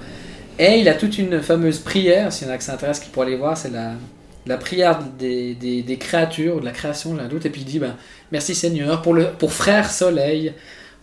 et 0.58 0.80
il 0.80 0.88
a 0.88 0.94
toute 0.94 1.18
une 1.18 1.40
fameuse 1.40 1.78
prière, 1.78 2.32
s'il 2.32 2.48
y 2.48 2.50
en 2.50 2.54
a 2.54 2.58
qui 2.58 2.64
s'intéressent, 2.64 3.04
qui 3.04 3.10
pourraient 3.10 3.26
aller 3.26 3.36
voir, 3.36 3.56
c'est 3.56 3.70
la, 3.70 4.56
prière 4.56 4.98
des, 5.18 5.54
des, 5.54 5.82
des, 5.82 5.96
créatures, 5.98 6.60
de 6.60 6.64
la 6.64 6.72
création, 6.72 7.14
j'ai 7.14 7.22
un 7.22 7.28
doute. 7.28 7.46
Et 7.46 7.50
puis 7.50 7.60
il 7.60 7.64
dit 7.64 7.78
ben, 7.78 7.94
Merci 8.32 8.54
Seigneur 8.54 9.00
pour, 9.02 9.52
Frère 9.52 9.90
Soleil, 9.90 10.52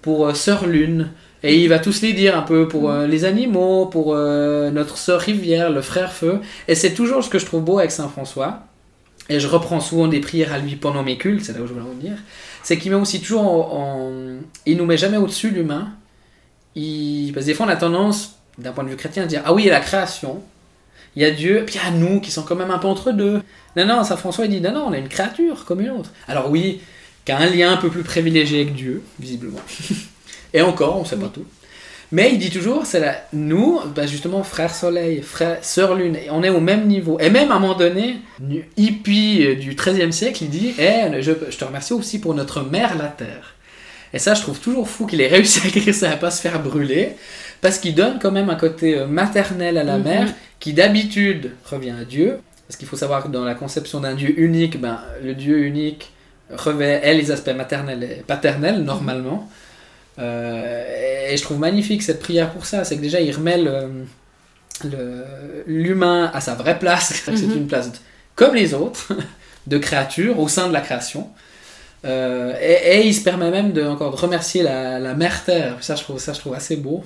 pour 0.02 0.28
euh, 0.28 0.34
Sœur 0.34 0.68
Lune. 0.68 1.12
Et 1.42 1.58
il 1.62 1.70
va 1.70 1.80
tous 1.80 2.02
les 2.02 2.14
dire 2.14 2.38
un 2.38 2.42
peu 2.42 2.68
pour 2.68 2.92
euh, 2.92 3.08
les 3.08 3.24
animaux, 3.24 3.86
pour 3.86 4.14
euh, 4.14 4.72
notre 4.72 4.98
Sœur 4.98 5.22
Rivière, 5.22 5.70
le 5.70 5.82
Frère 5.82 6.12
Feu. 6.12 6.40
Et 6.68 6.76
c'est 6.76 6.94
toujours 6.94 7.24
ce 7.24 7.30
que 7.30 7.40
je 7.40 7.46
trouve 7.46 7.64
beau 7.64 7.80
avec 7.80 7.92
Saint 7.92 8.10
François. 8.10 8.64
Et 9.30 9.40
je 9.40 9.48
reprends 9.48 9.80
souvent 9.80 10.08
des 10.08 10.20
prières 10.20 10.54
à 10.54 10.60
lui 10.60 10.76
pendant 10.76 11.02
mes 11.02 11.18
cultes, 11.18 11.46
c'est 11.46 11.54
là 11.54 11.62
où 11.62 11.68
je 11.68 11.74
voulais 11.74 11.86
en 11.86 12.00
venir. 12.00 12.14
C'est 12.62 12.78
qu'il 12.78 12.92
met 12.92 12.98
aussi 12.98 13.22
toujours 13.22 13.76
Il 14.68 14.78
nous 14.78 14.86
met 14.86 14.98
jamais 14.98 15.18
au-dessus 15.18 15.50
l'humain. 15.50 15.94
Parce 16.76 16.82
que 16.82 17.46
des 17.46 17.54
fois 17.56 17.66
on 17.66 17.70
a 17.70 17.76
tendance 17.76 18.36
d'un 18.58 18.72
point 18.72 18.84
de 18.84 18.90
vue 18.90 18.96
chrétien, 18.96 19.26
dire 19.26 19.42
Ah 19.46 19.54
oui, 19.54 19.64
il 19.64 19.66
y 19.66 19.70
a 19.70 19.74
la 19.74 19.80
création, 19.80 20.42
il 21.16 21.22
y 21.22 21.26
a 21.26 21.32
Dieu, 21.32 21.64
puis 21.66 21.76
il 21.76 21.84
y 21.84 21.88
a 21.88 21.92
nous 21.92 22.20
qui 22.20 22.32
sont 22.32 22.44
quand 22.44 22.56
même 22.56 22.72
un 22.72 22.78
peu 22.78 22.88
entre 22.88 23.12
deux. 23.12 23.42
Non, 23.76 23.86
non, 23.86 24.04
Saint 24.04 24.18
François 24.18 24.46
il 24.46 24.52
dit 24.52 24.62
Non, 24.62 24.72
non, 24.72 24.86
on 24.88 24.94
est 24.94 25.00
une 25.00 25.10
créature 25.10 25.66
comme 25.66 25.82
une 25.82 25.92
autre. 25.92 26.12
Alors 26.28 26.50
oui, 26.50 26.82
qui 27.26 27.32
a 27.32 27.38
un 27.38 27.48
lien 27.48 27.74
un 27.74 27.78
peu 27.78 27.90
plus 27.90 28.04
privilégié 28.04 28.62
avec 28.62 28.76
Dieu, 28.76 29.04
visiblement. 29.20 29.62
Et 30.54 30.62
encore, 30.62 30.98
on 30.98 31.06
sait 31.06 31.18
pas 31.18 31.28
tout. 31.28 31.46
Mais 32.12 32.32
il 32.32 32.38
dit 32.38 32.52
toujours, 32.52 32.86
c'est 32.86 33.00
là, 33.00 33.28
nous, 33.34 33.80
bah 33.96 34.06
justement, 34.06 34.44
frère 34.44 34.74
soleil, 34.74 35.22
frère, 35.22 35.58
sœur 35.64 35.96
lune, 35.96 36.18
on 36.30 36.44
est 36.44 36.50
au 36.50 36.62
même 36.62 36.88
niveau. 36.88 37.20
Et 37.20 37.30
même 37.30 37.52
à 37.52 37.56
un 37.56 37.60
moment 37.60 37.74
donné, 37.74 38.18
hippie 38.78 39.56
du 39.56 39.74
XIIIe 39.74 40.14
siècle, 40.14 40.44
il 40.44 40.50
dit, 40.50 40.74
eh, 40.78 41.22
je, 41.22 41.32
je, 41.50 41.58
te 41.58 41.66
remercie 41.66 41.94
aussi 41.94 42.20
pour 42.20 42.36
notre 42.36 42.62
mère 42.62 42.96
la 42.96 43.08
terre. 43.08 43.56
Et 44.14 44.20
ça, 44.20 44.34
je 44.34 44.42
trouve 44.44 44.60
toujours 44.60 44.88
fou 44.88 45.08
qu'il 45.08 45.20
ait 45.20 45.28
réussi 45.28 45.62
à 45.64 45.68
écrire 45.68 45.94
ça, 45.94 46.12
à 46.12 46.16
pas 46.16 46.32
se 46.32 46.42
faire 46.42 46.62
brûler 46.62 47.16
parce 47.66 47.80
qu'il 47.80 47.96
donne 47.96 48.20
quand 48.20 48.30
même 48.30 48.52
un 48.52 48.56
côté 48.56 48.96
euh, 48.96 49.08
maternel 49.08 49.80
à 49.80 49.84
la 49.84 49.98
mhm. 49.98 50.04
mère 50.04 50.28
qui 50.60 50.74
d'habitude 50.74 51.54
revient 51.66 51.96
à 52.00 52.06
Dieu. 52.06 52.38
Parce 52.68 52.78
qu'il 52.78 52.88
faut 52.88 52.96
savoir 52.96 53.24
que 53.24 53.28
dans 53.28 53.44
la 53.44 53.56
conception 53.56 54.02
d'un 54.02 54.14
Dieu 54.14 54.40
unique, 54.40 54.80
ben, 54.80 55.00
le 55.24 55.34
Dieu 55.34 55.64
unique 55.64 56.14
revêt 56.52 57.12
les 57.16 57.32
aspects 57.32 57.56
maternels 57.56 58.04
et 58.04 58.22
paternels 58.22 58.84
normalement. 58.84 59.50
Euh, 60.20 61.28
et 61.28 61.36
je 61.36 61.42
trouve 61.42 61.58
magnifique 61.58 62.04
cette 62.04 62.20
prière 62.20 62.52
pour 62.52 62.68
ça. 62.68 62.84
C'est 62.84 62.98
que 62.98 63.02
déjà 63.02 63.20
il 63.20 63.36
remet 63.36 63.58
l'humain 65.66 66.30
à 66.36 66.42
sa 66.42 66.54
vraie 66.54 66.78
place. 66.78 67.14
C'est 67.26 67.32
mhm. 67.32 67.58
une 67.58 67.68
place 67.68 67.90
comme 68.36 68.54
les 68.54 68.76
autres 68.76 69.12
de 69.66 69.80
créature 69.80 70.40
au 70.40 70.48
sein 70.48 70.68
de 70.68 70.74
la 70.74 70.82
création. 70.82 71.32
Euh, 72.06 72.54
et, 72.62 73.00
et 73.00 73.08
il 73.08 73.16
se 73.16 73.24
permet 73.24 73.50
même 73.50 73.74
de, 73.74 73.84
encore 73.84 74.12
de 74.12 74.18
remercier 74.18 74.62
la, 74.62 75.00
la 75.00 75.16
mère 75.16 75.44
Terre. 75.44 75.78
Ça 75.82 75.96
je, 75.96 76.04
trouve, 76.04 76.20
ça, 76.20 76.32
je 76.34 76.40
trouve 76.40 76.54
assez 76.54 76.76
beau. 76.76 77.04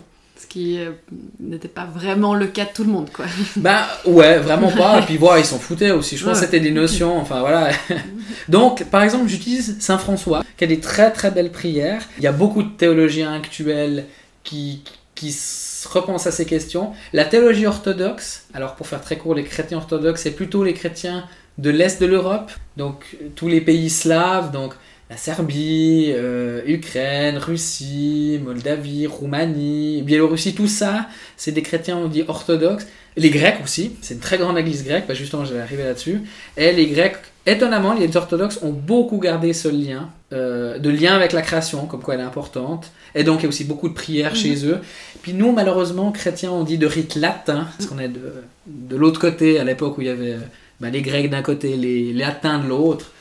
Qui 0.50 0.80
euh, 0.80 0.92
n'était 1.40 1.68
pas 1.68 1.86
vraiment 1.86 2.34
le 2.34 2.48
cas 2.48 2.66
de 2.66 2.72
tout 2.74 2.84
le 2.84 2.90
monde, 2.90 3.10
quoi. 3.14 3.26
Ben 3.56 3.84
ouais, 4.06 4.40
vraiment 4.40 4.72
pas. 4.72 5.00
Et 5.00 5.04
puis 5.04 5.18
voilà, 5.18 5.40
ils 5.40 5.46
s'en 5.46 5.60
foutaient 5.60 5.92
aussi. 5.92 6.18
Je 6.18 6.26
pense 6.26 6.40
que 6.40 6.46
c'était 6.46 6.60
des 6.60 6.72
notions. 6.72 7.18
Enfin 7.20 7.42
voilà. 7.42 7.70
Donc, 8.50 8.84
par 8.86 9.04
exemple, 9.04 9.28
j'utilise 9.28 9.78
Saint 9.80 10.00
François, 10.00 10.44
qui 10.58 10.64
a 10.64 10.68
des 10.68 10.80
très 10.80 11.12
très 11.12 11.30
belles 11.30 11.52
prières. 11.52 12.02
Il 12.18 12.24
y 12.24 12.28
a 12.28 12.32
beaucoup 12.32 12.64
de 12.64 12.70
théologiens 12.70 13.34
actuels 13.34 14.06
qui, 14.44 14.82
qui 15.14 15.32
se 15.32 15.88
repensent 15.88 16.28
à 16.28 16.32
ces 16.32 16.46
questions. 16.46 16.94
La 17.14 17.26
théologie 17.26 17.68
orthodoxe, 17.68 18.48
alors 18.54 18.76
pour 18.76 18.88
faire 18.88 19.02
très 19.02 19.18
court, 19.18 19.36
les 19.36 19.44
chrétiens 19.44 19.78
orthodoxes, 19.78 20.22
c'est 20.24 20.32
plutôt 20.32 20.64
les 20.64 20.74
chrétiens 20.74 21.26
de 21.60 21.70
l'Est 21.70 22.02
de 22.02 22.06
l'Europe, 22.06 22.52
donc 22.78 23.18
tous 23.36 23.50
les 23.50 23.62
pays 23.62 23.90
slaves, 23.90 24.52
donc 24.52 24.74
la 25.10 25.18
Serbie, 25.18 26.12
euh, 26.14 26.62
Ukraine, 26.68 27.38
Russie, 27.38 28.40
Moldavie, 28.44 29.08
Roumanie, 29.08 30.04
Biélorussie, 30.04 30.54
tout 30.54 30.68
ça, 30.68 31.08
c'est 31.36 31.52
des 31.52 31.64
chrétiens, 31.64 31.98
on 31.98 32.08
dit 32.08 32.24
orthodoxes. 32.28 32.86
Les 33.18 33.32
Grecs 33.32 33.58
aussi, 33.64 33.94
c'est 34.02 34.14
une 34.14 34.20
très 34.20 34.38
grande 34.38 34.58
église 34.58 34.86
grecque, 34.86 35.06
bah 35.08 35.16
justement 35.16 35.46
je 35.46 35.54
vais 35.56 35.62
arriver 35.62 35.84
là-dessus. 35.84 36.22
Et 36.58 36.72
les 36.72 36.86
Grecs, 36.86 37.18
étonnamment, 37.48 37.94
les 37.94 38.16
orthodoxes 38.16 38.60
ont 38.62 38.72
beaucoup 38.72 39.18
gardé 39.18 39.52
ce 39.54 39.68
lien, 39.68 40.10
euh, 40.32 40.78
de 40.78 40.92
lien 40.92 41.16
avec 41.16 41.34
la 41.34 41.42
création, 41.42 41.88
comme 41.88 42.02
quoi 42.02 42.14
elle 42.14 42.20
est 42.20 42.24
importante. 42.24 42.92
Et 43.16 43.24
donc 43.24 43.40
il 43.40 43.44
y 43.44 43.46
a 43.48 43.50
aussi 43.50 43.64
beaucoup 43.64 43.90
de 43.90 43.96
prières 43.96 44.36
chez 44.36 44.64
eux. 44.68 44.78
Puis 45.24 45.34
nous, 45.34 45.52
malheureusement, 45.52 46.12
chrétiens, 46.12 46.52
on 46.52 46.64
dit 46.64 46.78
de 46.78 46.86
rite 46.86 47.16
latin, 47.16 47.68
parce 47.78 47.90
qu'on 47.90 47.98
est 47.98 48.10
de, 48.10 48.32
de 48.68 48.96
l'autre 48.96 49.20
côté, 49.20 49.60
à 49.60 49.64
l'époque 49.64 49.98
où 49.98 50.02
il 50.02 50.08
y 50.08 50.12
avait 50.12 50.34
euh, 50.34 50.40
bah, 50.80 50.92
les 50.92 51.02
Grecs 51.02 51.32
d'un 51.32 51.42
côté, 51.42 51.76
les, 51.76 52.14
les 52.14 52.14
latins 52.14 52.60
de 52.60 52.68
l'autre. 52.68 53.12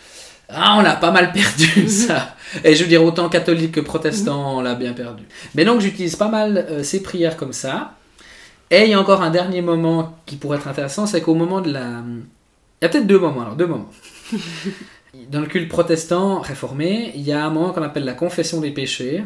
Ah, 0.49 0.77
on 0.79 0.83
l'a 0.83 0.97
pas 0.97 1.11
mal 1.11 1.33
perdu 1.33 1.89
ça. 1.89 2.35
Et 2.65 2.75
je 2.75 2.83
veux 2.83 2.89
dire, 2.89 3.05
autant 3.05 3.29
catholique 3.29 3.73
que 3.73 3.81
protestant, 3.81 4.57
on 4.59 4.61
l'a 4.61 4.75
bien 4.75 4.93
perdu. 4.93 5.25
Mais 5.55 5.65
donc 5.65 5.81
j'utilise 5.81 6.17
pas 6.17 6.29
mal 6.29 6.67
euh, 6.71 6.83
ces 6.83 7.03
prières 7.03 7.37
comme 7.37 7.53
ça. 7.53 7.95
Et 8.71 8.85
il 8.85 8.91
y 8.91 8.95
a 8.95 9.01
encore 9.01 9.23
un 9.23 9.31
dernier 9.31 9.63
moment 9.63 10.19
qui 10.27 10.37
pourrait 10.37 10.59
être 10.59 10.69
intéressant, 10.69 11.07
c'est 11.07 11.21
qu'au 11.21 11.35
moment 11.35 11.61
de 11.61 11.73
la... 11.73 12.03
Il 12.81 12.85
y 12.85 12.87
a 12.87 12.89
peut-être 12.89 13.07
deux 13.07 13.19
moments, 13.19 13.43
alors 13.43 13.57
deux 13.57 13.67
moments. 13.67 13.91
Dans 15.31 15.41
le 15.41 15.47
culte 15.47 15.69
protestant 15.69 16.41
réformé, 16.41 17.13
il 17.15 17.23
y 17.23 17.33
a 17.33 17.45
un 17.45 17.51
moment 17.51 17.73
qu'on 17.73 17.83
appelle 17.83 18.05
la 18.05 18.13
confession 18.13 18.61
des 18.61 18.71
péchés. 18.71 19.25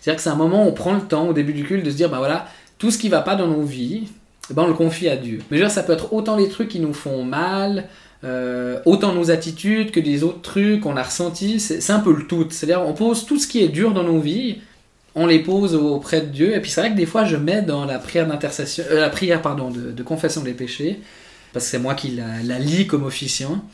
C'est-à-dire 0.00 0.16
que 0.16 0.22
c'est 0.22 0.30
un 0.30 0.36
moment 0.36 0.64
où 0.64 0.68
on 0.68 0.72
prend 0.72 0.92
le 0.92 1.00
temps 1.00 1.28
au 1.28 1.32
début 1.32 1.54
du 1.54 1.64
culte 1.64 1.84
de 1.84 1.90
se 1.90 1.96
dire, 1.96 2.10
ben 2.10 2.18
voilà, 2.18 2.46
tout 2.78 2.90
ce 2.90 2.98
qui 2.98 3.08
va 3.08 3.22
pas 3.22 3.36
dans 3.36 3.48
nos 3.48 3.62
vies, 3.62 4.08
eh 4.50 4.54
ben 4.54 4.64
on 4.64 4.68
le 4.68 4.74
confie 4.74 5.08
à 5.08 5.16
Dieu. 5.16 5.38
Mais 5.50 5.56
je 5.56 5.62
veux 5.62 5.68
dire, 5.68 5.74
ça 5.74 5.82
peut 5.82 5.94
être 5.94 6.12
autant 6.12 6.36
les 6.36 6.48
trucs 6.48 6.68
qui 6.68 6.78
nous 6.78 6.92
font 6.92 7.24
mal, 7.24 7.88
euh, 8.22 8.80
autant 8.84 9.12
nos 9.12 9.30
attitudes 9.30 9.90
que 9.90 10.00
des 10.00 10.22
autres 10.22 10.42
trucs 10.42 10.80
qu'on 10.80 10.96
a 10.96 11.02
ressentis. 11.02 11.60
C'est 11.60 11.90
un 11.90 12.00
peu 12.00 12.14
le 12.14 12.26
tout. 12.26 12.46
C'est-à-dire, 12.50 12.82
on 12.86 12.92
pose 12.92 13.26
tout 13.26 13.38
ce 13.38 13.46
qui 13.46 13.62
est 13.62 13.68
dur 13.68 13.92
dans 13.92 14.04
nos 14.04 14.20
vies, 14.20 14.58
on 15.14 15.26
les 15.26 15.40
pose 15.40 15.74
auprès 15.74 16.20
de 16.20 16.26
Dieu. 16.26 16.54
Et 16.54 16.60
puis 16.60 16.70
c'est 16.70 16.80
vrai 16.80 16.90
que 16.90 16.96
des 16.96 17.06
fois, 17.06 17.24
je 17.24 17.36
mets 17.36 17.62
dans 17.62 17.84
la 17.84 17.98
prière 17.98 18.26
d'intercession, 18.26 18.84
euh, 18.90 19.00
la 19.00 19.10
prière 19.10 19.42
pardon, 19.42 19.70
de, 19.70 19.90
de 19.90 20.02
confession 20.02 20.42
des 20.42 20.54
péchés, 20.54 21.00
parce 21.52 21.64
que 21.66 21.70
c'est 21.72 21.78
moi 21.78 21.94
qui 21.94 22.10
la, 22.10 22.42
la 22.44 22.58
lis 22.58 22.86
comme 22.86 23.04
officiant. 23.04 23.64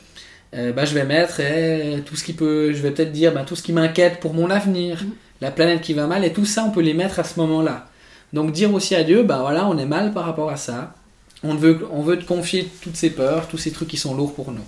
Euh, 0.52 0.72
bah, 0.72 0.84
je 0.84 0.94
vais 0.94 1.04
mettre 1.04 1.40
eh, 1.40 2.00
tout 2.04 2.16
ce 2.16 2.24
qui 2.24 2.32
peut, 2.32 2.72
je 2.72 2.82
vais 2.82 2.90
peut-être 2.90 3.12
dire 3.12 3.32
bah, 3.32 3.44
tout 3.46 3.54
ce 3.54 3.62
qui 3.62 3.72
m'inquiète 3.72 4.18
pour 4.18 4.34
mon 4.34 4.50
avenir, 4.50 5.04
la 5.40 5.50
planète 5.52 5.80
qui 5.80 5.94
va 5.94 6.06
mal, 6.06 6.24
et 6.24 6.32
tout 6.32 6.44
ça, 6.44 6.64
on 6.64 6.70
peut 6.70 6.80
les 6.80 6.94
mettre 6.94 7.20
à 7.20 7.24
ce 7.24 7.38
moment-là. 7.38 7.86
Donc 8.32 8.52
dire 8.52 8.72
aussi 8.74 8.94
à 8.94 9.04
Dieu, 9.04 9.22
bah 9.22 9.38
voilà, 9.40 9.66
on 9.66 9.78
est 9.78 9.86
mal 9.86 10.12
par 10.12 10.24
rapport 10.24 10.50
à 10.50 10.56
ça. 10.56 10.94
On 11.42 11.54
veut, 11.54 11.86
on 11.90 12.02
veut 12.02 12.18
te 12.18 12.24
confier 12.24 12.68
toutes 12.82 12.96
ces 12.96 13.10
peurs, 13.10 13.48
tous 13.48 13.58
ces 13.58 13.70
trucs 13.70 13.88
qui 13.88 13.96
sont 13.96 14.14
lourds 14.14 14.34
pour 14.34 14.52
nous. 14.52 14.64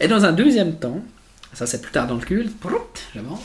Et 0.00 0.08
dans 0.08 0.24
un 0.24 0.32
deuxième 0.32 0.76
temps, 0.76 1.02
ça 1.52 1.66
c'est 1.66 1.80
plus 1.82 1.90
tard 1.90 2.06
dans 2.06 2.14
le 2.14 2.20
culte, 2.20 2.54
j'avance, 3.14 3.40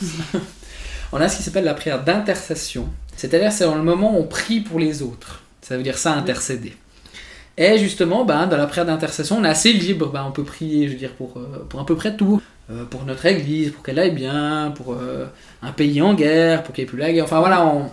on 1.12 1.20
a 1.20 1.28
ce 1.28 1.38
qui 1.38 1.42
s'appelle 1.42 1.64
la 1.64 1.74
prière 1.74 2.04
d'intercession. 2.04 2.88
C'est-à-dire 3.16 3.52
c'est 3.52 3.64
dans 3.64 3.74
le 3.74 3.82
moment 3.82 4.16
où 4.16 4.20
on 4.20 4.26
prie 4.26 4.60
pour 4.60 4.78
les 4.78 5.02
autres. 5.02 5.42
Ça 5.62 5.76
veut 5.76 5.82
dire 5.82 5.98
ça, 5.98 6.12
intercéder. 6.12 6.76
Et 7.56 7.78
justement, 7.78 8.24
ben, 8.24 8.46
dans 8.46 8.56
la 8.56 8.66
prière 8.66 8.86
d'intercession, 8.86 9.38
on 9.38 9.44
est 9.44 9.48
assez 9.48 9.72
libre. 9.72 10.10
Ben, 10.10 10.24
on 10.26 10.32
peut 10.32 10.42
prier, 10.42 10.88
je 10.88 10.92
veux 10.92 10.98
dire, 10.98 11.12
pour, 11.12 11.38
euh, 11.38 11.64
pour 11.68 11.80
à 11.80 11.86
peu 11.86 11.94
près 11.94 12.16
tout. 12.16 12.42
Euh, 12.70 12.84
pour 12.84 13.04
notre 13.04 13.26
église, 13.26 13.70
pour 13.70 13.82
qu'elle 13.82 13.98
aille 13.98 14.14
bien, 14.14 14.72
pour 14.74 14.94
euh, 14.94 15.26
un 15.62 15.72
pays 15.72 16.00
en 16.00 16.14
guerre, 16.14 16.62
pour 16.62 16.74
qu'il 16.74 16.82
n'y 16.82 16.88
ait 16.88 16.90
plus 16.90 16.98
la 16.98 17.12
guerre. 17.12 17.24
Enfin 17.24 17.38
voilà, 17.38 17.64
on, 17.64 17.90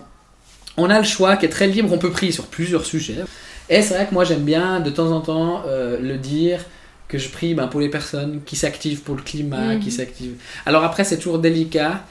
on 0.78 0.88
a 0.90 0.98
le 0.98 1.04
choix 1.04 1.36
qui 1.36 1.46
est 1.46 1.50
très 1.50 1.66
libre. 1.66 1.92
On 1.92 1.98
peut 1.98 2.10
prier 2.10 2.32
sur 2.32 2.46
plusieurs 2.46 2.84
sujets. 2.84 3.18
Et 3.70 3.82
c'est 3.82 3.94
vrai 3.94 4.06
que 4.06 4.14
moi 4.14 4.24
j'aime 4.24 4.42
bien 4.44 4.80
de 4.80 4.90
temps 4.90 5.10
en 5.12 5.20
temps 5.20 5.62
euh, 5.66 5.98
le 6.00 6.18
dire 6.18 6.64
que 7.08 7.18
je 7.18 7.28
prie 7.28 7.54
ben, 7.54 7.66
pour 7.68 7.80
les 7.80 7.88
personnes 7.88 8.40
qui 8.44 8.56
s'activent 8.56 9.02
pour 9.02 9.14
le 9.16 9.22
climat, 9.22 9.74
Mhm. 9.74 9.80
qui 9.80 9.90
s'activent. 9.90 10.36
Alors 10.66 10.82
après, 10.84 11.04
c'est 11.04 11.16
toujours 11.18 11.38
délicat. 11.38 12.04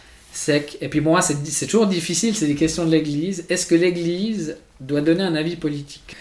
Que- 0.46 0.52
et 0.80 0.88
puis 0.88 1.02
moi, 1.02 1.22
c'est 1.22 1.36
c'est 1.46 1.66
toujours 1.66 1.88
difficile, 1.88 2.36
c'est 2.36 2.46
des 2.48 2.56
questions 2.56 2.86
de 2.86 2.92
l'Église. 2.92 3.46
Est-ce 3.50 3.66
que 3.66 3.76
l'Église 3.76 4.58
doit 4.80 5.02
donner 5.02 5.24
un 5.24 5.36
avis 5.36 5.56
politique? 5.58 6.16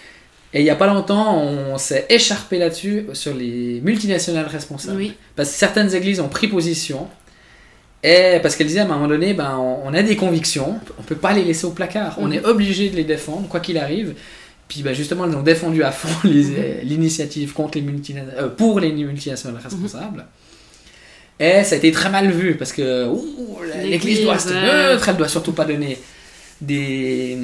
Et 0.53 0.61
il 0.61 0.65
n'y 0.65 0.71
a 0.71 0.75
pas 0.75 0.89
longtemps, 0.89 1.41
on 1.41 1.79
s'est 1.79 2.07
écharpé 2.09 2.59
là-dessus 2.59 3.07
sur 3.13 3.35
les 3.35 3.81
multinationales 3.85 4.47
responsables. 4.49 4.97
Oui. 4.97 5.13
Parce 5.37 5.51
que 5.51 5.55
certaines 5.57 5.95
églises 5.95 6.19
ont 6.19 6.29
pris 6.29 6.49
position. 6.49 7.07
Et 8.03 8.39
parce 8.43 8.57
qu'elles 8.57 8.67
disaient 8.67 8.81
à 8.81 8.85
un 8.85 8.89
moment 8.89 9.07
donné, 9.07 9.35
ben, 9.35 9.59
on 9.85 9.93
a 9.95 10.03
des 10.03 10.17
convictions, 10.17 10.81
on 10.99 11.03
peut 11.03 11.15
pas 11.15 11.33
les 11.35 11.45
laisser 11.45 11.67
au 11.67 11.71
placard. 11.71 12.17
On 12.19 12.27
Mhm. 12.29 12.33
est 12.33 12.45
obligé 12.47 12.89
de 12.91 12.97
les 12.97 13.05
défendre, 13.05 13.47
quoi 13.49 13.61
qu'il 13.61 13.77
arrive. 13.79 14.15
Puis 14.71 14.83
ben, 14.83 14.95
justement, 14.95 15.27
elles 15.27 15.35
ont 15.37 15.43
défendu 15.43 15.83
à 15.83 15.91
fond 15.91 16.09
les- 16.29 16.83
l'initiative 16.85 17.53
contre 17.53 17.77
les 17.79 17.85
euh, 18.39 18.49
pour 18.49 18.79
les 18.81 18.93
multinationales 18.93 19.61
responsables. 19.63 20.25
Et 21.41 21.65
ça 21.65 21.75
a 21.75 21.79
été 21.79 21.91
très 21.91 22.09
mal 22.09 22.31
vu 22.31 22.55
parce 22.55 22.73
que 22.73 23.07
L'Église, 23.83 24.23
doit 24.23 24.35
rester 24.35 24.55
neutre, 24.55 25.09
elle 25.09 25.17
doit 25.17 25.29
surtout 25.29 25.53
pas 25.53 25.65
donner 25.65 25.99
des, 26.61 27.39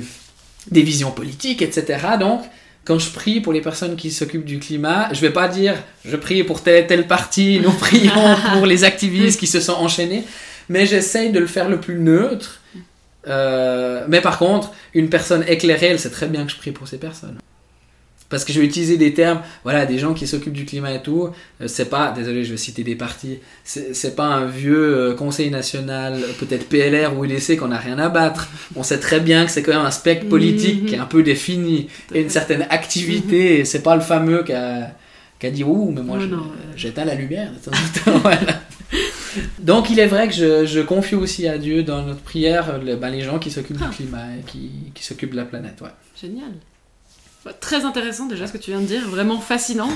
des 0.71 0.83
visions 0.83 1.11
politiques, 1.11 1.63
etc. 1.63 1.99
Donc, 2.21 2.43
quand 2.85 2.99
je 2.99 3.11
prie 3.11 3.41
pour 3.41 3.53
les 3.53 3.61
personnes 3.63 3.97
qui 3.97 4.13
s'occupent 4.13 4.45
du 4.45 4.59
climat, 4.61 5.09
je 5.13 5.21
vais 5.21 5.31
pas 5.33 5.49
dire 5.49 5.75
je 6.05 6.15
prie 6.15 6.45
pour 6.45 6.63
tel 6.63 6.87
tel 6.87 7.09
parti, 7.09 7.59
nous 7.61 7.73
prions 7.73 8.13
pour 8.53 8.67
les 8.67 8.85
activistes 8.85 9.41
qui 9.41 9.49
se 9.49 9.61
sont 9.61 9.73
enchaînés, 9.73 10.23
mais 10.69 10.87
j'essaye 10.87 11.33
de 11.33 11.41
le 11.41 11.47
faire 11.49 11.69
le 11.69 11.81
plus 11.81 11.99
neutre. 11.99 12.61
Euh, 13.27 14.05
mais 14.09 14.21
par 14.21 14.39
contre, 14.39 14.73
une 14.95 15.09
personne 15.09 15.45
éclairée, 15.49 15.87
elle 15.87 15.99
sait 16.01 16.11
très 16.11 16.27
bien 16.29 16.45
que 16.45 16.53
je 16.53 16.57
prie 16.57 16.71
pour 16.73 16.87
ces 16.89 16.99
personnes. 16.99 17.39
Parce 18.29 18.45
que 18.45 18.53
je 18.53 18.59
vais 18.59 18.67
utiliser 18.67 18.97
des 18.97 19.15
termes, 19.15 19.41
voilà, 19.63 19.87
des 19.87 19.99
gens 20.01 20.13
qui 20.13 20.27
s'occupent 20.27 20.53
du 20.53 20.65
climat 20.65 20.93
et 20.95 21.01
tout. 21.01 21.31
euh, 21.61 21.69
c'est 21.69 21.85
pas, 21.89 22.11
désolé, 22.11 22.43
je 22.45 22.51
vais 22.51 22.57
citer 22.57 22.83
des 22.83 22.97
partis. 22.97 23.39
C'est 23.63 24.17
pas 24.17 24.25
un 24.25 24.47
vieux 24.47 24.97
euh, 25.11 25.15
conseil 25.15 25.49
national, 25.49 26.21
peut-être 26.41 26.69
PLR 26.69 27.17
ou 27.17 27.25
UDC 27.25 27.57
qu'on 27.57 27.69
n'a 27.69 27.79
rien 27.79 28.01
à 28.01 28.09
battre. 28.09 28.49
On 28.75 28.83
sait 28.83 28.99
très 28.99 29.21
bien 29.21 29.45
que 29.47 29.53
c'est 29.53 29.63
quand 29.63 29.75
même 29.77 29.87
un 29.87 29.93
spectre 29.93 30.29
politique 30.29 30.83
Mhm. 30.83 30.89
qui 30.89 30.95
est 30.97 30.99
un 30.99 31.05
peu 31.07 31.23
défini 31.23 31.89
et 32.13 32.21
une 32.23 32.29
certaine 32.31 32.67
activité. 32.69 33.61
et 33.61 33.65
C'est 33.65 33.83
pas 33.85 33.95
le 33.95 34.03
fameux 34.03 34.43
qui 34.43 34.53
a, 34.55 34.91
qui 35.39 35.47
a 35.47 35.51
dit 35.53 35.63
ouh, 35.63 35.93
mais 35.95 36.03
moi 36.03 36.19
j'éteins 36.75 37.05
la 37.05 37.15
lumière. 37.15 37.51
voilà. 38.23 38.61
Donc 39.59 39.91
il 39.91 39.99
est 39.99 40.07
vrai 40.07 40.29
que 40.29 40.35
je, 40.35 40.67
je 40.67 40.81
confie 40.81 41.15
aussi 41.15 41.47
à 41.49 41.59
Dieu 41.59 41.83
dans 41.83 42.03
notre 42.03 42.21
prière 42.21 42.79
le- 42.79 42.97
ben, 42.97 43.11
les 43.11 43.23
gens 43.23 43.39
qui 43.39 43.51
s'occupent 43.51 43.79
Ah. 43.83 43.89
du 43.89 43.97
climat 43.97 44.27
et 44.39 44.51
qui, 44.51 44.71
qui 44.95 45.05
s'occupent 45.05 45.33
de 45.33 45.37
la 45.37 45.45
planète. 45.45 45.81
Ouais. 45.81 45.89
Génial. 46.21 46.51
Ouais, 47.45 47.53
Très 47.61 47.85
intéressant 47.85 48.27
déjà 48.27 48.47
ce 48.47 48.53
que 48.53 48.59
tu 48.59 48.71
viens 48.71 48.81
de 48.81 48.87
dire, 48.87 49.09
vraiment 49.09 49.39
fascinant. 49.41 49.91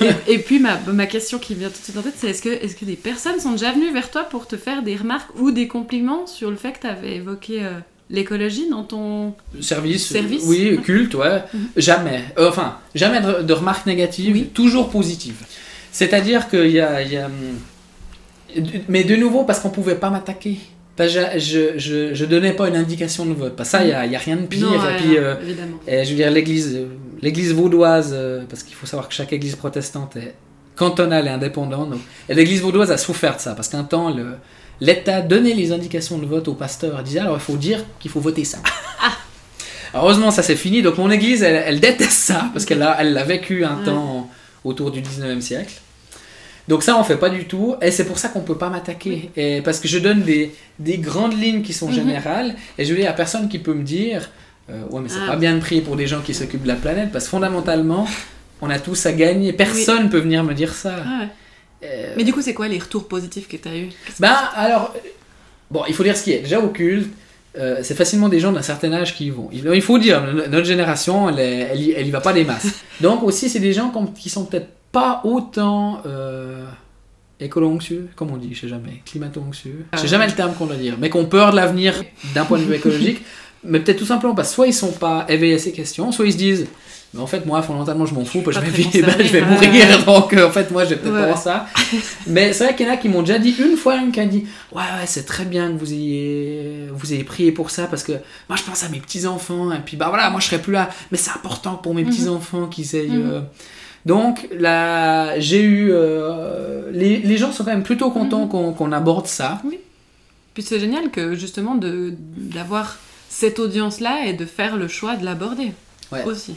Et, 0.00 0.34
et 0.34 0.38
puis 0.38 0.58
ma, 0.60 0.78
ma 0.92 1.06
question 1.06 1.38
qui 1.38 1.54
me 1.54 1.60
vient 1.60 1.68
tout 1.68 1.78
de 1.78 1.84
suite 1.84 1.96
en 1.98 2.02
tête, 2.02 2.14
c'est 2.16 2.30
est-ce 2.30 2.42
que, 2.42 2.48
est 2.48 2.78
que 2.78 2.84
des 2.84 2.96
personnes 2.96 3.38
sont 3.38 3.52
déjà 3.52 3.70
venues 3.72 3.92
vers 3.92 4.10
toi 4.10 4.24
pour 4.24 4.46
te 4.46 4.56
faire 4.56 4.82
des 4.82 4.96
remarques 4.96 5.28
ou 5.38 5.50
des 5.50 5.68
compliments 5.68 6.26
sur 6.26 6.50
le 6.50 6.56
fait 6.56 6.72
que 6.72 6.80
tu 6.80 6.86
avais 6.86 7.16
évoqué 7.16 7.62
euh, 7.64 7.72
l'écologie 8.10 8.68
dans 8.70 8.82
ton... 8.82 9.34
Service, 9.60 10.08
Service? 10.08 10.44
oui, 10.46 10.80
culte, 10.82 11.14
ouais. 11.14 11.42
Mhm. 11.52 11.68
Jamais. 11.76 12.24
Euh, 12.38 12.48
enfin, 12.48 12.78
jamais 12.94 13.20
de, 13.20 13.42
de 13.42 13.52
remarques 13.52 13.84
négatives, 13.86 14.32
Oui. 14.32 14.46
toujours 14.54 14.88
positives. 14.88 15.44
C'est-à-dire 15.92 16.48
qu'il 16.48 16.70
y 16.70 16.80
a, 16.80 17.02
il 17.02 17.12
y 17.12 17.16
a, 17.18 17.28
Mais 18.88 19.04
de 19.04 19.16
nouveau, 19.16 19.44
parce 19.44 19.60
qu'on 19.60 19.70
pouvait 19.70 19.94
pas 19.96 20.10
m'attaquer. 20.10 20.56
Je, 20.98 21.06
je, 21.38 21.78
je, 21.78 22.12
je 22.14 22.24
donnais 22.24 22.52
pas 22.54 22.66
une 22.68 22.74
indication 22.76 23.24
de 23.24 23.32
vote. 23.32 23.54
Parce 23.54 23.68
que 23.70 23.78
ça, 23.78 23.84
il 23.84 23.90
y 23.90 23.92
a, 23.92 24.00
a 24.00 24.18
rien 24.20 24.36
de 24.36 24.46
pire. 24.46 24.66
Non, 24.68 24.74
et 24.74 24.96
puis, 24.96 25.16
euh, 25.16 25.34
je 25.86 26.08
veux 26.10 26.16
dire, 26.16 26.30
l'église, 26.30 26.74
euh, 26.74 26.86
l'église 27.22 27.54
vaudoise, 27.54 28.10
euh, 28.12 28.42
parce 28.50 28.64
qu'il 28.64 28.74
faut 28.74 28.86
savoir 28.86 29.08
que 29.08 29.14
chaque 29.14 29.32
église 29.32 29.54
protestante 29.54 30.16
est 30.16 30.34
cantonale 30.74 31.26
et 31.26 31.30
indépendante. 31.30 31.90
donc- 31.90 32.00
et 32.28 32.34
l'église 32.34 32.62
vaudoise 32.62 32.90
a 32.90 32.96
souffert 32.96 33.36
de 33.36 33.40
ça, 33.40 33.54
parce 33.54 33.68
qu'un 33.68 33.84
temps, 33.84 34.10
le, 34.12 34.34
l'État 34.80 35.20
donnait 35.20 35.54
les 35.54 35.70
indications 35.70 36.18
de 36.18 36.26
vote 36.26 36.48
aux 36.48 36.54
pasteurs. 36.54 36.96
Il 37.00 37.04
disait, 37.04 37.20
alors 37.20 37.36
il 37.36 37.40
faut 37.40 37.56
dire 37.56 37.84
qu'il 38.00 38.10
faut 38.10 38.20
voter 38.20 38.44
ça. 38.44 38.58
Heureusement, 39.94 40.30
ça 40.30 40.42
c'est 40.42 40.56
fini. 40.56 40.82
Donc 40.82 40.98
mon 40.98 41.10
église, 41.10 41.42
elle, 41.42 41.62
elle 41.66 41.80
déteste 41.80 42.10
ça, 42.10 42.50
parce 42.52 42.64
qu'elle 42.64 42.78
l'a 42.78 42.96
elle 43.00 43.12
l'a 43.14 43.24
vécu 43.24 43.64
un 43.64 43.78
Ouais. 43.78 43.84
temps 43.84 44.28
autour 44.64 44.90
du 44.90 45.00
19e 45.00 45.40
siècle. 45.40 45.74
Donc 46.68 46.82
ça, 46.82 46.98
on 46.98 47.02
fait 47.04 47.16
pas 47.16 47.30
du 47.30 47.46
tout, 47.46 47.74
et 47.80 47.90
c'est 47.90 48.04
pour 48.04 48.18
ça 48.18 48.28
qu'on 48.28 48.40
peut 48.40 48.58
pas 48.58 48.68
m'attaquer. 48.68 49.30
Et 49.36 49.62
parce 49.62 49.80
que 49.80 49.88
je 49.88 49.98
donne 49.98 50.22
des, 50.22 50.52
des 50.78 50.98
grandes 50.98 51.38
lignes 51.40 51.62
qui 51.62 51.72
sont 51.72 51.88
Mhm. 51.88 51.94
générales, 51.94 52.54
et 52.76 52.84
je 52.84 52.90
veux 52.90 52.96
dire, 52.96 53.04
il 53.04 53.08
y 53.08 53.08
a 53.08 53.12
personne 53.14 53.48
qui 53.48 53.58
peut 53.58 53.72
me 53.74 53.82
dire, 53.82 54.30
euh, 54.70 54.82
ouais, 54.90 55.00
mais 55.02 55.08
c'est 55.08 55.16
Ah. 55.24 55.28
pas 55.32 55.36
bien 55.36 55.54
de 55.54 55.60
prier 55.60 55.80
pour 55.80 55.96
des 55.96 56.06
gens 56.06 56.20
qui 56.20 56.34
s'occupent 56.34 56.62
de 56.64 56.68
la 56.68 56.74
planète, 56.76 57.10
parce 57.10 57.24
que 57.24 57.30
fondamentalement, 57.30 58.06
on 58.60 58.68
a 58.70 58.78
tous 58.78 59.06
à 59.06 59.12
gagner. 59.12 59.52
Personne 59.54 60.10
peut 60.10 60.18
venir 60.18 60.44
me 60.44 60.52
dire 60.52 60.74
ça. 60.74 60.96
Ah 61.06 61.20
ouais. 61.22 61.28
Euh, 61.84 62.12
Mais 62.16 62.24
du 62.24 62.32
coup, 62.32 62.42
c'est 62.42 62.54
quoi 62.54 62.68
les 62.68 62.78
retours 62.78 63.06
positifs 63.08 63.48
que 63.48 63.56
tu 63.56 63.68
as 63.68 63.76
eu 63.76 63.88
Ben, 64.20 64.34
alors, 64.54 64.92
bon, 65.70 65.82
il 65.88 65.94
faut 65.94 66.02
dire 66.02 66.16
ce 66.16 66.24
qui 66.24 66.32
est. 66.32 66.40
Déjà, 66.40 66.60
au 66.60 66.68
culte, 66.68 67.08
euh, 67.56 67.78
c'est 67.82 67.94
facilement 67.94 68.28
des 68.28 68.40
gens 68.40 68.52
d'un 68.52 68.62
certain 68.62 68.92
âge 68.92 69.14
qui 69.14 69.26
y 69.26 69.30
vont. 69.30 69.48
Il, 69.52 69.64
il 69.72 69.80
faut 69.82 69.98
dire, 69.98 70.20
no- 70.22 70.46
notre 70.48 70.66
génération, 70.66 71.28
elle, 71.30 71.38
elle, 71.38 71.80
y- 71.80 71.92
elle 71.92 72.06
y 72.06 72.10
va 72.10 72.20
pas 72.20 72.32
des 72.34 72.44
masses. 72.44 72.66
Donc, 73.00 73.22
aussi, 73.22 73.48
c'est 73.48 73.60
des 73.60 73.72
gens 73.72 73.90
qui 74.20 74.28
sont 74.28 74.44
peut-être 74.44 74.68
pas 75.00 75.20
autant 75.24 76.00
euh, 76.06 76.64
écolo-anxieux, 77.40 78.08
comme 78.16 78.30
on 78.30 78.36
dit, 78.36 78.54
je 78.54 78.60
sais 78.62 78.68
jamais, 78.68 79.02
climato-anxieux. 79.04 79.86
Je 79.92 79.98
sais 79.98 80.08
jamais 80.08 80.26
le 80.26 80.32
terme 80.32 80.54
qu'on 80.54 80.66
doit 80.66 80.76
dire, 80.76 80.96
mais 81.00 81.10
qui 81.10 81.16
ont 81.16 81.26
peur 81.26 81.50
de 81.52 81.56
l'avenir 81.56 81.94
d'un 82.34 82.44
point 82.44 82.58
de 82.58 82.64
vue 82.64 82.74
écologique. 82.80 83.22
mais 83.64 83.80
peut-être 83.80 83.98
tout 83.98 84.06
simplement 84.06 84.34
parce 84.34 84.48
que 84.48 84.54
soit 84.54 84.66
ils 84.66 84.72
sont 84.74 84.92
pas 84.92 85.24
éveillés 85.28 85.54
à 85.54 85.58
ces 85.58 85.72
questions, 85.72 86.10
soit 86.12 86.26
ils 86.26 86.32
se 86.32 86.36
disent. 86.38 86.66
Mais 87.14 87.20
en 87.22 87.26
fait, 87.26 87.46
moi, 87.46 87.62
fondamentalement, 87.62 88.04
je 88.04 88.12
m'en 88.12 88.22
fous, 88.26 88.42
parce 88.42 88.58
que 88.58 88.62
Pas 88.64 88.70
je 88.70 88.76
vais, 88.76 88.82
concerné, 88.84 89.24
je 89.24 89.32
vais 89.32 89.40
mourir, 89.40 90.04
donc 90.04 90.34
euh, 90.34 90.46
en 90.46 90.50
fait, 90.50 90.70
moi, 90.70 90.84
je 90.84 90.90
vais 90.90 90.96
peut-être 90.96 91.14
Ouais. 91.14 91.20
pas 91.20 91.26
voir 91.28 91.38
ça. 91.38 91.66
Mais 92.26 92.52
c'est 92.52 92.64
vrai 92.64 92.76
qu'il 92.76 92.86
y 92.86 92.90
en 92.90 92.92
a 92.92 92.96
qui 92.98 93.08
m'ont 93.08 93.22
déjà 93.22 93.38
dit 93.38 93.54
une 93.58 93.78
fois, 93.78 93.96
une 93.96 94.12
qui 94.12 94.20
a 94.20 94.26
dit 94.26 94.44
Ouais, 94.72 94.82
ouais, 94.82 95.06
c'est 95.06 95.24
très 95.24 95.46
bien 95.46 95.72
que 95.72 95.78
vous 95.78 95.90
ayez, 95.90 96.88
vous 96.92 97.14
ayez 97.14 97.24
prié 97.24 97.50
pour 97.50 97.70
ça 97.70 97.86
parce 97.86 98.02
que 98.02 98.12
moi 98.48 98.56
je 98.58 98.62
pense 98.62 98.84
à 98.84 98.90
mes 98.90 98.98
petits-enfants 99.00 99.72
et 99.72 99.78
puis 99.78 99.96
bah 99.96 100.08
voilà, 100.10 100.28
moi 100.28 100.40
je 100.40 100.46
serai 100.48 100.58
plus 100.58 100.74
là, 100.74 100.90
mais 101.10 101.16
c'est 101.16 101.30
important 101.30 101.76
pour 101.76 101.94
mes 101.94 102.02
Mhm. 102.04 102.10
petits-enfants 102.10 102.66
qu'ils 102.66 102.94
aient. 102.94 103.08
Mhm. 103.08 103.30
euh, 103.30 103.40
Donc 104.06 104.48
là, 104.52 105.38
j'ai 105.40 105.62
eu. 105.62 105.88
euh, 105.90 106.90
les, 106.92 107.18
les 107.18 107.36
gens 107.36 107.52
sont 107.52 107.64
quand 107.64 107.70
même 107.72 107.82
plutôt 107.82 108.10
contents 108.10 108.46
Mhm. 108.46 108.74
qu'on 108.74 108.92
aborde 108.92 109.26
ça. 109.26 109.60
Puis 110.54 110.62
c'est 110.62 110.80
génial 110.80 111.10
que 111.10 111.34
justement 111.34 111.76
d'avoir 111.76 112.96
cette 113.28 113.58
audience-là 113.58 114.26
et 114.26 114.32
de 114.32 114.44
faire 114.46 114.76
le 114.76 114.88
choix 114.88 115.16
de 115.16 115.24
l'aborder 115.24 115.72
Ouais. 116.10 116.24
aussi. 116.24 116.56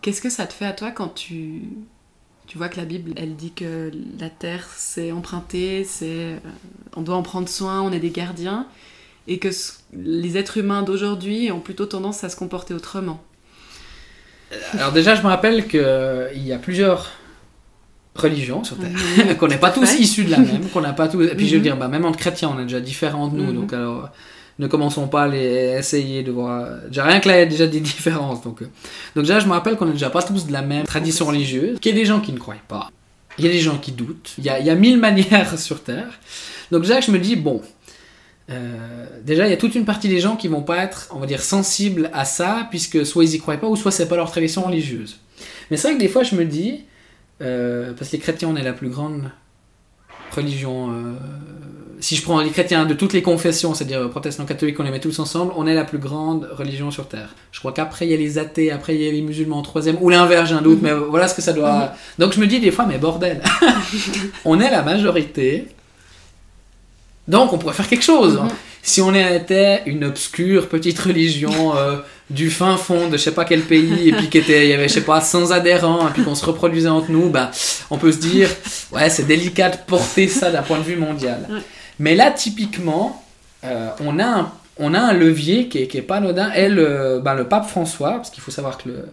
Qu'est-ce 0.00 0.22
que 0.22 0.30
ça 0.30 0.46
te 0.46 0.52
fait 0.52 0.64
à 0.66 0.72
toi 0.72 0.90
quand 0.90 1.08
tu, 1.08 1.62
tu 2.46 2.56
vois 2.58 2.68
que 2.68 2.78
la 2.78 2.84
Bible, 2.86 3.12
elle 3.16 3.36
dit 3.36 3.52
que 3.52 3.90
la 4.18 4.30
terre, 4.30 4.66
c'est 4.76 5.12
emprunté, 5.12 5.84
c'est, 5.84 6.06
euh, 6.08 6.38
on 6.96 7.02
doit 7.02 7.16
en 7.16 7.22
prendre 7.22 7.48
soin, 7.48 7.82
on 7.82 7.92
est 7.92 7.98
des 8.00 8.10
gardiens, 8.10 8.66
et 9.28 9.38
que 9.38 9.48
les 9.92 10.36
êtres 10.38 10.56
humains 10.58 10.82
d'aujourd'hui 10.82 11.50
ont 11.52 11.60
plutôt 11.60 11.86
tendance 11.86 12.24
à 12.24 12.28
se 12.28 12.36
comporter 12.36 12.72
autrement? 12.72 13.20
Alors 14.74 14.92
déjà, 14.92 15.14
je 15.14 15.22
me 15.22 15.26
rappelle 15.28 15.66
qu'il 15.66 15.82
y 16.44 16.52
a 16.52 16.58
plusieurs 16.58 17.10
religions 18.14 18.64
sur 18.64 18.78
Terre. 18.78 18.90
Mhm. 19.26 19.34
qu'on 19.38 19.48
n'est 19.48 19.58
pas 19.58 19.70
tous 19.70 19.86
fait. 19.86 19.98
issus 20.00 20.24
de 20.24 20.30
la 20.30 20.38
même, 20.38 20.68
qu'on 20.72 20.80
n'a 20.80 20.92
pas 20.92 21.08
tous. 21.08 21.22
Et 21.24 21.34
puis 21.34 21.46
je 21.46 21.52
veux 21.52 21.56
Mhm. 21.58 21.62
dire, 21.62 21.76
bah, 21.76 21.88
même 21.88 22.04
entre 22.04 22.18
chrétiens, 22.18 22.50
on 22.54 22.58
est 22.60 22.62
déjà 22.64 22.80
différents 22.80 23.28
de 23.28 23.36
nous, 23.36 23.52
Mhm. 23.52 23.54
donc 23.54 23.72
alors 23.72 24.08
ne 24.58 24.66
commençons 24.68 25.06
pas 25.06 25.24
à 25.24 25.28
les 25.28 25.76
essayer 25.78 26.22
de 26.22 26.30
voir. 26.32 26.66
Déjà 26.88 27.04
rien 27.04 27.20
que 27.20 27.28
là, 27.28 27.36
il 27.36 27.38
y 27.40 27.42
a 27.42 27.46
déjà 27.46 27.66
des 27.66 27.80
différences. 27.80 28.40
Donc, 28.42 28.62
euh. 28.62 28.68
donc 29.14 29.24
déjà, 29.24 29.38
je 29.38 29.46
me 29.46 29.52
rappelle 29.52 29.76
qu'on 29.76 29.84
n'est 29.86 29.92
déjà 29.92 30.08
pas 30.08 30.22
tous 30.22 30.46
de 30.46 30.52
la 30.52 30.62
même 30.62 30.84
tradition 30.86 31.26
religieuse. 31.26 31.78
Qu'il 31.78 31.92
y 31.92 31.94
a 31.94 31.98
des 32.00 32.06
gens 32.06 32.20
qui 32.20 32.32
ne 32.32 32.38
croient 32.38 32.54
pas, 32.66 32.90
il 33.38 33.44
y 33.44 33.48
a 33.48 33.50
des 33.52 33.58
gens 33.58 33.76
qui 33.76 33.92
doutent. 33.92 34.32
Il 34.38 34.44
y 34.44 34.48
a, 34.48 34.58
il 34.58 34.64
y 34.66 34.70
a 34.70 34.74
mille 34.74 34.98
manières 35.08 35.58
sur 35.58 35.82
Terre. 35.82 36.08
Donc 36.70 36.82
déjà, 36.82 37.00
je 37.02 37.10
me 37.10 37.18
dis 37.18 37.36
bon. 37.36 37.60
Euh, 38.50 39.06
déjà, 39.24 39.46
il 39.46 39.50
y 39.50 39.52
a 39.52 39.56
toute 39.56 39.74
une 39.74 39.84
partie 39.84 40.08
des 40.08 40.20
gens 40.20 40.36
qui 40.36 40.48
vont 40.48 40.62
pas 40.62 40.78
être, 40.84 41.08
on 41.12 41.18
va 41.18 41.26
dire, 41.26 41.42
sensibles 41.42 42.10
à 42.12 42.24
ça, 42.24 42.66
puisque 42.70 43.04
soit 43.04 43.24
ils 43.24 43.34
y 43.34 43.38
croient 43.38 43.56
pas, 43.56 43.66
ou 43.68 43.76
soit 43.76 43.90
c'est 43.90 44.08
pas 44.08 44.16
leur 44.16 44.30
tradition 44.30 44.62
religieuse. 44.62 45.18
Mais 45.70 45.76
c'est 45.76 45.88
vrai 45.88 45.96
que 45.96 46.00
des 46.02 46.08
fois, 46.08 46.22
je 46.22 46.34
me 46.36 46.44
dis, 46.44 46.84
euh, 47.42 47.92
parce 47.98 48.10
que 48.10 48.16
les 48.16 48.22
chrétiens, 48.22 48.48
on 48.48 48.56
est 48.56 48.62
la 48.62 48.72
plus 48.72 48.88
grande 48.88 49.30
religion. 50.34 50.90
euh, 50.90 51.14
si 51.98 52.14
je 52.14 52.22
prends 52.22 52.40
les 52.42 52.50
chrétiens 52.50 52.84
de 52.84 52.92
toutes 52.92 53.14
les 53.14 53.22
confessions, 53.22 53.72
c'est-à-dire 53.72 54.10
protestants, 54.10 54.44
catholiques, 54.44 54.78
on 54.78 54.82
les 54.82 54.90
met 54.90 55.00
tous 55.00 55.18
ensemble, 55.18 55.52
on 55.56 55.66
est 55.66 55.72
la 55.74 55.84
plus 55.84 55.96
grande 55.98 56.46
religion 56.52 56.90
sur 56.90 57.08
Terre. 57.08 57.34
Je 57.52 57.58
crois 57.58 57.72
qu'après, 57.72 58.06
il 58.06 58.10
y 58.10 58.14
a 58.14 58.18
les 58.18 58.36
athées, 58.36 58.70
après, 58.70 58.94
il 58.94 59.00
y 59.02 59.08
a 59.08 59.12
les 59.12 59.22
musulmans 59.22 59.56
en 59.58 59.62
troisième, 59.62 59.96
ou 60.02 60.10
l'inverse, 60.10 60.50
j'ai 60.50 60.54
un 60.54 60.60
doute, 60.60 60.82
Mhm. 60.82 60.88
mais 60.88 60.92
voilà 61.08 61.26
ce 61.26 61.34
que 61.34 61.40
ça 61.40 61.54
doit. 61.54 61.94
Donc 62.18 62.34
je 62.34 62.40
me 62.40 62.46
dis 62.46 62.60
des 62.60 62.70
fois, 62.70 62.84
mais 62.86 62.98
bordel, 62.98 63.40
on 64.44 64.60
est 64.60 64.70
la 64.70 64.82
majorité. 64.82 65.68
Donc 67.28 67.52
on 67.52 67.58
pourrait 67.58 67.74
faire 67.74 67.88
quelque 67.88 68.04
chose. 68.04 68.34
Mhm. 68.34 68.48
Si 68.82 69.02
on 69.02 69.12
était 69.14 69.82
une 69.86 70.04
obscure 70.04 70.68
petite 70.68 70.98
religion 71.00 71.76
euh, 71.76 71.96
du 72.30 72.50
fin 72.50 72.76
fond 72.76 73.08
de 73.08 73.16
je 73.16 73.22
sais 73.22 73.32
pas 73.32 73.44
quel 73.44 73.62
pays, 73.62 74.10
et 74.10 74.12
puis 74.12 74.28
qu'il 74.28 74.48
y 74.48 74.72
avait, 74.72 74.88
je 74.88 74.94
sais 74.94 75.00
pas, 75.00 75.20
100 75.20 75.50
adhérents, 75.50 76.08
et 76.08 76.12
puis 76.12 76.22
qu'on 76.22 76.36
se 76.36 76.44
reproduisait 76.44 76.88
entre 76.88 77.10
nous, 77.10 77.28
ben, 77.28 77.50
on 77.90 77.98
peut 77.98 78.12
se 78.12 78.18
dire, 78.18 78.48
ouais, 78.92 79.10
c'est 79.10 79.26
délicat 79.26 79.70
de 79.70 79.76
porter 79.86 80.28
ça 80.28 80.52
d'un 80.52 80.62
point 80.62 80.78
de 80.78 80.84
vue 80.84 80.96
mondial. 80.96 81.46
Ouais. 81.50 81.58
Mais 81.98 82.14
là, 82.14 82.30
typiquement, 82.30 83.24
euh, 83.64 83.88
on, 84.04 84.20
a 84.20 84.24
un, 84.24 84.52
on 84.78 84.94
a 84.94 85.00
un 85.00 85.12
levier 85.12 85.66
qui 85.66 85.78
est, 85.78 85.86
qui 85.88 85.98
est 85.98 86.02
pas 86.02 86.18
anodin, 86.18 86.52
et 86.52 86.68
le, 86.68 87.20
ben, 87.24 87.34
le 87.34 87.48
pape 87.48 87.68
François, 87.68 88.12
parce 88.12 88.30
qu'il 88.30 88.42
faut 88.42 88.52
savoir 88.52 88.78
que 88.78 88.88
le, 88.88 89.08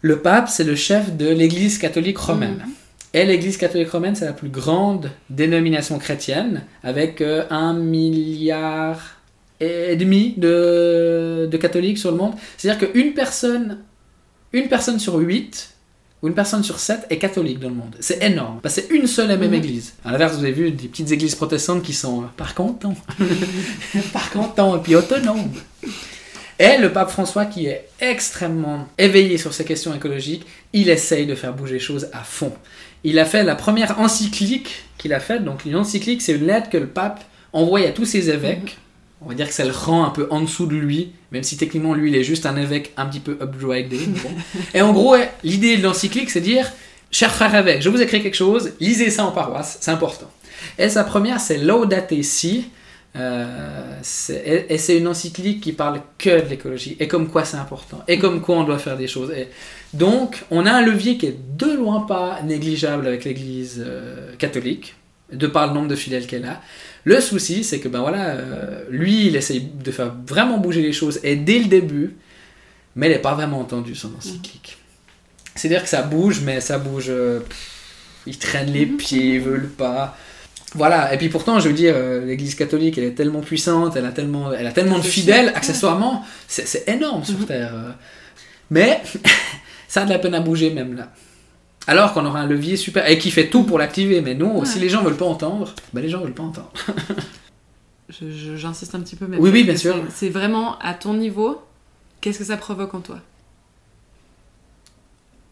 le 0.00 0.18
pape, 0.20 0.48
c'est 0.48 0.64
le 0.64 0.74
chef 0.74 1.14
de 1.14 1.28
l'église 1.28 1.76
catholique 1.76 2.18
romaine. 2.18 2.64
Mhm. 2.66 2.72
Et 3.12 3.24
l'Église 3.24 3.56
catholique 3.56 3.90
romaine, 3.90 4.14
c'est 4.14 4.24
la 4.24 4.32
plus 4.32 4.48
grande 4.50 5.10
dénomination 5.30 5.98
chrétienne, 5.98 6.62
avec 6.84 7.20
euh, 7.20 7.44
un 7.50 7.74
milliard 7.74 9.00
et 9.58 9.96
demi 9.96 10.34
de, 10.36 11.48
de 11.50 11.56
catholiques 11.56 11.98
sur 11.98 12.12
le 12.12 12.16
monde. 12.16 12.34
C'est-à-dire 12.56 12.88
qu'une 12.92 13.12
personne, 13.14 13.78
une 14.52 14.68
personne 14.68 14.98
sur 15.00 15.16
huit, 15.16 15.70
ou 16.22 16.28
une 16.28 16.34
personne 16.34 16.62
sur 16.62 16.78
sept 16.78 17.06
est 17.08 17.16
catholique 17.18 17.58
dans 17.60 17.70
le 17.70 17.74
monde. 17.74 17.96
C'est 17.98 18.22
énorme. 18.22 18.60
Parce 18.62 18.74
que 18.76 18.82
c'est 18.82 18.94
une 18.94 19.06
seule 19.06 19.30
et 19.30 19.36
même 19.38 19.50
Mhm. 19.50 19.54
église. 19.56 19.94
À 20.04 20.12
l'inverse, 20.12 20.36
vous 20.36 20.44
avez 20.44 20.52
vu 20.52 20.70
des 20.70 20.86
petites 20.86 21.10
églises 21.10 21.34
protestantes 21.34 21.82
qui 21.82 21.94
sont 21.94 22.22
euh, 22.22 22.26
par 22.36 22.54
canton. 22.54 22.94
par 24.12 24.30
canton, 24.30 24.76
et 24.76 24.80
puis 24.80 24.94
autonomes. 24.94 25.50
Et 26.58 26.76
le 26.76 26.92
pape 26.92 27.10
François, 27.10 27.46
qui 27.46 27.66
est 27.66 27.88
extrêmement 28.00 28.86
éveillé 28.98 29.38
sur 29.38 29.54
ces 29.54 29.64
questions 29.64 29.94
écologiques, 29.94 30.44
il 30.74 30.90
essaye 30.90 31.26
de 31.26 31.34
faire 31.34 31.54
bouger 31.54 31.74
les 31.74 31.80
choses 31.80 32.08
à 32.12 32.22
fond. 32.22 32.52
Il 33.04 33.18
a 33.18 33.24
fait 33.24 33.42
la 33.44 33.54
première 33.54 33.98
encyclique 33.98 34.84
qu'il 34.98 35.12
a 35.12 35.20
faite. 35.20 35.44
Donc, 35.44 35.64
une 35.64 35.76
encyclique, 35.76 36.22
c'est 36.22 36.32
une 36.32 36.46
lettre 36.46 36.70
que 36.70 36.76
le 36.76 36.86
pape 36.86 37.24
envoie 37.52 37.80
à 37.80 37.90
tous 37.90 38.04
ses 38.04 38.30
évêques. 38.30 38.78
On 39.22 39.28
va 39.28 39.34
dire 39.34 39.48
que 39.48 39.54
ça 39.54 39.64
le 39.64 39.72
rend 39.72 40.04
un 40.04 40.10
peu 40.10 40.26
en 40.30 40.40
dessous 40.40 40.66
de 40.66 40.74
lui, 40.74 41.12
même 41.30 41.42
si 41.42 41.56
techniquement, 41.56 41.94
lui, 41.94 42.10
il 42.10 42.16
est 42.16 42.24
juste 42.24 42.46
un 42.46 42.56
évêque 42.56 42.92
un 42.96 43.06
petit 43.06 43.20
peu 43.20 43.36
upgradé. 43.40 43.98
bon. 44.06 44.30
Et 44.74 44.80
en 44.80 44.92
gros, 44.92 45.16
l'idée 45.44 45.76
de 45.76 45.82
l'encyclique, 45.82 46.30
c'est 46.30 46.40
dire 46.40 46.70
Cher 47.10 47.34
frère 47.34 47.54
évêque, 47.54 47.82
je 47.82 47.88
vous 47.88 48.00
écris 48.00 48.22
quelque 48.22 48.36
chose, 48.36 48.72
lisez 48.78 49.10
ça 49.10 49.24
en 49.24 49.32
paroisse, 49.32 49.78
c'est 49.80 49.90
important. 49.90 50.30
Et 50.78 50.88
sa 50.88 51.02
première, 51.02 51.40
c'est 51.40 51.58
Laudate 51.58 52.22
Si. 52.22 52.70
Euh, 53.16 54.00
et 54.30 54.74
et 54.74 54.78
c'est 54.78 54.96
une 54.96 55.08
encyclique 55.08 55.60
qui 55.60 55.72
parle 55.72 56.00
que 56.16 56.44
de 56.44 56.48
l'écologie 56.48 56.96
et 57.00 57.08
comme 57.08 57.28
quoi 57.28 57.44
c'est 57.44 57.56
important 57.56 58.04
et 58.06 58.20
comme 58.20 58.40
quoi 58.40 58.58
on 58.58 58.64
doit 58.64 58.78
faire 58.78 58.96
des 58.96 59.08
choses. 59.08 59.32
Et 59.32 59.48
donc, 59.92 60.44
on 60.50 60.64
a 60.64 60.70
un 60.70 60.82
levier 60.82 61.18
qui 61.18 61.26
est 61.26 61.36
de 61.56 61.72
loin 61.72 62.02
pas 62.02 62.40
négligeable 62.42 63.06
avec 63.06 63.24
l'Église 63.24 63.82
euh, 63.84 64.34
catholique, 64.36 64.94
de 65.32 65.46
par 65.48 65.66
le 65.66 65.74
nombre 65.74 65.88
de 65.88 65.96
fidèles 65.96 66.26
qu'elle 66.26 66.44
a. 66.44 66.60
Le 67.02 67.20
souci, 67.20 67.64
c'est 67.64 67.80
que 67.80 67.88
ben 67.88 68.00
voilà, 68.00 68.30
euh, 68.30 68.84
lui, 68.90 69.26
il 69.26 69.36
essaye 69.36 69.60
de 69.60 69.90
faire 69.90 70.14
vraiment 70.26 70.58
bouger 70.58 70.82
les 70.82 70.92
choses 70.92 71.18
et 71.24 71.34
dès 71.34 71.58
le 71.58 71.66
début, 71.66 72.16
mais 72.94 73.08
il 73.08 73.12
n'est 73.12 73.18
pas 73.18 73.34
vraiment 73.34 73.58
entendu 73.58 73.96
son 73.96 74.14
encyclique. 74.16 74.78
C'est-à-dire 75.56 75.82
que 75.82 75.88
ça 75.88 76.02
bouge, 76.02 76.42
mais 76.44 76.60
ça 76.60 76.78
bouge. 76.78 77.06
pff, 77.06 77.80
ils 78.26 78.38
traînent 78.38 78.72
les 78.72 78.86
pieds, 78.86 79.34
ils 79.34 79.40
veulent 79.40 79.68
pas. 79.68 80.16
Voilà, 80.74 81.12
et 81.12 81.18
puis 81.18 81.28
pourtant, 81.28 81.58
je 81.58 81.68
veux 81.68 81.74
dire, 81.74 81.94
euh, 81.96 82.24
l'Église 82.24 82.54
catholique, 82.54 82.96
elle 82.96 83.04
est 83.04 83.14
tellement 83.14 83.40
puissante, 83.40 83.96
elle 83.96 84.04
a 84.06 84.12
tellement, 84.12 84.52
elle 84.52 84.66
a 84.68 84.72
tellement 84.72 84.98
de 84.98 85.02
fidèles, 85.04 85.48
sûr. 85.48 85.56
accessoirement, 85.56 86.24
c'est 86.46 86.88
énorme 86.88 87.24
sur 87.24 87.38
Mhm. 87.40 87.46
Terre. 87.46 87.72
euh. 87.74 87.90
Mais 88.70 89.02
ça 89.88 90.02
a 90.02 90.04
de 90.04 90.10
la 90.10 90.18
peine 90.20 90.34
à 90.34 90.40
bouger 90.40 90.70
même 90.70 90.94
là. 90.96 91.10
Alors 91.88 92.12
qu'on 92.12 92.24
aura 92.24 92.38
un 92.40 92.46
levier 92.46 92.76
super 92.76 93.08
et 93.10 93.18
qui 93.18 93.32
fait 93.32 93.48
tout 93.50 93.64
pour 93.64 93.78
l'activer, 93.78 94.20
mais 94.20 94.34
non, 94.34 94.60
Ouais. 94.60 94.66
si 94.66 94.78
les 94.78 94.88
gens 94.88 95.02
veulent 95.02 95.16
pas 95.16 95.24
entendre, 95.24 95.74
ben 95.92 96.00
les 96.02 96.08
gens 96.08 96.20
veulent 96.20 96.34
pas 96.34 96.44
entendre. 96.44 96.72
J'insiste 98.56 98.94
un 98.94 99.00
petit 99.00 99.16
peu, 99.16 99.26
mais 99.28 99.36
Oui, 99.38 99.50
oui, 99.52 99.64
bien 99.64 99.76
sûr. 99.76 99.94
C'est 100.14 100.28
vraiment 100.30 100.78
à 100.80 100.94
ton 100.94 101.14
niveau, 101.14 101.62
qu'est-ce 102.20 102.38
que 102.38 102.44
ça 102.44 102.56
provoque 102.56 102.92
en 102.94 103.00
toi? 103.00 103.18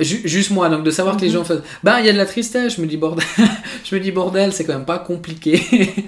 Juste 0.04 0.50
moi, 0.50 0.68
donc 0.68 0.84
de 0.84 0.90
savoir 0.90 1.16
que 1.16 1.22
les 1.22 1.28
Mhm. 1.28 1.34
gens 1.34 1.44
fassent. 1.44 1.62
Ben, 1.82 1.98
il 2.00 2.06
y 2.06 2.08
a 2.08 2.12
de 2.12 2.18
la 2.18 2.26
tristesse, 2.26 2.76
je 2.76 2.80
me 2.80 2.86
dis 2.86 2.96
bordel, 2.96 3.24
je 3.84 3.94
me 3.94 4.00
dis 4.00 4.12
bordel, 4.12 4.52
c'est 4.52 4.64
quand 4.64 4.74
même 4.74 4.84
pas 4.84 4.98
compliqué. 4.98 5.60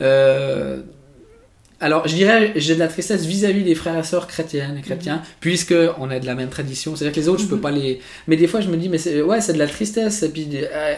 Euh, 0.00 0.80
Alors, 1.80 2.08
je 2.08 2.14
dirais, 2.14 2.52
j'ai 2.56 2.74
de 2.74 2.80
la 2.80 2.88
tristesse 2.88 3.26
vis-à-vis 3.26 3.62
des 3.62 3.74
frères 3.74 3.98
et 3.98 4.02
sœurs 4.04 4.26
chrétiennes 4.26 4.76
et 4.78 4.80
chrétiens, 4.82 5.22
puisque 5.40 5.74
on 5.98 6.10
est 6.10 6.18
de 6.20 6.26
la 6.26 6.34
même 6.34 6.48
tradition. 6.48 6.96
C'est-à-dire 6.96 7.14
que 7.14 7.20
les 7.20 7.28
autres, 7.28 7.42
je 7.42 7.46
peux 7.46 7.56
Mhm. 7.56 7.60
pas 7.60 7.70
les. 7.70 8.00
Mais 8.26 8.36
des 8.36 8.46
fois, 8.48 8.60
je 8.60 8.68
me 8.68 8.76
dis, 8.76 8.88
mais 8.88 8.98
c'est, 8.98 9.22
ouais, 9.22 9.40
c'est 9.40 9.52
de 9.52 9.58
la 9.58 9.66
tristesse, 9.66 10.22
et 10.22 10.30
puis 10.30 10.48
euh, 10.54 10.94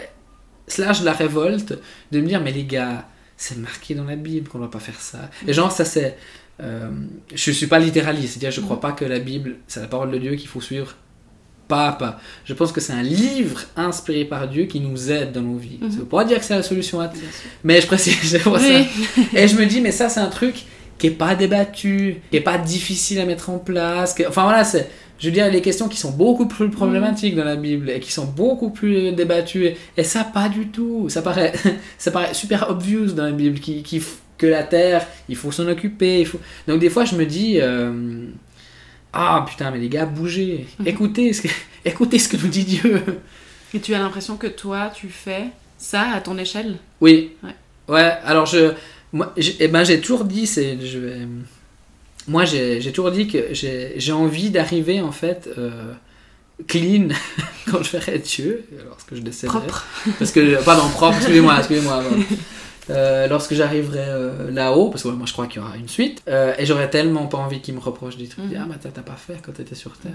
slash 0.68 1.00
de 1.00 1.04
la 1.06 1.12
révolte, 1.12 1.74
de 2.12 2.20
me 2.20 2.26
dire, 2.26 2.40
mais 2.40 2.52
les 2.52 2.64
gars, 2.64 3.06
c'est 3.36 3.58
marqué 3.58 3.94
dans 3.94 4.04
la 4.04 4.16
Bible 4.16 4.48
qu'on 4.48 4.58
doit 4.58 4.70
pas 4.70 4.78
faire 4.78 5.00
ça. 5.00 5.28
Et 5.46 5.52
genre, 5.52 5.72
ça 5.72 5.84
c'est. 5.84 6.16
euh, 6.62 6.88
je 7.34 7.50
suis 7.50 7.66
pas 7.66 7.78
littéraliste, 7.78 8.34
c'est-à-dire, 8.34 8.50
je 8.52 8.60
crois 8.60 8.80
pas 8.80 8.92
que 8.92 9.04
la 9.04 9.18
Bible, 9.18 9.56
c'est 9.66 9.80
la 9.80 9.88
parole 9.88 10.10
de 10.10 10.18
Dieu 10.18 10.36
qu'il 10.36 10.48
faut 10.48 10.60
suivre 10.62 10.94
pas 11.68 11.88
à 11.88 11.92
pas. 11.92 12.20
Je 12.44 12.54
pense 12.54 12.72
que 12.72 12.80
c'est 12.80 12.92
un 12.92 13.02
livre 13.02 13.60
inspiré 13.76 14.24
par 14.24 14.48
Dieu 14.48 14.64
qui 14.64 14.80
nous 14.80 15.10
aide 15.10 15.32
dans 15.32 15.42
nos 15.42 15.56
vies. 15.56 15.78
Mhm. 15.80 15.90
Ça 15.90 15.98
veut 15.98 16.04
pas 16.04 16.24
dire 16.24 16.38
que 16.38 16.44
c'est 16.44 16.56
la 16.56 16.62
solution 16.62 17.00
à 17.00 17.08
tout. 17.08 17.18
Mais 17.64 17.80
je 17.80 17.86
précise, 17.86 18.16
je 18.22 18.38
vois 18.38 18.58
ça. 18.58 18.66
Oui. 18.68 19.24
Et 19.34 19.48
je 19.48 19.56
me 19.56 19.66
dis, 19.66 19.80
mais 19.80 19.92
ça, 19.92 20.08
c'est 20.08 20.20
un 20.20 20.28
truc 20.28 20.64
qui 20.98 21.08
est 21.08 21.10
pas 21.10 21.34
débattu, 21.34 22.16
qui 22.30 22.36
est 22.36 22.40
pas 22.40 22.58
difficile 22.58 23.20
à 23.20 23.26
mettre 23.26 23.50
en 23.50 23.58
place. 23.58 24.14
Enfin 24.28 24.44
voilà, 24.44 24.64
c'est. 24.64 24.88
je 25.18 25.26
veux 25.26 25.32
dire, 25.32 25.50
les 25.50 25.60
questions 25.60 25.88
qui 25.88 25.98
sont 25.98 26.12
beaucoup 26.12 26.46
plus 26.46 26.70
problématiques 26.70 27.36
dans 27.36 27.44
la 27.44 27.56
Bible 27.56 27.90
et 27.90 28.00
qui 28.00 28.12
sont 28.12 28.24
beaucoup 28.24 28.70
plus 28.70 29.12
débattues. 29.12 29.72
Et 29.96 30.04
ça, 30.04 30.24
pas 30.24 30.48
du 30.48 30.68
tout. 30.68 31.08
Ça 31.08 31.22
paraît, 31.22 31.52
ça 31.98 32.10
paraît 32.10 32.34
super 32.34 32.70
obvious 32.70 33.12
dans 33.12 33.24
la 33.24 33.32
Bible 33.32 33.58
qui, 33.58 33.82
qui, 33.82 34.02
que 34.38 34.46
la 34.46 34.62
terre, 34.62 35.06
il 35.28 35.36
faut 35.36 35.52
s'en 35.52 35.66
occuper. 35.68 36.20
Il 36.20 36.26
faut... 36.26 36.40
Donc 36.66 36.80
des 36.80 36.90
fois, 36.90 37.04
je 37.04 37.14
me 37.16 37.26
dis, 37.26 37.58
euh, 37.60 38.28
ah 39.16 39.44
putain, 39.48 39.70
mais 39.70 39.78
les 39.78 39.88
gars, 39.88 40.06
bougez. 40.06 40.66
Mhm. 40.78 40.86
Écoutez, 40.88 41.32
ce 41.32 41.42
que, 41.42 41.48
écoutez 41.84 42.18
ce 42.18 42.28
que 42.28 42.36
nous 42.36 42.48
dit 42.48 42.64
Dieu. 42.64 43.02
Et 43.74 43.80
tu 43.80 43.94
as 43.94 43.98
l'impression 43.98 44.36
que 44.36 44.46
toi, 44.46 44.90
tu 44.94 45.08
fais 45.08 45.44
ça 45.78 46.02
à 46.14 46.20
ton 46.20 46.38
échelle? 46.38 46.76
Oui. 47.00 47.32
Ouais. 47.42 47.54
Ouais, 47.88 48.12
alors 48.24 48.46
je. 48.46 48.72
Moi, 49.12 49.32
j'ai- 49.36 49.56
eh 49.60 49.68
ben, 49.68 49.84
j'ai 49.84 50.00
toujours 50.00 50.24
dit, 50.24 50.46
c'est. 50.46 50.78
Je 50.84 50.98
vais. 50.98 51.18
Moi, 52.28 52.44
j'ai 52.44 52.80
j'ai 52.80 52.92
toujours 52.92 53.12
dit 53.12 53.28
que 53.28 53.52
j'ai 53.52 53.92
j'ai 53.96 54.12
envie 54.12 54.50
d'arriver, 54.50 55.00
en 55.00 55.12
fait, 55.12 55.48
euh, 55.58 55.92
clean 56.66 57.08
quand 57.70 57.82
je 57.82 57.90
verrai 57.92 58.18
Dieu, 58.18 58.64
lorsque 58.88 59.14
je 59.14 59.20
décéderai. 59.20 59.58
Propre. 59.60 59.86
Parce 60.18 60.32
que. 60.32 60.62
Pardon, 60.64 60.88
propre, 60.90 61.16
excusez-moi, 61.18 61.56
excusez-moi. 61.58 62.02
Euh, 62.90 63.26
lorsque 63.26 63.54
j'arriverai 63.54 64.04
euh, 64.06 64.50
là-haut, 64.52 64.90
parce 64.90 65.02
que 65.02 65.08
ouais, 65.08 65.14
moi 65.14 65.26
je 65.26 65.32
crois 65.32 65.46
qu'il 65.46 65.60
y 65.60 65.64
aura 65.64 65.76
une 65.76 65.88
suite, 65.88 66.22
euh, 66.28 66.54
et 66.58 66.66
j'aurais 66.66 66.88
tellement 66.88 67.26
pas 67.26 67.38
envie 67.38 67.60
qu'ils 67.60 67.74
me 67.74 67.80
reprochent 67.80 68.16
des 68.16 68.28
trucs, 68.28 68.44
Mhm. 68.44 68.58
ah 68.62 68.66
bah 68.68 68.76
t'as 68.80 69.02
pas 69.02 69.16
fait 69.16 69.36
quand 69.44 69.52
t'étais 69.52 69.74
sur 69.74 69.96
Terre. 69.98 70.12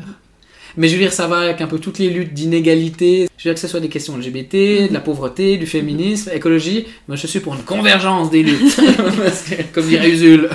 Mais 0.77 0.87
je 0.87 0.93
veux 0.93 1.01
dire, 1.01 1.11
ça 1.11 1.27
va 1.27 1.39
avec 1.39 1.59
un 1.59 1.67
peu 1.67 1.79
toutes 1.79 1.99
les 1.99 2.09
luttes 2.09 2.33
d'inégalité. 2.33 3.27
Je 3.37 3.43
veux 3.49 3.53
dire 3.53 3.55
que 3.55 3.59
ce 3.59 3.67
soit 3.67 3.81
des 3.81 3.89
questions 3.89 4.15
LGBT, 4.17 4.87
de 4.87 4.93
la 4.93 5.01
pauvreté, 5.01 5.57
du 5.57 5.67
féminisme, 5.67 6.31
écologie. 6.33 6.87
Moi, 7.09 7.17
je 7.17 7.27
suis 7.27 7.41
pour 7.41 7.55
une 7.55 7.63
convergence 7.63 8.29
des 8.29 8.41
luttes. 8.41 8.77
Que, 8.79 9.63
comme 9.73 9.87
dirait 9.87 10.09
Usul. 10.09 10.49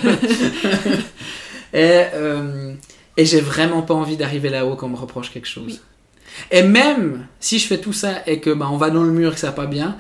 et 1.74 2.02
et 3.18 3.24
j'ai 3.24 3.40
vraiment 3.40 3.82
pas 3.82 3.94
envie 3.94 4.16
d'arriver 4.16 4.48
là-haut 4.50 4.76
qu'on 4.76 4.88
me 4.88 4.96
reproche 4.96 5.30
quelque 5.30 5.48
chose. 5.48 5.64
Oui. 5.66 5.80
Et 6.50 6.62
même 6.62 7.26
si 7.40 7.58
je 7.58 7.66
fais 7.66 7.78
tout 7.78 7.94
ça 7.94 8.22
et 8.26 8.40
que 8.40 8.50
bah, 8.50 8.68
on 8.70 8.76
va 8.76 8.90
dans 8.90 9.02
le 9.02 9.10
mur 9.10 9.32
et 9.32 9.34
que 9.34 9.40
ça 9.40 9.46
va 9.48 9.52
pas 9.54 9.66
bien, 9.66 9.96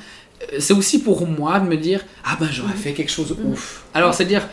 c'est 0.58 0.72
aussi 0.74 1.02
pour 1.02 1.26
moi 1.26 1.58
de 1.60 1.66
me 1.66 1.76
dire 1.76 2.00
ah 2.24 2.36
ben 2.38 2.48
j'aurais 2.50 2.72
Mhm. 2.74 2.78
fait 2.78 2.92
quelque 2.92 3.10
chose 3.12 3.34
Mhm. 3.38 3.52
ouf. 3.52 3.84
Alors 3.94 4.14
c'est 4.14 4.24
dire 4.26 4.46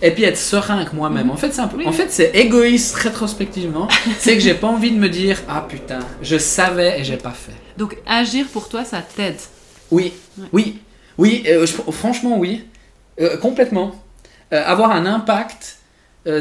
et 0.00 0.10
puis 0.12 0.22
être 0.24 0.36
serein 0.38 0.76
avec 0.78 0.92
moi-même. 0.92 1.30
En 1.30 1.36
fait 1.36 1.52
c'est 1.52 1.60
un 1.60 1.68
peu, 1.68 1.84
en 1.86 1.92
fait 1.92 2.10
c'est 2.10 2.30
égoïste 2.34 2.94
rétrospectivement. 2.96 3.88
c'est 4.18 4.34
que 4.34 4.40
j'ai 4.40 4.54
pas 4.54 4.68
envie 4.68 4.90
de 4.92 4.98
me 4.98 5.08
dire 5.08 5.40
ah 5.48 5.66
putain 5.68 6.00
je 6.22 6.38
savais 6.38 7.00
et 7.00 7.04
j'ai 7.04 7.16
pas 7.16 7.30
fait. 7.32 7.52
Donc 7.76 7.96
agir 8.06 8.46
pour 8.52 8.68
toi, 8.68 8.84
ça 8.84 9.00
t'aide. 9.02 9.36
Oui, 9.90 10.12
Ouais. 10.36 10.46
oui, 10.52 10.78
oui. 11.16 11.44
euh, 11.48 11.66
je- 11.66 11.92
franchement 11.92 12.38
oui, 12.38 12.64
Euh, 13.20 13.36
complètement. 13.36 14.00
Euh, 14.52 14.62
avoir 14.64 14.90
un 14.92 15.04
impact. 15.06 15.76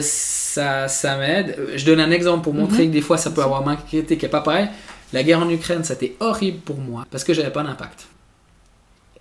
ça, 0.01 0.87
ça 0.87 1.17
m'aide. 1.17 1.57
Je 1.75 1.85
donne 1.85 1.99
un 1.99 2.11
exemple 2.11 2.43
pour 2.43 2.53
montrer 2.53 2.83
Mhm. 2.83 2.87
que 2.89 2.93
des 2.93 3.01
fois 3.01 3.17
ça 3.17 3.29
peut 3.31 3.41
avoir 3.41 3.65
m'inquiéter, 3.65 4.17
qui 4.17 4.25
est 4.25 4.29
pas 4.29 4.41
pareil. 4.41 4.67
La 5.13 5.23
guerre 5.23 5.39
en 5.39 5.49
Ukraine, 5.49 5.83
c'était 5.83 6.15
horrible 6.19 6.59
pour 6.59 6.77
moi 6.77 7.05
parce 7.09 7.23
que 7.23 7.33
j'avais 7.33 7.51
pas 7.51 7.63
d'impact. 7.63 8.07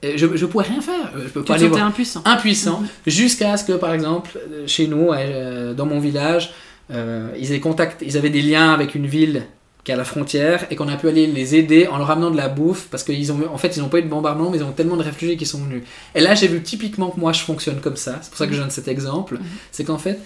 Et 0.02 0.18
Je, 0.18 0.26
je 0.36 0.46
pouvais 0.46 0.64
rien 0.64 0.80
faire. 0.80 1.12
Euh, 1.16 1.22
Je 1.24 1.28
peux 1.30 1.40
Tu 1.42 1.46
pas 1.52 1.58
te 1.58 1.64
aller 1.64 1.80
impuissant. 1.80 2.22
impuissant 2.24 2.80
Mhm. 2.80 2.88
jusqu'à 3.06 3.56
ce 3.56 3.64
que 3.64 3.72
par 3.72 3.92
exemple 3.94 4.30
euh, 4.36 4.66
chez 4.66 4.86
nous 4.88 5.12
euh, 5.12 5.74
dans 5.74 5.86
mon 5.86 5.98
village 6.00 6.52
euh, 6.90 7.30
ils 7.38 7.48
avaient 7.48 7.60
contact 7.60 8.02
ils 8.06 8.16
avaient 8.16 8.30
des 8.30 8.42
liens 8.42 8.72
avec 8.72 8.94
une 8.94 9.06
ville 9.06 9.44
qui 9.82 9.92
est 9.92 9.94
à 9.94 9.98
la 9.98 10.04
frontière 10.04 10.66
et 10.70 10.76
qu'on 10.76 10.88
a 10.88 10.96
pu 10.96 11.08
aller 11.08 11.26
les 11.28 11.54
aider 11.54 11.86
en 11.86 11.96
leur 11.98 12.10
amenant 12.10 12.30
de 12.30 12.36
la 12.36 12.48
bouffe 12.48 12.88
parce 12.90 13.04
qu'ils 13.04 13.30
ont 13.32 13.40
en 13.52 13.58
fait 13.58 13.76
ils 13.76 13.80
n'ont 13.80 13.88
pas 13.88 13.98
eu 13.98 14.02
de 14.02 14.08
bombardement 14.08 14.50
mais 14.50 14.58
ils 14.58 14.64
ont 14.64 14.72
tellement 14.72 14.96
de 14.96 15.02
réfugiés 15.02 15.36
qui 15.36 15.46
sont 15.46 15.58
venus 15.64 15.82
et 16.14 16.20
là 16.20 16.34
j'ai 16.34 16.48
vu 16.48 16.60
typiquement 16.62 17.10
que 17.10 17.18
moi 17.20 17.32
je 17.32 17.40
fonctionne 17.40 17.80
comme 17.80 17.96
ça 17.96 18.18
c'est 18.20 18.28
pour 18.30 18.38
ça 18.38 18.46
que 18.46 18.52
je 18.54 18.60
donne 18.60 18.70
cet 18.70 18.88
exemple 18.88 19.34
Mhm. 19.36 19.44
c'est 19.72 19.84
qu'en 19.84 19.98
fait 19.98 20.18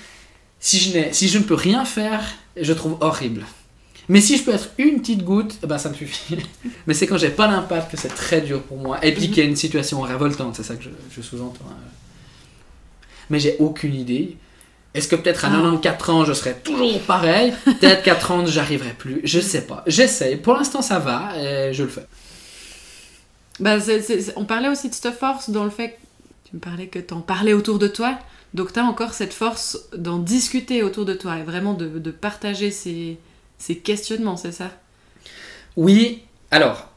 si 0.59 0.79
je, 0.79 0.91
si 1.13 1.29
je 1.29 1.39
ne 1.39 1.45
peux 1.45 1.55
rien 1.55 1.85
faire 1.85 2.23
je 2.57 2.73
trouve 2.73 2.97
horrible 3.01 3.45
mais 4.11 4.21
si 4.21 4.37
je 4.37 4.43
peux 4.45 4.53
être 4.53 4.71
une 4.79 5.01
petite 5.01 5.23
goutte, 5.25 5.55
eh 5.63 5.67
ben 5.67 5.79
ça 5.79 5.89
me 5.89 5.95
suffit. 5.95 6.37
Mais 6.87 6.95
c'est 6.95 7.07
quand 7.07 7.17
j'ai 7.19 7.31
pas 7.31 7.47
d'impact 7.49 7.91
que 7.93 7.97
c'est 7.97 8.09
très 8.25 8.41
dur 8.41 8.61
pour 8.63 8.77
moi. 8.77 8.99
Et 9.05 9.13
puis 9.15 9.23
Mhm. 9.29 9.29
qu'il 9.33 9.43
y 9.43 9.47
a 9.47 9.49
une 9.49 9.57
situation 9.57 10.01
révoltante, 10.03 10.57
c'est 10.57 10.63
ça 10.63 10.75
que 10.77 10.83
je, 10.83 10.91
je 11.17 11.23
sous-entends. 11.23 11.65
hein. 11.71 11.77
Mais 13.31 13.39
j'ai 13.41 13.57
aucune 13.61 13.95
idée. 13.95 14.37
Est-ce 14.93 15.07
que 15.07 15.15
peut-être 15.17 15.45
à 15.45 15.49
Ah. 15.49 15.53
94 15.53 16.11
ans 16.11 16.25
je 16.25 16.33
serai 16.33 16.55
toujours 16.65 17.01
pareil? 17.03 17.53
Peut-être 17.65 18.03
qu'à 18.03 18.17
30 18.17 18.49
j'arriverai 18.49 18.93
plus. 18.95 19.21
Je 19.25 19.39
sais 19.41 19.63
pas. 19.63 19.85
J'essaye. 19.87 20.37
Pour 20.37 20.55
l'instant 20.55 20.83
ça 20.83 20.99
va 20.99 21.31
et 21.39 21.73
je 21.73 21.83
le 21.85 21.89
fais. 21.89 22.07
C'est- 23.81 24.33
on 24.37 24.45
parlait 24.45 24.69
aussi 24.69 24.89
de 24.89 24.95
cette 24.95 25.15
force 25.15 25.51
dans 25.51 25.65
le 25.65 25.71
fait 25.71 25.91
que 25.91 26.51
tu 26.51 26.57
me 26.57 26.61
parlais 26.61 26.87
que 26.89 26.99
t'en 26.99 27.21
parlais 27.21 27.53
autour 27.53 27.79
de 27.79 27.87
toi. 27.89 28.19
Donc 28.55 28.73
t'as 28.73 28.83
encore 28.83 29.15
cette 29.15 29.33
force 29.35 29.79
d'en 29.97 30.19
discuter 30.19 30.83
autour 30.83 31.05
de 31.05 31.15
toi 31.15 31.39
et 31.39 31.43
vraiment 31.43 31.75
de, 31.75 31.87
de 31.99 32.11
partager 32.11 32.71
ces, 32.73 33.17
ces 33.61 33.77
questionnements, 33.77 34.37
c'est 34.37 34.51
ça? 34.53 34.73
Oui, 35.77 36.23
alors, 36.51 36.89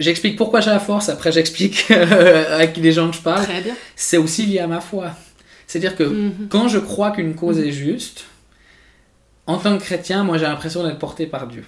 j'explique 0.00 0.36
pourquoi 0.36 0.60
j'ai 0.60 0.70
la 0.70 0.80
force, 0.80 1.08
après 1.08 1.30
j'explique 1.30 1.88
avec 1.90 2.76
les 2.76 2.90
gens 2.92 3.10
que 3.10 3.16
je 3.16 3.22
parle. 3.22 3.44
Très 3.44 3.60
bien. 3.60 3.74
C'est 3.94 4.16
aussi 4.16 4.46
lié 4.46 4.58
à 4.58 4.66
ma 4.66 4.80
foi. 4.80 5.12
C'est-à-dire 5.66 5.94
que 5.96 6.02
Mhm. 6.04 6.48
quand 6.50 6.68
je 6.68 6.78
crois 6.78 7.12
qu'une 7.12 7.34
cause 7.34 7.58
est 7.58 7.72
juste, 7.72 8.24
en 9.46 9.58
tant 9.58 9.76
que 9.78 9.82
chrétien, 9.84 10.24
moi 10.24 10.38
j'ai 10.38 10.44
l'impression 10.46 10.82
d'être 10.82 10.98
porté 10.98 11.26
par 11.26 11.46
Dieu. 11.46 11.64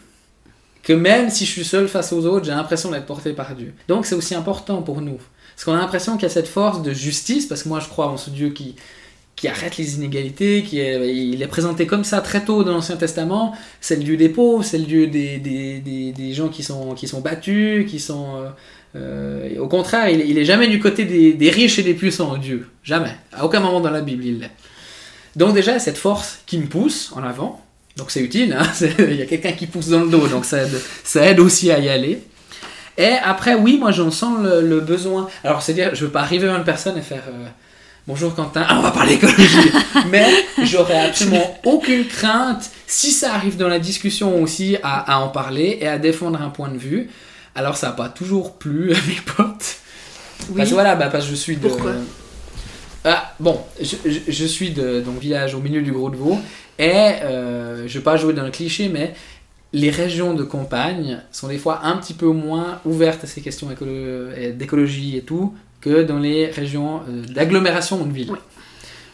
Que 0.83 0.93
même 0.93 1.31
si 1.31 1.45
je 1.47 1.51
suis 1.51 1.65
seul 1.65 1.89
face 1.89 2.13
aux 2.13 2.25
autres, 2.27 2.47
j'ai 2.47 2.53
l'impression 2.53 2.91
d'être 2.91 3.07
porté 3.07 3.33
par 3.33 3.55
Dieu. 3.55 3.75
Donc 3.89 4.07
c'est 4.07 4.15
aussi 4.15 4.35
important 4.35 4.83
pour 4.83 5.01
nous. 5.01 5.19
Parce 5.55 5.65
qu'on 5.65 5.73
a 5.75 5.79
l'impression 5.79 6.15
qu'il 6.15 6.25
y 6.25 6.27
a 6.27 6.31
cette 6.31 6.49
force 6.49 6.83
de 6.83 6.93
justice, 6.93 7.47
parce 7.47 7.63
que 7.63 7.69
moi 7.69 7.81
je 7.81 7.89
crois 7.89 8.09
en 8.09 8.17
ce 8.17 8.31
Dieu 8.31 8.51
qui, 8.51 8.77
qui 9.37 9.49
arrête 9.49 9.77
les 9.77 9.97
inégalités, 9.97 10.63
qui 10.63 10.79
il 10.79 11.43
est 11.43 11.47
présenté 11.47 11.87
comme 11.87 12.05
ça 12.05 12.23
très 12.23 12.43
tôt 12.43 12.65
dans 12.65 12.73
l'Ancien 12.73 12.97
Testament. 12.97 13.55
C'est 13.83 13.97
le 13.97 14.03
Dieu 14.03 14.17
des 14.17 14.31
pauvres, 14.31 14.65
c'est 14.65 14.79
le 14.79 14.87
Dieu 14.87 15.07
des, 15.07 15.37
des, 15.39 16.13
des, 16.13 16.33
gens 16.33 16.49
qui 16.49 16.63
sont, 16.63 16.95
qui 16.95 17.07
sont 17.07 17.21
battus, 17.21 17.89
qui 17.89 18.01
sont... 18.01 18.37
euh, 18.37 18.49
euh, 18.97 19.59
au 19.59 19.69
contraire, 19.69 20.09
il, 20.09 20.23
il 20.23 20.39
est 20.39 20.47
jamais 20.47 20.69
du 20.69 20.81
côté 20.81 21.05
des, 21.05 21.51
riches 21.51 21.79
et 21.79 21.83
des 21.83 21.93
puissants, 21.93 22.39
Dieu. 22.39 22.67
Jamais. 22.83 23.15
À 23.31 23.45
aucun 23.45 23.61
moment 23.61 23.81
dans 23.81 23.91
la 23.91 24.01
Bible, 24.01 24.25
il 24.25 24.39
l'est. 24.41 24.51
Donc 25.37 25.55
déjà, 25.55 25.79
cette 25.79 25.99
force 25.99 26.39
qui 26.47 26.57
me 26.57 26.67
pousse 26.67 27.13
en 27.15 27.23
avant, 27.23 27.63
donc 27.99 28.11
c'est 28.11 28.21
utile, 28.21 28.57
hein, 28.59 28.67
il 28.99 29.17
y 29.17 29.23
a 29.23 29.27
quelqu'un 29.27 29.53
qui 29.53 29.67
pousse 29.67 29.89
dans 29.89 30.01
le 30.01 30.09
dos, 30.09 30.29
donc 30.29 30.47
ça 30.47 30.63
aide, 30.63 30.81
ça 31.05 31.27
aide 31.27 31.41
aussi 31.41 31.71
à 31.71 31.79
y 31.79 31.91
aller. 31.91 32.23
Et 32.97 33.13
après, 33.23 33.55
oui, 33.55 33.77
moi 33.79 33.91
j'en 33.91 34.11
sens 34.11 34.39
le, 34.43 34.81
besoin. 34.81 35.29
Alors, 35.45 35.61
c'est-à-dire, 35.61 35.95
je 35.95 36.07
veux 36.07 36.11
pas 36.11 36.23
arriver 36.23 36.47
vers 36.47 36.57
une 36.57 36.65
personne 36.65 36.97
et 36.97 37.03
faire 37.03 37.25
euh, 37.29 37.47
Bonjour 38.07 38.35
Quentin, 38.37 38.65
ah, 38.69 38.77
on 38.79 38.83
va 38.83 38.93
parler 38.93 39.15
écologie. 39.15 39.71
Mais 40.11 40.27
j'aurais 40.63 41.07
absolument 41.07 41.59
aucune 41.65 42.07
crainte, 42.07 42.71
si 42.87 43.11
ça 43.11 43.35
arrive 43.35 43.57
dans 43.57 43.67
la 43.67 43.81
discussion 43.81 44.41
aussi, 44.43 44.77
à, 44.85 45.15
à 45.15 45.19
en 45.19 45.29
parler 45.29 45.79
et 45.81 45.89
à 45.89 45.99
défendre 45.99 46.41
un 46.41 46.51
point 46.51 46.69
de 46.69 46.79
vue. 46.79 47.11
Alors, 47.57 47.77
ça 47.77 47.89
n'a 47.89 47.93
pas 47.95 48.09
toujours 48.09 48.53
plu 48.59 48.93
à 48.95 48.97
mes 49.09 49.21
potes. 49.37 49.77
Oui. 50.51 50.57
Parce 50.59 50.69
que 50.69 50.75
voilà, 50.75 50.95
bah, 50.95 51.09
parce 51.09 51.25
que 51.25 51.31
je 51.31 51.37
suis 51.37 51.57
de. 51.57 51.67
Pourquoi? 51.67 51.93
Ah, 53.05 53.35
bon, 53.41 53.61
je, 53.81 53.97
je- 54.05 54.21
je 54.31 54.45
suis 54.45 54.71
de 54.71 55.01
donc 55.01 55.19
village 55.19 55.55
au 55.55 55.61
milieu 55.61 55.83
du 55.83 55.91
Gros 55.93 56.11
de 56.11 56.17
Vaud 56.17 56.39
et 56.79 56.91
euh, 56.93 57.87
je 57.89 57.99
vais 57.99 58.05
pas 58.05 58.17
jouer 58.17 58.35
dans 58.35 58.43
le 58.45 58.51
cliché, 58.51 58.89
mais 58.89 59.15
les 59.73 59.91
régions 59.91 60.35
de 60.35 60.43
campagne 60.43 61.21
sont 61.33 61.47
des 61.49 61.59
fois 61.59 61.81
un 61.85 61.97
petit 61.99 62.15
peu 62.15 62.27
moins 62.27 62.81
ouvertes 62.85 63.23
à 63.25 63.27
ces 63.29 63.41
questions 63.43 63.69
d'écologie 64.55 65.17
et 65.17 65.23
tout 65.23 65.55
que 65.87 66.03
dans 66.03 66.19
les 66.19 66.47
régions 66.51 67.01
euh, 67.09 67.23
d'agglomération 67.35 68.01
ou 68.03 68.07
de 68.07 68.13
ville. 68.13 68.31
Oui. 68.31 68.39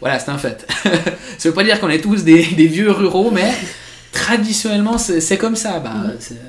Voilà, 0.00 0.18
c'est 0.18 0.30
un 0.30 0.38
fait. 0.38 0.66
Ça 1.38 1.48
veut 1.48 1.54
pas 1.54 1.64
dire 1.64 1.78
qu'on 1.80 1.88
est 1.90 2.00
tous 2.00 2.24
des, 2.24 2.44
des 2.44 2.66
vieux 2.66 2.90
ruraux, 2.90 3.30
mais 3.30 3.52
traditionnellement 4.12 4.98
c'est 4.98 5.38
comme 5.38 5.56
ça. 5.56 5.78
Bah, 5.80 5.92
Mhm. 5.94 6.12
c'est- 6.18 6.40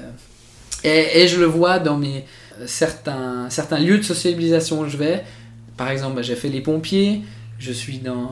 et, 0.86 1.22
et 1.24 1.28
je 1.28 1.40
le 1.40 1.46
vois 1.46 1.80
dans 1.80 1.98
mes 1.98 2.26
euh, 2.60 2.64
certains, 2.68 3.48
certains 3.50 3.80
lieux 3.80 3.98
de 3.98 4.04
sociabilisation 4.04 4.80
où 4.82 4.88
je 4.90 4.98
vais. 4.98 5.24
Par 5.78 5.90
exemple, 5.90 6.16
bah, 6.18 6.22
j'ai 6.22 6.36
fait 6.36 6.50
les 6.50 6.62
pompiers, 6.62 7.22
je 7.60 7.72
suis 7.72 7.98
dans, 8.00 8.32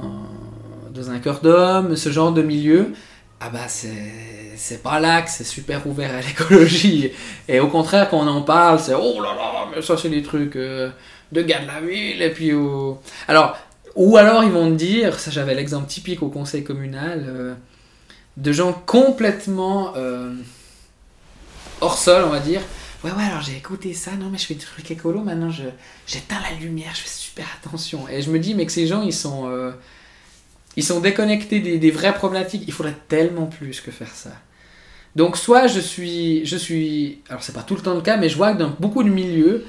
dans 0.93 1.09
un 1.11 1.19
cœur 1.19 1.39
d'homme, 1.41 1.95
ce 1.95 2.09
genre 2.11 2.31
de 2.31 2.41
milieu. 2.41 2.93
Ah 3.43 3.49
bah 3.51 3.67
c'est 3.67 3.89
c'est 4.55 4.83
pas 4.83 4.99
là 4.99 5.23
que 5.23 5.29
c'est 5.31 5.43
super 5.43 5.87
ouvert 5.87 6.11
à 6.15 6.21
l'écologie. 6.21 7.09
Et 7.47 7.59
au 7.59 7.67
contraire, 7.67 8.07
quand 8.09 8.19
on 8.19 8.27
en 8.27 8.43
parle, 8.43 8.79
c'est 8.79 8.93
oh 8.93 9.19
là 9.21 9.33
là, 9.35 9.51
mais 9.75 9.81
ça 9.81 9.97
c'est 9.97 10.09
des 10.09 10.21
trucs 10.21 10.55
euh, 10.55 10.91
de 11.31 11.41
gars 11.41 11.61
de 11.61 11.67
la 11.67 11.81
ville. 11.81 12.21
Et 12.21 12.31
puis 12.31 12.53
au- 12.53 13.01
alors 13.27 13.57
ou 13.95 14.17
alors 14.17 14.43
ils 14.43 14.51
vont 14.51 14.69
te 14.69 14.75
dire, 14.75 15.19
ça 15.19 15.31
j'avais 15.31 15.55
l'exemple 15.55 15.87
typique 15.87 16.23
au 16.23 16.29
conseil 16.29 16.63
communal, 16.63 17.25
euh, 17.27 17.53
de 18.37 18.51
gens 18.51 18.73
complètement 18.73 19.93
euh, 19.97 20.33
hors 21.81 21.97
sol, 21.97 22.23
on 22.25 22.29
va 22.29 22.39
dire. 22.39 22.61
Ouais, 23.03 23.11
ouais, 23.11 23.23
alors 23.23 23.41
j'ai 23.41 23.57
écouté 23.57 23.93
ça, 23.93 24.11
non, 24.11 24.29
mais 24.31 24.37
je 24.37 24.45
fais 24.45 24.53
des 24.53 24.63
trucs 24.63 24.89
écolo, 24.91 25.21
maintenant 25.21 25.49
je, 25.49 25.63
j'éteins 26.05 26.39
la 26.49 26.55
lumière, 26.59 26.91
je 26.93 27.01
fais 27.01 27.09
super 27.09 27.47
attention. 27.59 28.07
Et 28.07 28.21
je 28.21 28.29
me 28.29 28.37
dis, 28.37 28.53
mais 28.53 28.65
que 28.65 28.71
ces 28.71 28.85
gens, 28.85 29.01
ils 29.01 29.13
sont, 29.13 29.49
euh, 29.49 29.71
ils 30.75 30.83
sont 30.83 30.99
déconnectés 30.99 31.59
des, 31.59 31.91
vraies 31.91 32.13
problématiques. 32.13 32.63
Il 32.67 32.73
faudrait 32.73 32.95
tellement 33.07 33.47
plus 33.47 33.81
que 33.81 33.89
faire 33.89 34.13
ça. 34.13 34.31
Donc, 35.15 35.35
soit 35.35 35.65
je 35.67 35.79
suis, 35.79 36.45
je 36.45 36.55
suis, 36.55 37.21
alors 37.27 37.41
c'est 37.41 37.53
pas 37.53 37.63
tout 37.63 37.75
le 37.75 37.81
temps 37.81 37.95
le 37.95 38.01
cas, 38.01 38.17
mais 38.17 38.29
je 38.29 38.37
vois 38.37 38.53
que 38.53 38.59
dans 38.59 38.73
beaucoup 38.79 39.03
de 39.03 39.09
milieux, 39.09 39.65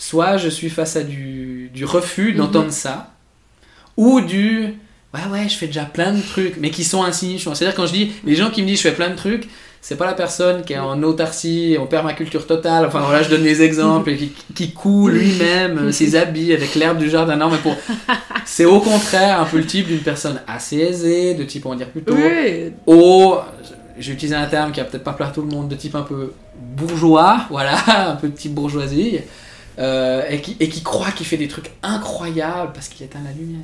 soit 0.00 0.38
je 0.38 0.48
suis 0.48 0.70
face 0.70 0.96
à 0.96 1.02
du, 1.02 1.70
du 1.74 1.84
refus 1.84 2.32
d'entendre 2.32 2.72
ça, 2.72 3.10
ou 3.98 4.22
du, 4.22 4.74
ouais, 5.12 5.20
ouais, 5.30 5.48
je 5.48 5.56
fais 5.56 5.66
déjà 5.66 5.84
plein 5.84 6.14
de 6.14 6.22
trucs, 6.22 6.56
mais 6.58 6.70
qui 6.70 6.84
sont 6.84 7.04
insignifiants. 7.04 7.54
C'est-à-dire, 7.54 7.76
quand 7.76 7.86
je 7.86 7.92
dis, 7.92 8.12
les 8.24 8.34
gens 8.34 8.48
qui 8.48 8.62
me 8.62 8.66
disent 8.66 8.78
je 8.78 8.88
fais 8.88 8.94
plein 8.94 9.10
de 9.10 9.14
trucs, 9.14 9.46
c'est 9.82 9.96
pas 9.96 10.06
la 10.06 10.14
personne 10.14 10.62
qui 10.62 10.72
est 10.72 10.78
en 10.78 11.02
autarcie, 11.02 11.76
en 11.78 11.84
permaculture 11.84 12.46
totale. 12.46 12.86
Enfin 12.86 13.00
voilà, 13.00 13.22
je 13.22 13.28
donne 13.28 13.42
des 13.42 13.60
exemples, 13.60 14.16
qui, 14.16 14.32
qui 14.54 14.72
coud 14.72 15.12
lui-même 15.12 15.78
euh, 15.78 15.92
ses 15.92 16.16
habits 16.16 16.54
avec 16.54 16.74
l'herbe 16.76 16.96
du 16.96 17.10
jardin. 17.10 17.36
Non, 17.36 17.50
mais 17.50 17.58
pour. 17.58 17.76
C'est 18.46 18.64
au 18.64 18.80
contraire 18.80 19.38
un 19.40 19.44
peu 19.44 19.58
le 19.58 19.66
type 19.66 19.86
d'une 19.86 20.00
personne 20.00 20.40
assez 20.46 20.78
aisée, 20.78 21.34
de 21.34 21.44
type, 21.44 21.66
on 21.66 21.70
va 21.70 21.76
dire 21.76 21.90
plutôt. 21.90 22.14
Oui. 22.14 22.72
Au. 22.86 23.36
J'ai 23.98 24.14
utilisé 24.14 24.34
un 24.34 24.46
terme 24.46 24.72
qui 24.72 24.80
va 24.80 24.86
peut-être 24.86 25.04
pas 25.04 25.12
plaire 25.12 25.28
à 25.28 25.32
tout 25.32 25.42
le 25.42 25.48
monde, 25.48 25.68
de 25.68 25.74
type 25.74 25.94
un 25.94 26.02
peu 26.02 26.32
bourgeois, 26.58 27.46
voilà, 27.50 27.76
un 28.12 28.16
peu 28.16 28.28
de 28.28 28.34
type 28.34 28.54
bourgeoisie, 28.54 29.18
euh, 29.80 30.22
et, 30.28 30.40
qui, 30.40 30.56
et 30.60 30.68
qui 30.68 30.82
croit 30.82 31.10
qu'il 31.10 31.26
fait 31.26 31.36
des 31.36 31.48
trucs 31.48 31.70
incroyables 31.82 32.72
parce 32.72 32.88
qu'il 32.88 33.04
éteint 33.06 33.20
la 33.24 33.32
lumière. 33.32 33.60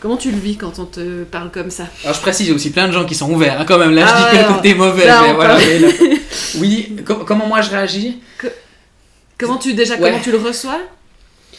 Comment 0.00 0.16
tu 0.16 0.30
le 0.30 0.38
vis 0.38 0.56
quand 0.56 0.78
on 0.78 0.86
te 0.86 1.24
parle 1.24 1.50
comme 1.50 1.70
ça 1.70 1.84
Alors 2.04 2.14
je 2.16 2.20
précise, 2.22 2.46
il 2.46 2.50
y 2.50 2.52
a 2.52 2.54
aussi 2.54 2.70
plein 2.70 2.86
de 2.88 2.92
gens 2.92 3.04
qui 3.04 3.14
sont 3.14 3.30
ouverts, 3.30 3.60
hein, 3.60 3.64
quand 3.66 3.78
même. 3.78 3.92
Là, 3.94 4.06
je 4.06 4.12
Ah 4.14 4.16
dis 4.30 4.36
que 4.36 4.42
ouais, 4.42 4.48
le 4.48 4.54
côté 4.54 4.74
mauvais. 4.74 5.06
Là, 5.06 5.22
mais 5.26 5.32
voilà, 5.34 5.54
parle. 5.56 5.66
mais 5.68 5.78
là- 5.78 5.88
oui, 6.58 6.96
com- 7.04 7.24
comment 7.26 7.46
moi 7.46 7.60
je 7.60 7.70
réagis 7.70 8.18
Comment 9.38 9.56
tu 9.58 9.74
déjà 9.74 9.94
Ouais. 9.96 10.00
comment 10.10 10.20
tu 10.22 10.30
le 10.32 10.38
reçois 10.38 10.78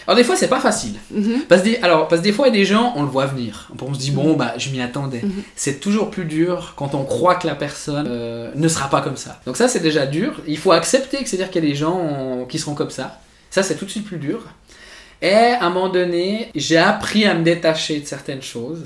Alors 0.07 0.15
des 0.17 0.23
fois, 0.23 0.35
c'est 0.35 0.47
pas 0.47 0.59
facile. 0.59 0.95
Mhm. 1.11 1.41
Parce, 1.49 1.61
des, 1.63 1.77
alors, 1.83 2.07
parce 2.07 2.21
que 2.21 2.25
des 2.27 2.31
fois, 2.33 2.47
il 2.47 2.53
y 2.53 2.57
a 2.57 2.59
des 2.59 2.65
gens, 2.65 2.93
on 2.95 3.03
le 3.03 3.09
voit 3.09 3.25
venir. 3.27 3.71
On 3.81 3.93
se 3.93 3.99
dit, 3.99 4.11
bon, 4.11 4.33
bah, 4.35 4.53
je 4.57 4.69
m'y 4.69 4.81
attendais. 4.81 5.21
Mhm. 5.23 5.43
C'est 5.55 5.79
toujours 5.79 6.09
plus 6.11 6.25
dur 6.25 6.73
quand 6.75 6.93
on 6.95 7.03
croit 7.03 7.35
que 7.35 7.45
la 7.47 7.55
personne 7.55 8.07
euh, 8.09 8.51
ne 8.55 8.67
sera 8.67 8.89
pas 8.89 9.01
comme 9.01 9.17
ça. 9.17 9.39
Donc 9.45 9.57
ça, 9.57 9.67
c'est 9.67 9.79
déjà 9.79 10.05
dur. 10.07 10.41
Il 10.47 10.57
faut 10.57 10.71
accepter 10.71 11.17
que 11.23 11.29
c'est-à-dire 11.29 11.49
qu'il 11.51 11.63
y 11.63 11.67
a 11.67 11.69
des 11.69 11.75
gens 11.75 12.45
qui 12.49 12.57
seront 12.59 12.73
comme 12.75 12.89
ça. 12.91 13.19
Ça, 13.51 13.61
c'est 13.61 13.75
tout 13.75 13.85
de 13.85 13.91
suite 13.91 14.05
plus 14.07 14.17
dur. 14.17 14.45
Et 15.21 15.31
à 15.35 15.65
un 15.65 15.69
moment 15.69 15.89
donné, 15.89 16.49
j'ai 16.55 16.77
appris 16.77 17.25
à 17.25 17.35
me 17.35 17.43
détacher 17.43 17.99
de 17.99 18.07
certaines 18.07 18.41
choses. 18.41 18.85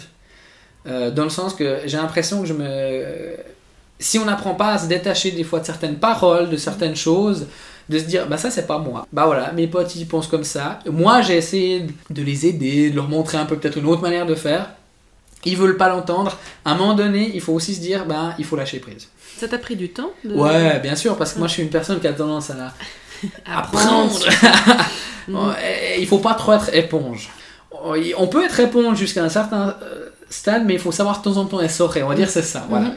euh, 0.87 1.11
dans 1.11 1.23
le 1.23 1.29
sens 1.29 1.53
que 1.53 1.79
j'ai 1.85 1.97
l'impression 1.97 2.41
que 2.41 2.47
je 2.47 2.53
me... 2.53 3.35
Si 3.99 4.19
on 4.19 4.25
n'apprend 4.25 4.55
pas 4.55 4.73
à 4.73 4.77
se 4.77 4.87
détacher 4.87 5.31
des 5.31 5.43
fois 5.43 5.59
de 5.61 5.65
certaines 5.65 5.95
paroles, 5.97 6.49
de 6.49 6.57
certaines 6.57 6.95
choses, 6.95 7.47
de 7.87 7.97
se 7.97 8.03
dire, 8.03 8.27
bah 8.27 8.37
ça 8.37 8.51
c'est 8.51 8.67
pas 8.67 8.77
moi. 8.77 9.07
Bah 9.13 9.25
voilà, 9.25 9.53
mes 9.53 9.67
potes 9.67 9.95
ils 9.95 10.05
pensent 10.05 10.27
comme 10.27 10.43
ça. 10.43 10.79
Moi 10.89 11.21
j'ai 11.21 11.37
essayé 11.37 11.87
de 12.09 12.21
les 12.21 12.45
aider, 12.45 12.89
de 12.89 12.95
leur 12.95 13.07
montrer 13.07 13.37
un 13.37 13.45
peu 13.45 13.55
peut-être 13.57 13.77
une 13.77 13.85
autre 13.85 14.01
manière 14.01 14.25
de 14.25 14.35
faire. 14.35 14.71
Ils 15.45 15.55
veulent 15.55 15.77
pas 15.77 15.87
l'entendre. 15.87 16.37
À 16.65 16.71
un 16.71 16.75
moment 16.75 16.93
donné, 16.93 17.31
il 17.33 17.39
faut 17.39 17.53
aussi 17.53 17.73
se 17.73 17.79
dire, 17.79 18.05
bah 18.05 18.35
il 18.37 18.43
faut 18.43 18.57
lâcher 18.57 18.79
prise. 18.79 19.07
Ça 19.37 19.47
t'a 19.47 19.59
pris 19.59 19.75
du 19.77 19.89
temps 19.89 20.11
de... 20.23 20.33
Ouais, 20.35 20.79
bien 20.79 20.95
sûr, 20.95 21.15
parce 21.17 21.33
que 21.33 21.39
moi 21.39 21.47
je 21.47 21.53
suis 21.53 21.63
une 21.63 21.69
personne 21.69 21.99
qui 22.01 22.07
a 22.07 22.13
tendance 22.13 22.49
à 22.49 22.55
apprendre. 23.45 24.19
Mhm. 25.27 25.55
Il 25.97 26.05
faut 26.05 26.19
pas 26.19 26.35
trop 26.35 26.53
être 26.53 26.69
éponge. 26.75 27.31
On 28.15 28.27
peut 28.27 28.45
être 28.45 28.59
éponge 28.59 28.99
jusqu'à 28.99 29.23
un 29.23 29.29
certain 29.29 29.75
euh, 29.81 30.09
stade, 30.29 30.65
mais 30.67 30.73
il 30.75 30.79
faut 30.79 30.91
savoir 30.91 31.17
de 31.17 31.23
temps 31.23 31.37
en 31.37 31.45
temps 31.45 31.59
essorer. 31.61 32.03
On 32.03 32.09
va 32.09 32.13
dire 32.13 32.29
c'est 32.29 32.43
ça. 32.43 32.67
Voilà. 32.69 32.91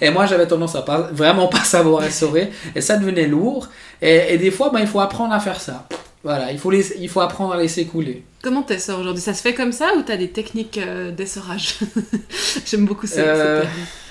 Et 0.00 0.08
moi 0.08 0.24
j'avais 0.24 0.46
tendance 0.46 0.74
à 0.74 0.80
pas, 0.80 1.10
vraiment 1.12 1.48
pas 1.48 1.64
savoir 1.64 2.02
essorer, 2.04 2.50
et 2.74 2.80
ça 2.80 2.96
devenait 2.96 3.26
lourd. 3.26 3.68
Et, 4.00 4.32
et 4.32 4.38
des 4.38 4.50
fois, 4.50 4.70
ben, 4.70 4.80
il 4.80 4.86
faut 4.86 5.00
apprendre 5.00 5.34
à 5.34 5.38
faire 5.40 5.60
ça. 5.60 5.86
Voilà, 6.24 6.50
il 6.50 6.58
faut, 6.58 6.70
laisser- 6.70 6.96
il 6.98 7.10
faut 7.10 7.20
apprendre 7.20 7.52
à 7.52 7.58
laisser 7.58 7.84
couler. 7.84 8.24
Comment 8.42 8.62
t'essores 8.62 9.00
aujourd'hui? 9.00 9.22
Ça 9.22 9.34
se 9.34 9.42
fait 9.42 9.52
comme 9.52 9.72
ça 9.72 9.90
ou 9.98 10.02
t'as 10.02 10.16
des 10.16 10.30
techniques 10.30 10.78
euh, 10.78 11.10
d'essorage? 11.12 11.74
J'aime 12.66 12.86
beaucoup 12.86 13.06
ce 13.06 13.16
Euh. 13.18 13.64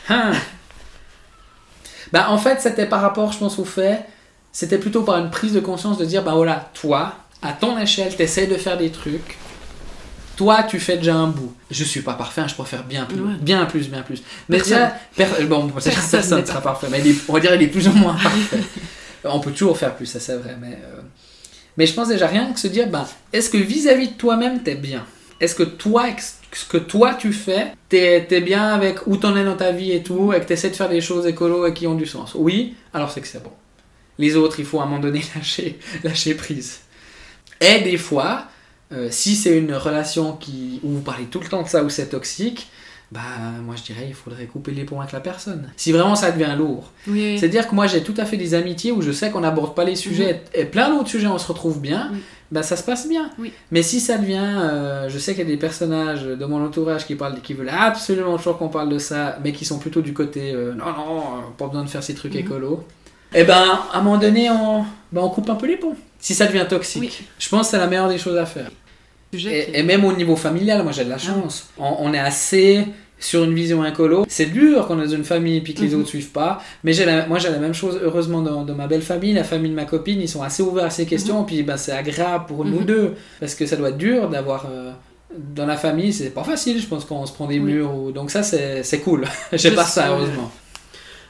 Hein. 0.10 0.34
Bah, 2.12 2.28
en 2.30 2.38
fait, 2.38 2.62
c'était 2.62 2.86
par 2.86 3.02
rapport, 3.02 3.32
je 3.32 3.40
pense, 3.40 3.58
au 3.60 3.66
fait, 3.66 4.06
c'était 4.56 4.78
plutôt 4.78 5.02
par 5.02 5.18
une 5.18 5.30
prise 5.30 5.52
de 5.52 5.60
conscience 5.60 5.98
de 5.98 6.06
dire, 6.06 6.24
bah 6.24 6.32
voilà, 6.34 6.70
toi, 6.74 7.14
à 7.42 7.52
ton 7.52 7.78
échelle, 7.78 8.16
t'essayes 8.16 8.48
de 8.48 8.56
faire 8.56 8.78
des 8.78 8.90
trucs. 8.90 9.36
Toi, 10.38 10.64
tu 10.64 10.80
fais 10.80 10.96
déjà 10.96 11.14
un 11.14 11.28
bout. 11.28 11.54
Je 11.70 11.84
suis 11.84 12.00
pas 12.00 12.14
parfait, 12.14 12.40
hein, 12.40 12.48
je 12.48 12.56
faire 12.64 12.86
bien 12.86 13.04
plus, 13.04 13.20
Ouais. 13.20 13.34
bien 13.42 13.66
plus, 13.66 13.90
bien 13.90 14.02
plus. 14.02 14.24
Mais 14.48 14.56
Personne. 14.58 14.90
déjà, 15.18 15.28
per- 15.36 15.44
bon, 15.44 15.68
Personne 15.84 16.40
ne 16.42 16.46
sera 16.46 16.62
parfait, 16.62 16.88
mais 16.90 17.00
est- 17.06 17.16
on 17.28 17.34
va 17.34 17.42
dire 17.42 17.54
il 17.54 17.64
est 17.64 17.68
plus 17.68 17.86
ou 17.90 17.92
moins 17.92 18.14
parfait. 18.14 18.60
on 19.26 19.42
peut 19.42 19.52
toujours 19.52 19.78
faire 19.78 19.94
plus, 19.94 20.06
ça 20.06 20.22
c'est 20.22 20.38
vrai, 20.38 20.56
mais, 20.62 20.80
euh, 20.86 21.02
mais 21.76 21.86
je 21.86 21.94
pense 21.94 22.08
déjà 22.08 22.28
rien 22.28 22.54
que 22.54 22.60
se 22.60 22.68
dire, 22.70 22.88
bah, 22.88 23.06
est-ce 23.34 23.50
que 23.50 23.58
vis-à-vis 23.58 24.08
de 24.08 24.14
toi-même, 24.14 24.64
t'es 24.64 24.76
bien? 24.76 25.04
Est-ce 25.42 25.56
que 25.56 25.64
toi, 25.64 26.06
ce 26.54 26.64
que 26.64 26.78
toi 26.78 27.14
tu 27.16 27.34
fais, 27.34 27.74
t'es 27.90 28.26
es 28.32 28.40
bien 28.42 28.70
avec 28.70 29.06
où 29.08 29.18
t'en 29.18 29.36
es 29.36 29.44
dans 29.44 29.58
ta 29.58 29.74
vie 29.74 29.92
et 29.92 30.02
tout, 30.02 30.32
et 30.32 30.40
que 30.40 30.46
t'essaies 30.46 30.70
de 30.70 30.76
faire 30.78 30.88
des 30.88 31.02
choses 31.02 31.28
écolo 31.28 31.66
et 31.68 31.74
qui 31.74 31.88
ont 31.88 31.96
du 31.96 32.06
sens? 32.06 32.32
Oui, 32.36 32.76
alors 32.94 33.12
c'est 33.12 33.20
que 33.20 33.28
c'est 33.28 33.44
bon. 33.44 33.52
Les 34.18 34.36
autres, 34.36 34.60
il 34.60 34.66
faut 34.66 34.80
à 34.80 34.84
un 34.84 34.86
moment 34.86 35.02
donné 35.02 35.22
lâcher, 35.36 35.78
lâcher 36.04 36.36
prise. 36.36 36.80
Et 37.62 37.82
des 37.82 37.98
fois, 37.98 38.46
euh, 38.92 39.08
si 39.12 39.36
c'est 39.36 39.58
une 39.58 39.74
relation 39.74 40.34
qui, 40.34 40.80
où 40.84 40.90
vous 40.90 41.02
parlez 41.02 41.26
tout 41.26 41.40
le 41.40 41.48
temps 41.48 41.64
de 41.64 41.68
ça, 41.68 41.84
où 41.84 41.90
c'est 41.90 42.08
toxique, 42.10 42.68
bah 43.12 43.22
moi 43.64 43.76
je 43.78 43.84
dirais 43.84 44.06
il 44.08 44.16
faudrait 44.16 44.46
couper 44.46 44.72
les 44.72 44.84
ponts 44.84 45.00
avec 45.00 45.12
la 45.14 45.20
personne. 45.20 45.70
Si 45.78 45.92
vraiment 45.92 46.16
ça 46.16 46.32
devient 46.32 46.56
lourd. 46.58 46.92
Oui. 47.08 47.38
C'est-à-dire 47.38 47.68
que 47.68 47.76
moi 47.76 47.86
j'ai 47.86 48.02
tout 48.04 48.16
à 48.18 48.26
fait 48.26 48.36
des 48.36 48.56
amitiés 48.56 48.92
où 48.92 49.02
je 49.04 49.12
sais 49.12 49.30
qu'on 49.30 49.42
n'aborde 49.42 49.76
pas 49.76 49.84
les 49.84 49.96
sujets 49.96 50.42
et 50.56 50.66
plein 50.66 50.90
d'autres 50.90 51.10
sujets 51.10 51.28
on 51.28 51.38
se 51.38 51.48
retrouve 51.48 51.80
bien, 51.80 52.10
Mhm. 52.12 52.20
bah 52.52 52.64
ça 52.64 52.76
se 52.76 52.84
passe 52.84 53.08
bien. 53.08 53.30
Mais 53.72 53.84
si 53.84 54.00
ça 54.00 54.18
devient, 54.18 54.42
euh, 54.44 55.08
je 55.08 55.20
sais 55.20 55.34
qu'il 55.36 55.44
y 55.44 55.48
a 55.48 55.50
des 55.50 55.56
personnages 55.58 56.24
de 56.24 56.46
mon 56.46 56.66
entourage 56.66 57.06
qui 57.06 57.14
parlent, 57.16 57.40
qui 57.42 57.54
veulent 57.54 57.70
absolument 57.70 58.38
toujours 58.38 58.58
qu'on 58.58 58.70
parle 58.70 58.90
de 58.90 58.98
ça, 59.00 59.38
mais 59.44 59.52
qui 59.54 59.66
sont 59.66 59.78
plutôt 59.78 60.02
du 60.02 60.14
côté 60.14 60.52
euh, 60.54 60.74
non 60.74 60.86
non, 60.88 61.22
pas 61.58 61.68
besoin 61.68 61.84
de 61.84 61.90
faire 61.90 62.04
ces 62.04 62.16
trucs 62.16 62.34
Mhm. 62.34 62.40
écolos. 62.42 62.84
Et 63.36 63.44
ben 63.44 63.80
à 63.92 63.98
un 64.00 64.02
moment 64.02 64.18
donné 64.18 64.50
on, 64.50 64.84
ben, 65.12 65.22
on 65.22 65.30
coupe 65.30 65.50
un 65.50 65.56
peu 65.56 65.68
les 65.68 65.78
ponts. 65.78 65.96
Si 66.20 66.34
ça 66.34 66.48
devient 66.48 66.66
toxique, 66.68 67.02
Oui. 67.02 67.28
je 67.38 67.50
pense 67.50 67.68
que 67.68 67.72
c'est 67.72 67.78
la 67.78 67.88
meilleure 67.88 68.10
des 68.10 68.18
choses 68.18 68.38
à 68.38 68.46
faire. 68.46 68.72
Et, 69.34 69.80
et 69.80 69.84
même 69.84 70.06
au 70.06 70.14
niveau 70.14 70.36
familial, 70.36 70.82
moi 70.84 70.92
j'ai 70.94 71.04
de 71.04 71.10
la 71.10 71.18
chance. 71.18 71.68
On, 71.78 71.96
on 72.00 72.14
est 72.14 72.20
assez 72.20 72.86
sur 73.20 73.44
une 73.44 73.54
vision 73.54 73.84
écolo. 73.86 74.26
C'est 74.30 74.46
dur 74.48 74.88
quand 74.88 74.96
on 74.98 75.02
est 75.02 75.06
dans 75.08 75.12
une 75.16 75.24
famille 75.26 75.58
et 75.58 75.62
puis 75.62 75.74
que 75.74 75.82
les 75.82 75.90
Mhm. 75.90 76.00
autres 76.00 76.10
suivent 76.10 76.32
pas. 76.32 76.62
Mais 76.84 76.94
la- 76.94 77.26
moi 77.28 77.38
j'ai 77.40 77.50
la 77.50 77.58
même 77.60 77.74
chose, 77.74 78.00
heureusement, 78.02 78.42
dans, 78.42 78.64
dans 78.64 78.76
ma 78.76 78.88
belle 78.88 79.02
famille. 79.02 79.34
La 79.34 79.44
famille 79.44 79.72
de 79.72 79.76
ma 79.76 79.86
copine, 79.86 80.22
ils 80.22 80.30
sont 80.30 80.42
assez 80.42 80.64
ouverts 80.64 80.86
à 80.86 80.90
ces 80.90 81.06
questions. 81.06 81.44
Puis 81.44 81.64
bah, 81.64 81.78
c'est 81.78 81.92
agréable 81.92 82.46
pour 82.48 82.64
nous 82.66 82.80
Mhm. 82.80 82.86
deux. 82.86 83.14
Parce 83.40 83.56
que 83.56 83.66
ça 83.66 83.76
doit 83.76 83.90
être 83.90 83.98
dur 83.98 84.30
d'avoir. 84.30 84.66
euh, 84.72 84.92
dans 85.54 85.66
la 85.66 85.76
famille, 85.76 86.14
c'est 86.14 86.30
pas 86.30 86.44
facile, 86.46 86.80
je 86.80 86.88
pense, 86.88 87.04
quand 87.04 87.18
on 87.18 87.26
se 87.26 87.34
prend 87.34 87.46
des 87.48 87.60
Oui. 87.60 87.74
murs. 87.74 87.94
Ou... 87.94 88.12
Donc 88.12 88.32
ça, 88.32 88.42
c'est 88.42 89.00
cool. 89.04 89.26
j'ai 89.54 89.72
pas 89.72 89.84
ça, 89.84 90.08
heureusement. 90.10 90.50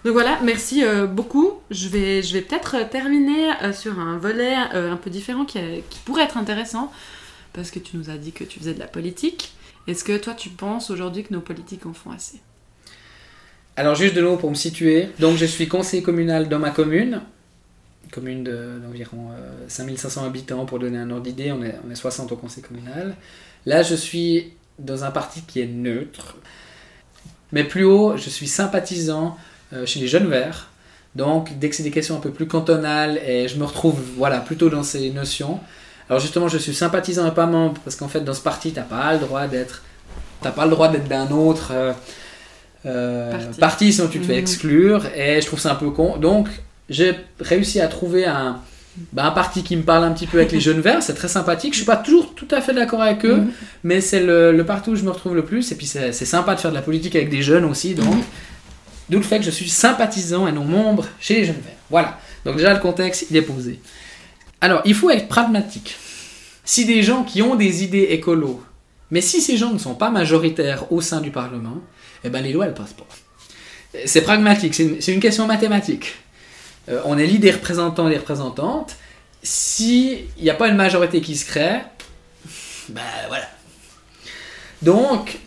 Donc 0.05 0.13
voilà, 0.13 0.39
merci 0.43 0.83
euh, 0.83 1.07
beaucoup. 1.07 1.53
Je 1.71 1.87
vais, 1.87 2.21
je 2.21 2.31
vais 2.33 2.41
peut-être 2.41 2.75
euh, 2.75 2.83
terminer 2.89 3.49
euh, 3.63 3.73
sur 3.73 3.99
un 3.99 4.19
volet 4.19 4.53
un 4.53 4.97
peu 4.97 5.09
différent 5.09 5.45
qui, 5.45 5.59
pourrait 6.05 6.25
être 6.25 6.37
intéressant, 6.37 6.91
parce 7.53 7.71
que 7.71 7.79
tu 7.79 7.97
nous 7.97 8.11
as 8.11 8.17
dit 8.17 8.31
que 8.31 8.43
tu 8.43 8.59
faisais 8.59 8.75
de 8.75 8.79
la 8.79 8.85
politique. 8.85 9.53
Est-ce 9.87 10.03
que 10.03 10.15
toi 10.15 10.35
tu 10.35 10.49
penses 10.49 10.91
aujourd'hui 10.91 11.23
que 11.23 11.33
nos 11.33 11.41
politiques 11.41 11.87
en 11.87 11.93
font 11.93 12.11
assez? 12.11 12.39
Alors 13.77 13.95
juste 13.95 14.13
de 14.13 14.21
nouveau 14.21 14.37
pour 14.37 14.51
me 14.51 14.55
situer, 14.55 15.09
donc 15.19 15.37
je 15.37 15.45
suis 15.45 15.67
conseiller 15.67 16.03
communal 16.03 16.49
dans 16.49 16.59
ma 16.59 16.69
commune, 16.69 17.21
commune 18.11 18.43
de- 18.43 18.79
d'environ 18.85 19.31
euh, 19.31 19.65
5500 19.67 20.23
habitants 20.23 20.67
pour 20.67 20.77
donner 20.77 20.99
un 20.99 21.09
ordre 21.09 21.23
d'idée, 21.23 21.51
on 21.51 21.63
est, 21.63 21.75
on 21.85 21.89
est 21.89 21.95
60 21.95 22.31
au 22.31 22.35
conseil 22.35 22.63
communal. 22.63 23.15
Là 23.65 23.81
je 23.81 23.95
suis 23.95 24.53
dans 24.77 25.03
un 25.03 25.09
parti 25.09 25.41
qui 25.41 25.61
est 25.61 25.67
neutre, 25.67 26.35
mais 27.51 27.63
plus 27.63 27.85
haut 27.85 28.17
je 28.17 28.29
suis 28.29 28.47
sympathisant 28.47 29.35
chez 29.85 29.99
les 29.99 30.07
jeunes 30.07 30.27
verts, 30.27 30.67
donc 31.15 31.57
dès 31.59 31.69
que 31.69 31.75
c'est 31.75 31.83
des 31.83 31.91
questions 31.91 32.15
un 32.17 32.19
peu 32.21 32.31
plus 32.31 32.45
cantonales 32.47 33.19
et 33.25 33.47
je 33.47 33.57
me 33.57 33.65
retrouve 33.65 33.99
voilà 34.17 34.39
plutôt 34.39 34.69
dans 34.69 34.83
ces 34.83 35.09
notions. 35.11 35.59
Alors 36.09 36.19
justement 36.21 36.47
je 36.47 36.57
suis 36.59 36.75
sympathisant 36.75 37.25
et 37.27 37.33
pas 37.33 37.47
membre 37.47 37.81
parce 37.83 37.95
qu'en 37.95 38.07
fait 38.07 38.21
dans 38.21 38.33
ce 38.35 38.41
parti 38.41 38.71
t'as 38.73 38.81
pas 38.83 39.13
le 39.13 39.19
droit 39.19 39.47
d'être 39.47 39.81
t'as 40.41 40.51
pas 40.51 40.65
le 40.65 40.71
droit 40.71 40.87
d'être 40.89 41.07
d'un 41.07 41.29
autre 41.31 41.71
euh, 41.73 41.93
euh, 42.85 43.31
Parti. 43.31 43.59
parti 43.59 43.93
sinon 43.93 44.07
tu 44.07 44.19
te 44.19 44.25
fais 44.25 44.33
Mhm. 44.33 44.39
exclure 44.39 45.05
et 45.15 45.41
je 45.41 45.45
trouve 45.47 45.59
ça 45.59 45.71
un 45.71 45.75
peu 45.75 45.89
con 45.89 46.17
donc 46.17 46.47
j'ai 46.89 47.15
réussi 47.39 47.81
à 47.81 47.87
trouver 47.87 48.25
un, 48.25 48.59
bah, 49.11 49.25
un 49.25 49.31
parti 49.31 49.63
qui 49.63 49.75
me 49.75 49.81
parle 49.81 50.03
un 50.03 50.11
petit 50.11 50.27
peu 50.27 50.37
avec 50.37 50.51
les 50.51 50.59
jeunes 50.67 50.81
verts 50.81 51.01
c'est 51.01 51.15
très 51.15 51.27
sympathique 51.27 51.73
je 51.73 51.77
suis 51.77 51.85
pas 51.87 51.95
toujours 51.97 52.35
tout 52.35 52.47
à 52.51 52.61
fait 52.61 52.73
d'accord 52.73 53.01
avec 53.01 53.25
eux 53.25 53.37
Mhm. 53.37 53.51
mais 53.83 54.01
c'est 54.01 54.19
le, 54.21 54.51
le 54.51 54.63
parti 54.65 54.91
où 54.91 54.95
je 54.95 55.03
me 55.03 55.09
retrouve 55.09 55.33
le 55.35 55.43
plus 55.43 55.71
et 55.71 55.75
puis 55.75 55.87
c'est 55.87 56.11
c'est 56.11 56.25
sympa 56.25 56.53
de 56.53 56.59
faire 56.59 56.69
de 56.71 56.75
la 56.75 56.83
politique 56.83 57.15
avec 57.15 57.29
des 57.29 57.41
jeunes 57.41 57.65
aussi 57.65 57.95
donc 57.95 58.13
Mhm. 58.13 58.21
D'où 59.09 59.17
le 59.17 59.23
fait 59.23 59.39
que 59.39 59.45
je 59.45 59.51
suis 59.51 59.69
sympathisant 59.69 60.47
et 60.47 60.51
non 60.51 60.65
membre 60.65 61.05
chez 61.19 61.35
les 61.35 61.45
jeunes 61.45 61.55
verts 61.55 61.73
voilà 61.89 62.19
donc 62.43 62.57
déjà 62.57 62.73
le 62.73 62.79
contexte 62.79 63.27
il 63.29 63.37
est 63.37 63.41
posé 63.41 63.79
alors 64.61 64.81
il 64.85 64.95
faut 64.95 65.09
être 65.09 65.27
pragmatique 65.27 65.95
si 66.63 66.85
des 66.85 67.03
gens 67.03 67.23
qui 67.23 67.41
ont 67.41 67.55
des 67.55 67.83
idées 67.83 68.07
écolo 68.11 68.63
mais 69.11 69.21
si 69.21 69.41
ces 69.41 69.57
gens 69.57 69.71
ne 69.71 69.77
sont 69.77 69.95
pas 69.95 70.09
majoritaires 70.09 70.91
au 70.91 71.01
sein 71.01 71.21
du 71.21 71.31
Parlement, 71.31 71.77
eh 72.23 72.29
ben 72.29 72.43
les 72.43 72.51
lois 72.51 72.65
elles 72.65 72.73
passent 72.73 72.93
pas. 72.93 73.07
C'est 74.05 74.21
pragmatique, 74.21 74.73
c'est 74.73 74.83
une, 74.83 75.01
c'est 75.01 75.13
une 75.13 75.19
question 75.19 75.47
mathématique. 75.47 76.15
Euh, 76.89 77.01
on 77.05 77.17
élit 77.17 77.39
des 77.39 77.51
représentants 77.51 78.07
et 78.07 78.11
des 78.11 78.17
représentantes. 78.17 78.95
S'il 79.41 80.25
n'y 80.41 80.49
a 80.49 80.53
pas 80.53 80.67
une 80.67 80.75
majorité 80.75 81.21
qui 81.21 81.35
se 81.35 81.45
crée, 81.45 81.79
ben 82.89 83.01
voilà. 83.27 83.47
Donc, 84.81 85.37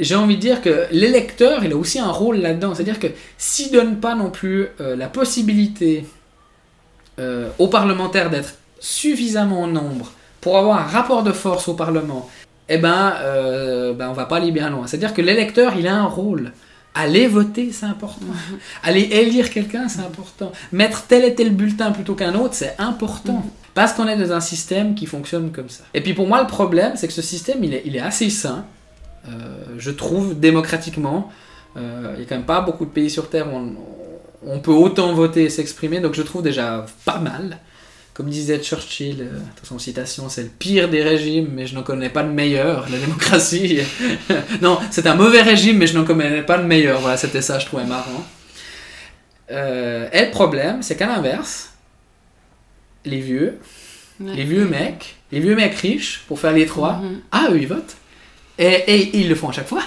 j'ai 0.00 0.14
envie 0.14 0.36
de 0.36 0.40
dire 0.40 0.62
que 0.62 0.86
l'électeur, 0.90 1.64
il 1.64 1.72
a 1.72 1.76
aussi 1.76 1.98
un 1.98 2.10
rôle 2.10 2.36
là-dedans. 2.36 2.74
C'est-à-dire 2.74 2.98
que 2.98 3.08
s'il 3.38 3.70
donne 3.70 4.00
pas 4.00 4.14
non 4.14 4.30
plus 4.30 4.68
euh, 4.80 4.96
la 4.96 5.08
possibilité 5.08 6.06
euh, 7.18 7.50
aux 7.58 7.68
parlementaires 7.68 8.30
d'être 8.30 8.54
suffisamment 8.80 9.62
en 9.62 9.66
nombre 9.66 10.12
pour 10.40 10.56
avoir 10.56 10.78
un 10.78 10.86
rapport 10.86 11.22
de 11.22 11.32
force 11.32 11.68
au 11.68 11.74
Parlement, 11.74 12.28
eh 12.68 12.78
ben, 12.78 13.14
euh, 13.20 13.92
ben 13.92 14.08
on 14.08 14.14
va 14.14 14.24
pas 14.24 14.36
aller 14.36 14.52
bien 14.52 14.70
loin. 14.70 14.86
C'est-à-dire 14.86 15.12
que 15.12 15.20
l'électeur, 15.20 15.74
il 15.78 15.86
a 15.86 15.94
un 15.94 16.06
rôle. 16.06 16.52
Aller 16.94 17.28
voter, 17.28 17.70
c'est 17.72 17.86
important. 17.86 18.26
Aller 18.82 19.02
élire 19.02 19.50
quelqu'un, 19.50 19.88
c'est 19.88 20.00
important. 20.00 20.50
Mettre 20.72 21.02
tel 21.06 21.24
et 21.24 21.34
tel 21.34 21.50
bulletin 21.50 21.92
plutôt 21.92 22.14
qu'un 22.14 22.34
autre, 22.34 22.54
c'est 22.54 22.74
important. 22.78 23.44
Parce 23.74 23.92
qu'on 23.92 24.08
est 24.08 24.16
dans 24.16 24.32
un 24.32 24.40
système 24.40 24.94
qui 24.94 25.06
fonctionne 25.06 25.52
comme 25.52 25.68
ça. 25.68 25.84
Et 25.94 26.00
puis 26.00 26.14
pour 26.14 26.26
moi, 26.26 26.40
le 26.40 26.48
problème, 26.48 26.92
c'est 26.96 27.06
que 27.06 27.12
ce 27.12 27.22
système, 27.22 27.62
il 27.62 27.74
est, 27.74 27.82
il 27.84 27.94
est 27.94 28.00
assez 28.00 28.28
sain, 28.28 28.64
je 29.78 29.90
trouve, 29.90 30.38
démocratiquement. 30.38 31.30
Euh, 31.76 32.12
il 32.14 32.18
n'y 32.20 32.24
a 32.24 32.28
quand 32.28 32.34
même 32.36 32.44
pas 32.46 32.60
beaucoup 32.60 32.84
de 32.84 32.90
pays 32.90 33.10
sur 33.10 33.28
Terre 33.30 33.46
où 33.52 33.56
on, 33.56 33.74
on 34.44 34.58
peut 34.60 34.72
autant 34.72 35.12
voter 35.14 35.44
et 35.44 35.50
s'exprimer, 35.50 36.00
donc 36.00 36.14
je 36.14 36.22
trouve 36.22 36.42
déjà 36.42 36.84
pas 37.04 37.18
mal. 37.18 37.58
Comme 38.12 38.28
disait 38.28 38.58
Churchill, 38.58 39.20
euh, 39.22 39.78
citation, 39.78 40.28
c'est 40.28 40.42
le 40.42 40.48
pire 40.48 40.88
des 40.90 41.02
régimes, 41.02 41.48
mais 41.54 41.66
je 41.66 41.74
n'en 41.74 41.82
connais 41.82 42.10
pas 42.10 42.22
de 42.24 42.28
meilleur, 42.30 42.88
la 42.90 42.98
démocratie. 42.98 43.78
non, 44.60 44.78
c'est 44.90 45.06
un 45.06 45.14
mauvais 45.14 45.42
régime, 45.42 45.78
mais 45.78 45.86
je 45.86 45.96
n'en 45.96 46.04
connais 46.04 46.42
pas 46.42 46.58
de 46.58 46.64
meilleur. 46.64 47.00
Voilà, 47.00 47.16
c'était 47.16 47.40
ça, 47.40 47.58
je 47.58 47.66
trouvais 47.66 47.84
marrant. 47.84 48.24
Euh, 49.52 50.08
et 50.12 50.24
le 50.26 50.30
problème, 50.30 50.82
c'est 50.82 50.96
qu'à 50.96 51.06
l'inverse, 51.06 51.72
les 53.04 53.20
vieux, 53.20 53.58
les 54.20 54.44
vieux 54.44 54.66
mecs, 54.66 55.16
les 55.32 55.40
vieux 55.40 55.54
mecs 55.56 55.76
riches, 55.76 56.24
pour 56.28 56.38
faire 56.38 56.52
les 56.52 56.66
trois, 56.66 56.98
Mhm. 56.98 57.20
ah, 57.32 57.48
eux, 57.52 57.58
ils 57.60 57.68
votent. 57.68 57.96
Et, 58.60 58.66
et 58.86 59.16
ils 59.18 59.28
le 59.28 59.34
font 59.34 59.48
à 59.48 59.52
chaque 59.52 59.66
fois. 59.68 59.82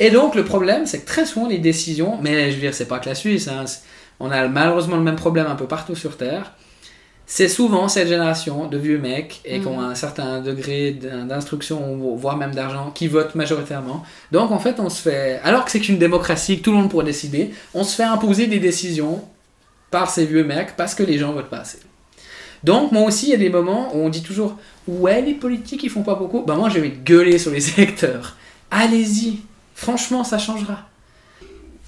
Et 0.00 0.10
donc, 0.10 0.34
le 0.34 0.44
problème, 0.44 0.84
c'est 0.86 1.00
que 1.00 1.06
très 1.06 1.24
souvent, 1.24 1.46
les 1.48 1.58
décisions, 1.58 2.18
mais 2.20 2.50
je 2.50 2.56
veux 2.56 2.60
dire, 2.62 2.74
c'est 2.74 2.86
pas 2.88 2.98
que 2.98 3.08
la 3.08 3.14
Suisse, 3.14 3.48
hein, 3.48 3.64
on 4.20 4.30
a 4.30 4.46
malheureusement 4.48 4.96
le 4.96 5.02
même 5.02 5.16
problème 5.16 5.46
un 5.46 5.54
peu 5.54 5.66
partout 5.66 5.94
sur 5.94 6.16
Terre. 6.16 6.52
C'est 7.24 7.48
souvent 7.48 7.86
cette 7.88 8.08
génération 8.08 8.66
de 8.66 8.76
vieux 8.76 8.98
mecs 8.98 9.40
et 9.44 9.60
qui 9.60 9.66
ont 9.68 9.78
Mhm. 9.80 9.90
un 9.90 9.94
certain 9.94 10.40
degré 10.40 10.90
d'in- 10.90 11.24
d'instruction, 11.24 11.96
voire 12.16 12.36
même 12.36 12.52
d'argent, 12.54 12.90
qui 12.90 13.06
votent 13.06 13.36
majoritairement. 13.36 14.02
Donc, 14.32 14.50
en 14.50 14.58
fait, 14.58 14.80
on 14.80 14.90
se 14.90 15.00
fait. 15.00 15.40
Alors 15.44 15.64
que 15.64 15.70
c'est 15.70 15.80
qu'une 15.80 15.98
démocratie, 15.98 16.58
que 16.58 16.64
tout 16.64 16.72
le 16.72 16.78
monde 16.78 16.90
pourrait 16.90 17.04
décider, 17.06 17.52
on 17.72 17.84
se 17.84 17.94
fait 17.94 18.02
imposer 18.02 18.48
des 18.48 18.58
décisions 18.58 19.22
par 19.92 20.10
ces 20.10 20.26
vieux 20.26 20.44
mecs 20.44 20.76
parce 20.76 20.94
que 20.96 21.04
les 21.04 21.16
gens 21.18 21.32
votent 21.32 21.48
pas 21.50 21.58
assez. 21.60 21.78
Donc, 22.64 22.92
moi 22.92 23.02
aussi, 23.02 23.26
il 23.26 23.30
y 23.30 23.34
a 23.34 23.38
des 23.38 23.50
moments 23.50 23.94
où 23.94 23.98
on 24.04 24.08
dit 24.08 24.22
toujours 24.22 24.56
Ouais, 24.86 25.20
les 25.22 25.34
politiques, 25.34 25.82
ils 25.84 25.90
font 25.90 26.02
pas 26.02 26.14
beaucoup. 26.14 26.42
Ben, 26.42 26.54
moi, 26.56 26.68
je 26.68 26.78
vais 26.78 26.90
gueuler 26.90 27.38
sur 27.38 27.50
les 27.50 27.70
électeurs. 27.78 28.36
Allez-y. 28.70 29.38
Franchement, 29.74 30.24
ça 30.24 30.38
changera. 30.38 30.88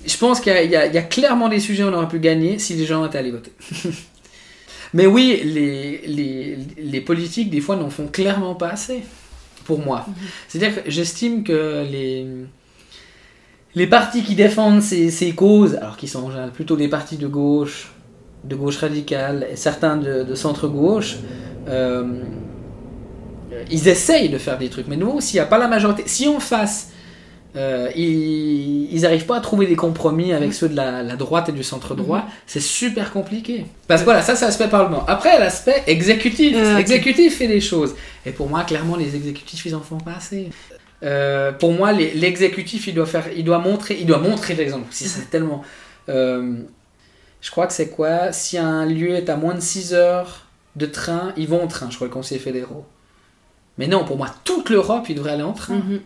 Je 0.06 0.16
pense 0.18 0.40
qu'il 0.40 0.52
y, 0.52 0.76
a- 0.76 0.86
y 0.86 0.96
y 0.96 1.08
clairement 1.08 1.48
des 1.48 1.60
sujets 1.60 1.82
où 1.84 1.88
on 1.88 1.92
aurait 1.94 2.08
pu 2.08 2.18
gagner 2.18 2.58
si 2.58 2.74
les 2.74 2.84
gens 2.86 3.04
étaient 3.06 3.18
allés 3.18 3.30
voter. 3.30 3.52
Mais 4.94 5.06
oui, 5.06 5.40
les, 5.44 6.02
les, 6.06 6.58
les 6.78 7.00
politiques, 7.00 7.50
des 7.50 7.60
fois, 7.60 7.76
n'en 7.76 7.90
font 7.90 8.06
clairement 8.06 8.54
pas 8.54 8.68
assez. 8.68 9.02
Pour 9.64 9.78
moi. 9.78 10.04
C'est-à-dire 10.46 10.84
que 10.84 10.90
j'estime 10.90 11.42
que 11.42 11.86
les, 11.90 12.26
les 13.74 13.86
partis 13.86 14.22
qui 14.22 14.34
défendent 14.34 14.82
ces, 14.82 15.10
ces 15.10 15.32
causes, 15.32 15.76
alors 15.76 15.96
qui 15.96 16.06
sont 16.06 16.24
en 16.24 16.28
général 16.30 16.52
plutôt 16.52 16.76
des 16.76 16.88
partis 16.88 17.16
de 17.16 17.26
gauche, 17.26 17.90
de 18.44 18.54
gauche 18.54 18.78
radicale, 18.78 19.46
et 19.50 19.56
certains 19.56 19.96
de, 19.96 20.22
de 20.22 20.34
centre-gauche, 20.34 21.16
euh, 21.68 22.22
ils 23.70 23.88
essayent 23.88 24.28
de 24.28 24.38
faire 24.38 24.58
des 24.58 24.68
trucs. 24.68 24.88
Mais 24.88 24.96
nous, 24.96 25.20
s'il 25.20 25.36
n'y 25.36 25.40
a 25.40 25.46
pas 25.46 25.58
la 25.58 25.68
majorité, 25.68 26.02
si 26.06 26.28
en 26.28 26.40
face, 26.40 26.90
euh, 27.56 27.88
ils 27.94 29.00
n'arrivent 29.02 29.26
pas 29.26 29.36
à 29.36 29.40
trouver 29.40 29.66
des 29.66 29.76
compromis 29.76 30.32
avec 30.32 30.52
ceux 30.52 30.68
de 30.68 30.74
la, 30.74 31.02
la 31.02 31.16
droite 31.16 31.48
et 31.48 31.52
du 31.52 31.62
centre-droit, 31.62 32.24
c'est 32.46 32.60
super 32.60 33.12
compliqué. 33.12 33.64
Parce 33.86 34.00
que 34.00 34.06
voilà, 34.06 34.22
ça 34.22 34.34
c'est 34.34 34.44
l'aspect 34.44 34.68
parlement. 34.68 35.04
Après, 35.06 35.38
l'aspect 35.38 35.84
exécutif. 35.86 36.54
Euh, 36.56 36.76
L'exécutif 36.76 37.38
fait 37.38 37.46
des 37.46 37.60
choses. 37.60 37.94
Et 38.26 38.32
pour 38.32 38.48
moi, 38.48 38.64
clairement, 38.64 38.96
les 38.96 39.14
exécutifs, 39.14 39.64
ils 39.66 39.74
en 39.74 39.80
font 39.80 39.98
pas 39.98 40.14
assez. 40.16 40.50
Euh, 41.04 41.52
pour 41.52 41.72
moi, 41.72 41.92
l'exécutif, 41.92 42.88
il 42.88 42.94
doit 42.94 43.06
faire, 43.06 43.26
il 43.36 43.44
doit 43.44 43.58
montrer, 43.58 43.98
il 44.00 44.06
doit 44.06 44.18
montrer 44.18 44.54
l'exemple. 44.54 44.86
Si 44.90 45.04
c'est 45.04 45.30
tellement, 45.30 45.62
euh, 46.08 46.54
je 47.44 47.50
crois 47.50 47.66
que 47.66 47.74
c'est 47.74 47.90
quoi? 47.90 48.32
Si 48.32 48.56
un 48.56 48.86
lieu 48.86 49.10
est 49.16 49.28
à 49.28 49.36
moins 49.36 49.54
de 49.54 49.60
6 49.60 49.92
heures 49.92 50.46
de 50.76 50.86
train, 50.86 51.32
ils 51.36 51.46
vont 51.46 51.62
en 51.62 51.66
train. 51.66 51.90
Je 51.90 51.96
crois 51.96 52.06
le 52.08 52.12
conseil 52.12 52.38
fédéraux. 52.38 52.86
Mais 53.76 53.86
non, 53.86 54.04
pour 54.04 54.16
moi, 54.16 54.28
toute 54.44 54.70
l'Europe, 54.70 55.04
il 55.10 55.14
devrait 55.16 55.32
aller 55.32 55.42
en 55.42 55.52
train. 55.52 55.74
Mhm. 55.74 56.00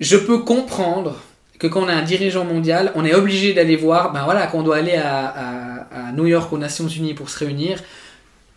Je 0.00 0.16
peux 0.16 0.38
comprendre 0.38 1.16
que 1.60 1.68
quand 1.68 1.82
on 1.84 1.88
a 1.88 1.94
un 1.94 2.02
dirigeant 2.02 2.44
mondial, 2.44 2.90
on 2.96 3.04
est 3.04 3.14
obligé 3.14 3.54
d'aller 3.54 3.76
voir, 3.76 4.12
ben 4.12 4.24
voilà, 4.24 4.48
qu'on 4.48 4.64
doit 4.64 4.78
aller 4.78 4.96
à, 4.96 5.26
à- 5.28 6.08
à 6.08 6.12
New 6.12 6.26
York 6.26 6.52
aux 6.52 6.58
Nations 6.58 6.88
Unies 6.88 7.14
pour 7.14 7.30
se 7.30 7.38
réunir. 7.38 7.78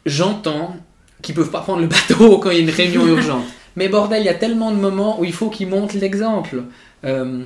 J'entends 0.07 0.75
qu'ils 1.21 1.35
peuvent 1.35 1.51
pas 1.51 1.61
prendre 1.61 1.81
le 1.81 1.87
bateau 1.87 2.39
quand 2.41 2.49
il 2.49 2.55
y 2.57 2.59
a 2.61 2.63
une 2.63 2.69
réunion 2.71 3.05
urgente. 3.05 3.45
Mais 3.75 3.89
bordel, 3.89 4.21
il 4.23 4.25
y 4.25 4.29
a 4.29 4.33
tellement 4.33 4.71
de 4.71 4.77
moments 4.77 5.19
où 5.19 5.23
il 5.25 5.33
faut 5.33 5.49
qu'ils 5.51 5.67
montrent 5.67 5.97
l'exemple. 5.97 6.63
Euh, 7.03 7.43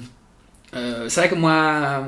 euh, 0.76 1.10
c'est 1.10 1.22
vrai 1.22 1.30
que 1.30 1.36
moi, 1.36 2.06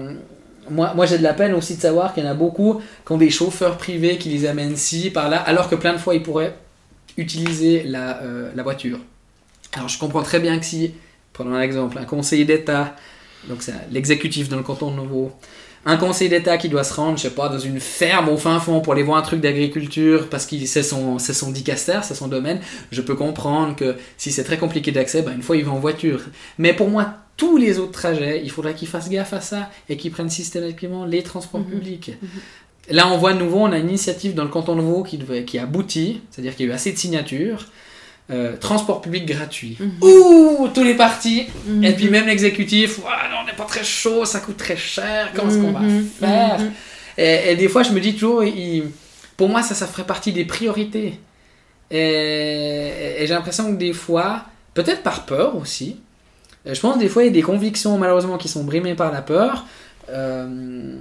moi, 0.72 1.05
j'ai 1.05 1.17
de 1.17 1.24
la 1.24 1.34
peine 1.34 1.53
aussi 1.53 1.76
de 1.76 1.82
savoir 1.82 2.13
qu'il 2.13 2.24
y 2.24 2.28
en 2.28 2.30
a 2.30 2.34
beaucoup 2.34 2.82
qui 3.05 3.11
ont 3.11 3.17
des 3.17 3.30
chauffeurs 3.30 3.78
privés 3.78 4.17
qui 4.17 4.30
les 4.30 4.45
amènent 4.45 4.76
ci, 4.76 5.09
par 5.09 5.30
là, 5.30 5.38
alors 5.38 5.69
que 5.69 5.76
plein 5.76 5.93
de 5.93 5.97
fois 5.97 6.15
ils 6.15 6.24
pourraient 6.24 6.55
utiliser 7.17 7.84
la, 7.84 8.22
euh, 8.22 8.51
voiture. 8.63 8.99
Alors 9.74 9.89
je 9.89 9.99
comprends 9.99 10.24
très 10.24 10.39
bien 10.39 10.59
que 10.59 10.65
si, 10.65 10.93
prenons 11.34 11.55
un 11.55 11.61
exemple, 11.61 11.97
un 11.97 12.05
conseiller 12.05 12.45
d'État, 12.45 12.95
donc 13.47 13.61
c'est 13.61 13.74
l'exécutif 13.91 14.49
dans 14.49 14.57
le 14.57 14.63
canton 14.63 14.91
de 14.91 14.95
Nouveau, 14.95 15.32
un 15.86 15.97
conseiller 15.97 16.30
d'État 16.30 16.57
qui 16.57 16.69
doit 16.69 16.84
se 16.84 16.93
rendre, 16.93 17.17
je 17.17 17.24
sais 17.24 17.32
pas, 17.32 17.49
dans 17.49 17.59
une 17.59 17.80
ferme 17.80 18.30
au 18.30 18.38
fin 18.38 18.59
fond 18.59 18.82
pour 18.82 18.93
aller 18.93 19.03
voir 19.03 19.17
un 19.17 19.24
truc 19.24 19.41
d'agriculture 19.41 20.30
parce 20.30 20.45
qu'il 20.45 20.67
c'est 20.67 20.84
son, 20.84 21.17
c'est 21.17 21.34
son 21.34 21.51
dicaster, 21.51 21.99
c'est 22.03 22.13
son 22.13 22.28
domaine, 22.28 22.59
je 22.91 23.01
peux 23.01 23.15
comprendre 23.15 23.76
que 23.76 23.95
si 24.17 24.32
c'est 24.32 24.43
très 24.43 24.57
compliqué 24.57 24.91
d'accès, 24.91 25.24
ben 25.24 25.34
une 25.34 25.41
fois 25.41 25.57
il 25.57 25.65
va 25.65 25.72
en 25.72 25.80
voiture. 25.80 26.22
Mais 26.59 26.74
pour 26.74 26.89
moi, 26.89 27.15
tous 27.41 27.57
les 27.57 27.73
autres 27.79 27.91
trajets, 28.03 28.41
il 28.43 28.51
faudrait 28.51 28.75
qu'ils 28.75 28.87
fassent 28.87 29.09
gaffe 29.09 29.33
à 29.33 29.41
ça 29.41 29.69
et 29.89 29.97
qu'ils 29.97 30.11
prennent 30.11 30.29
systématiquement 30.29 31.05
les 31.05 31.23
transports 31.23 31.61
Mhm. 31.61 31.69
publics. 31.73 32.11
Là, 32.89 33.07
on 33.11 33.17
voit 33.17 33.33
de 33.33 33.39
nouveau, 33.39 33.59
on 33.67 33.71
a 33.71 33.77
une 33.79 33.89
initiative 33.89 34.33
dans 34.35 34.43
le 34.43 34.49
canton 34.49 34.75
de 34.75 34.81
Vaud 34.81 35.03
qui, 35.03 35.17
qui 35.47 35.57
aboutit, 35.57 36.21
c'est-à-dire 36.29 36.55
qu'il 36.55 36.65
y 36.65 36.69
a 36.69 36.71
eu 36.71 36.75
assez 36.75 36.91
de 36.91 36.97
signatures. 36.97 37.65
Euh, 38.29 38.55
transport 38.57 39.01
public 39.01 39.25
gratuit. 39.25 39.75
Mhm. 39.79 39.91
Ouh, 40.07 40.67
tous 40.73 40.83
les 40.83 40.93
partis. 40.93 41.47
Mhm. 41.65 41.83
Et 41.83 41.93
puis 41.93 42.09
même 42.09 42.27
l'exécutif, 42.27 42.99
non, 42.99 43.37
on 43.43 43.45
n'est 43.47 43.57
pas 43.57 43.65
très 43.65 43.83
chaud, 43.83 44.23
ça 44.25 44.39
coûte 44.39 44.57
très 44.57 44.77
cher, 44.77 45.31
comment 45.35 45.49
est-ce 45.49 45.57
qu'on 45.61 45.71
va 45.71 45.79
Mhm. 45.79 46.05
faire 46.19 46.59
Mhm. 46.59 46.71
et, 47.17 47.51
et 47.51 47.55
des 47.55 47.67
fois, 47.67 47.81
je 47.83 47.91
me 47.91 47.99
dis 47.99 48.13
toujours, 48.13 48.43
il- 48.43 48.85
pour 49.35 49.49
moi, 49.49 49.61
ça, 49.63 49.73
ça 49.75 49.87
ferait 49.87 50.05
partie 50.13 50.31
des 50.31 50.45
priorités. 50.45 51.11
Et, 51.89 53.17
et 53.19 53.27
j'ai 53.27 53.33
l'impression 53.33 53.65
que 53.73 53.77
des 53.77 53.93
fois, 53.93 54.45
peut-être 54.73 55.01
par 55.03 55.25
peur 55.25 55.55
aussi, 55.57 55.97
je 56.66 56.80
pense 56.80 56.97
des 56.97 57.09
fois, 57.09 57.24
il 57.24 57.28
y 57.28 57.30
a 57.30 57.34
des 57.34 57.41
convictions 57.41 57.97
malheureusement 57.97 58.38
qui 58.38 58.47
sont 58.47 58.64
brimées 58.64 58.95
par 58.95 59.12
la 59.12 59.22
peur. 59.22 59.66
Euh, 60.09 60.97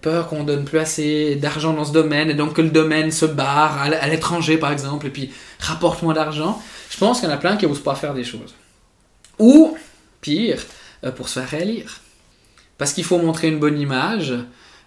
peur 0.00 0.28
qu'on 0.28 0.44
donne 0.44 0.64
plus 0.64 0.78
assez 0.78 1.36
d'argent 1.36 1.72
dans 1.72 1.84
ce 1.84 1.92
domaine 1.92 2.30
et 2.30 2.34
donc 2.34 2.54
que 2.54 2.62
le 2.62 2.70
domaine 2.70 3.10
se 3.10 3.26
barre 3.26 3.82
à 3.82 4.06
l'étranger 4.08 4.56
par 4.56 4.72
exemple 4.72 5.06
et 5.06 5.10
puis 5.10 5.32
rapporte 5.58 6.02
moins 6.02 6.14
d'argent. 6.14 6.60
Je 6.88 6.96
pense 6.96 7.20
qu'il 7.20 7.28
y 7.28 7.32
en 7.32 7.34
a 7.34 7.38
plein 7.38 7.56
qui 7.56 7.66
n'osent 7.66 7.82
pas 7.82 7.94
faire 7.94 8.14
des 8.14 8.24
choses. 8.24 8.54
Ou, 9.38 9.76
pire, 10.20 10.60
euh, 11.04 11.10
pour 11.10 11.28
se 11.28 11.40
faire 11.40 11.48
réélire. 11.48 12.00
Parce 12.78 12.92
qu'il 12.92 13.04
faut 13.04 13.18
montrer 13.18 13.48
une 13.48 13.58
bonne 13.58 13.78
image. 13.78 14.34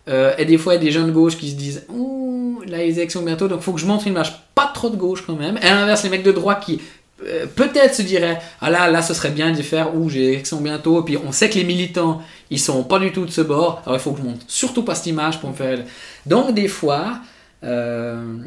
Euh, 0.07 0.33
et 0.37 0.45
des 0.45 0.57
fois, 0.57 0.73
il 0.73 0.77
y 0.77 0.79
a 0.81 0.83
des 0.83 0.91
jeunes 0.91 1.07
de 1.07 1.11
gauche 1.11 1.37
qui 1.37 1.51
se 1.51 1.55
disent 1.55 1.85
Ouh, 1.89 2.61
là, 2.67 2.77
les 2.77 2.97
élections 2.97 3.21
bientôt, 3.21 3.47
donc 3.47 3.59
il 3.61 3.63
faut 3.63 3.73
que 3.73 3.79
je 3.79 3.85
montre 3.85 4.07
une 4.07 4.13
image 4.13 4.47
pas 4.55 4.71
trop 4.73 4.89
de 4.89 4.95
gauche 4.95 5.23
quand 5.25 5.35
même. 5.35 5.57
Et 5.57 5.65
à 5.65 5.75
l'inverse, 5.75 6.03
les 6.03 6.09
mecs 6.09 6.23
de 6.23 6.31
droite 6.31 6.63
qui 6.65 6.81
euh, 7.25 7.45
peut-être 7.47 7.95
se 7.95 8.01
diraient 8.01 8.39
Ah 8.61 8.69
là, 8.69 8.89
là, 8.89 9.01
ce 9.01 9.13
serait 9.13 9.31
bien 9.31 9.51
d'y 9.51 9.63
faire, 9.63 9.95
ou 9.95 10.09
j'ai 10.09 10.19
les 10.19 10.27
élections 10.33 10.61
bientôt. 10.61 11.01
Et 11.01 11.05
puis 11.05 11.17
on 11.17 11.31
sait 11.31 11.49
que 11.49 11.55
les 11.55 11.63
militants, 11.63 12.21
ils 12.49 12.59
sont 12.59 12.83
pas 12.83 12.99
du 12.99 13.11
tout 13.11 13.25
de 13.25 13.31
ce 13.31 13.41
bord. 13.41 13.81
Alors 13.85 13.97
il 13.97 14.01
faut 14.01 14.11
que 14.11 14.19
je 14.19 14.23
montre 14.25 14.43
surtout 14.47 14.83
pas 14.83 14.95
cette 14.95 15.07
image 15.07 15.39
pour 15.39 15.49
me 15.49 15.55
faire. 15.55 15.79
Donc, 16.25 16.53
des 16.53 16.67
fois, 16.67 17.19
euh, 17.63 18.37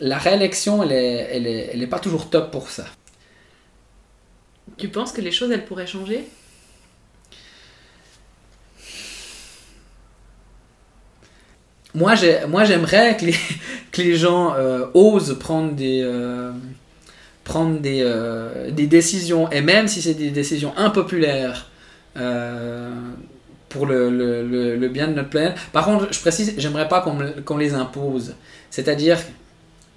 la 0.00 0.18
réélection, 0.18 0.82
elle 0.82 0.92
est, 0.92 1.28
elle, 1.32 1.46
est, 1.46 1.70
elle 1.72 1.82
est 1.82 1.86
pas 1.86 1.98
toujours 1.98 2.28
top 2.30 2.50
pour 2.50 2.70
ça. 2.70 2.84
Tu 4.76 4.88
penses 4.88 5.12
que 5.12 5.20
les 5.20 5.32
choses, 5.32 5.50
elles 5.50 5.64
pourraient 5.64 5.86
changer? 5.86 6.26
Moi, 11.94 12.14
j'ai- 12.14 12.46
moi, 12.46 12.64
j'aimerais 12.64 13.16
que 13.16 13.24
les, 13.26 13.34
que 13.92 14.02
les 14.02 14.16
gens 14.16 14.54
euh, 14.54 14.86
osent 14.94 15.38
prendre 15.38 15.72
des, 15.72 16.02
prendre 17.46 17.78
des, 17.78 18.00
euh, 18.02 18.70
des 18.72 18.88
décisions, 18.88 19.48
et 19.52 19.60
même 19.62 19.86
si 19.86 20.02
c'est 20.02 20.14
des 20.14 20.30
décisions 20.30 20.76
impopulaires 20.76 21.70
euh, 22.16 22.90
pour 23.68 23.86
le, 23.86 24.10
le, 24.10 24.42
le, 24.46 24.76
le 24.76 24.88
bien 24.88 25.06
de 25.06 25.14
notre 25.14 25.30
planète. 25.30 25.54
Par 25.72 25.84
contre, 25.84 26.12
je 26.12 26.20
précise, 26.20 26.54
j'aimerais 26.58 26.88
pas 26.88 27.00
qu'on 27.00 27.16
qu'on 27.44 27.56
les 27.56 27.72
impose. 27.74 28.34
C'est-à-dire, 28.70 29.18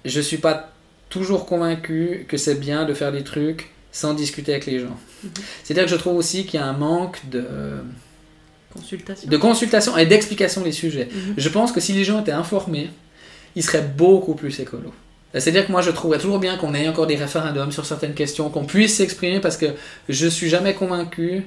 je 0.04 0.20
suis 0.20 0.36
pas 0.38 0.72
toujours 1.08 1.44
convaincu 1.44 2.24
que 2.28 2.36
c'est 2.36 2.54
bien 2.54 2.84
de 2.84 2.94
faire 2.94 3.10
des 3.10 3.24
trucs 3.24 3.70
sans 3.90 4.14
discuter 4.14 4.52
avec 4.52 4.66
les 4.66 4.78
gens. 4.78 4.96
Mhm. 5.24 5.30
C'est-à-dire 5.64 5.84
que 5.84 5.90
je 5.90 5.96
trouve 5.96 6.16
aussi 6.16 6.46
qu'il 6.46 6.60
y 6.60 6.62
a 6.62 6.66
un 6.66 6.72
manque 6.88 7.18
de, 7.30 7.44
Consultation. 8.72 9.28
de 9.28 9.36
consultation 9.36 9.98
et 9.98 10.06
d'explication 10.06 10.62
des 10.62 10.70
sujets. 10.70 11.08
Mhm. 11.12 11.34
Je 11.36 11.48
pense 11.48 11.72
que 11.72 11.80
si 11.80 11.92
les 11.94 12.04
gens 12.04 12.20
étaient 12.20 12.30
informés, 12.30 12.90
ils 13.56 13.64
seraient 13.64 13.88
beaucoup 13.96 14.36
plus 14.36 14.60
écolos. 14.60 14.94
C'est-à-dire 15.34 15.66
que 15.66 15.72
moi, 15.72 15.80
je 15.80 15.90
trouverais 15.90 16.18
toujours 16.18 16.38
bien 16.40 16.56
qu'on 16.56 16.74
ait 16.74 16.88
encore 16.88 17.06
des 17.06 17.16
référendums 17.16 17.70
sur 17.70 17.86
certaines 17.86 18.14
questions, 18.14 18.50
qu'on 18.50 18.64
puisse 18.64 18.96
s'exprimer, 18.96 19.40
parce 19.40 19.56
que 19.56 19.66
je 20.08 20.26
suis 20.26 20.48
jamais 20.48 20.74
convaincu 20.74 21.44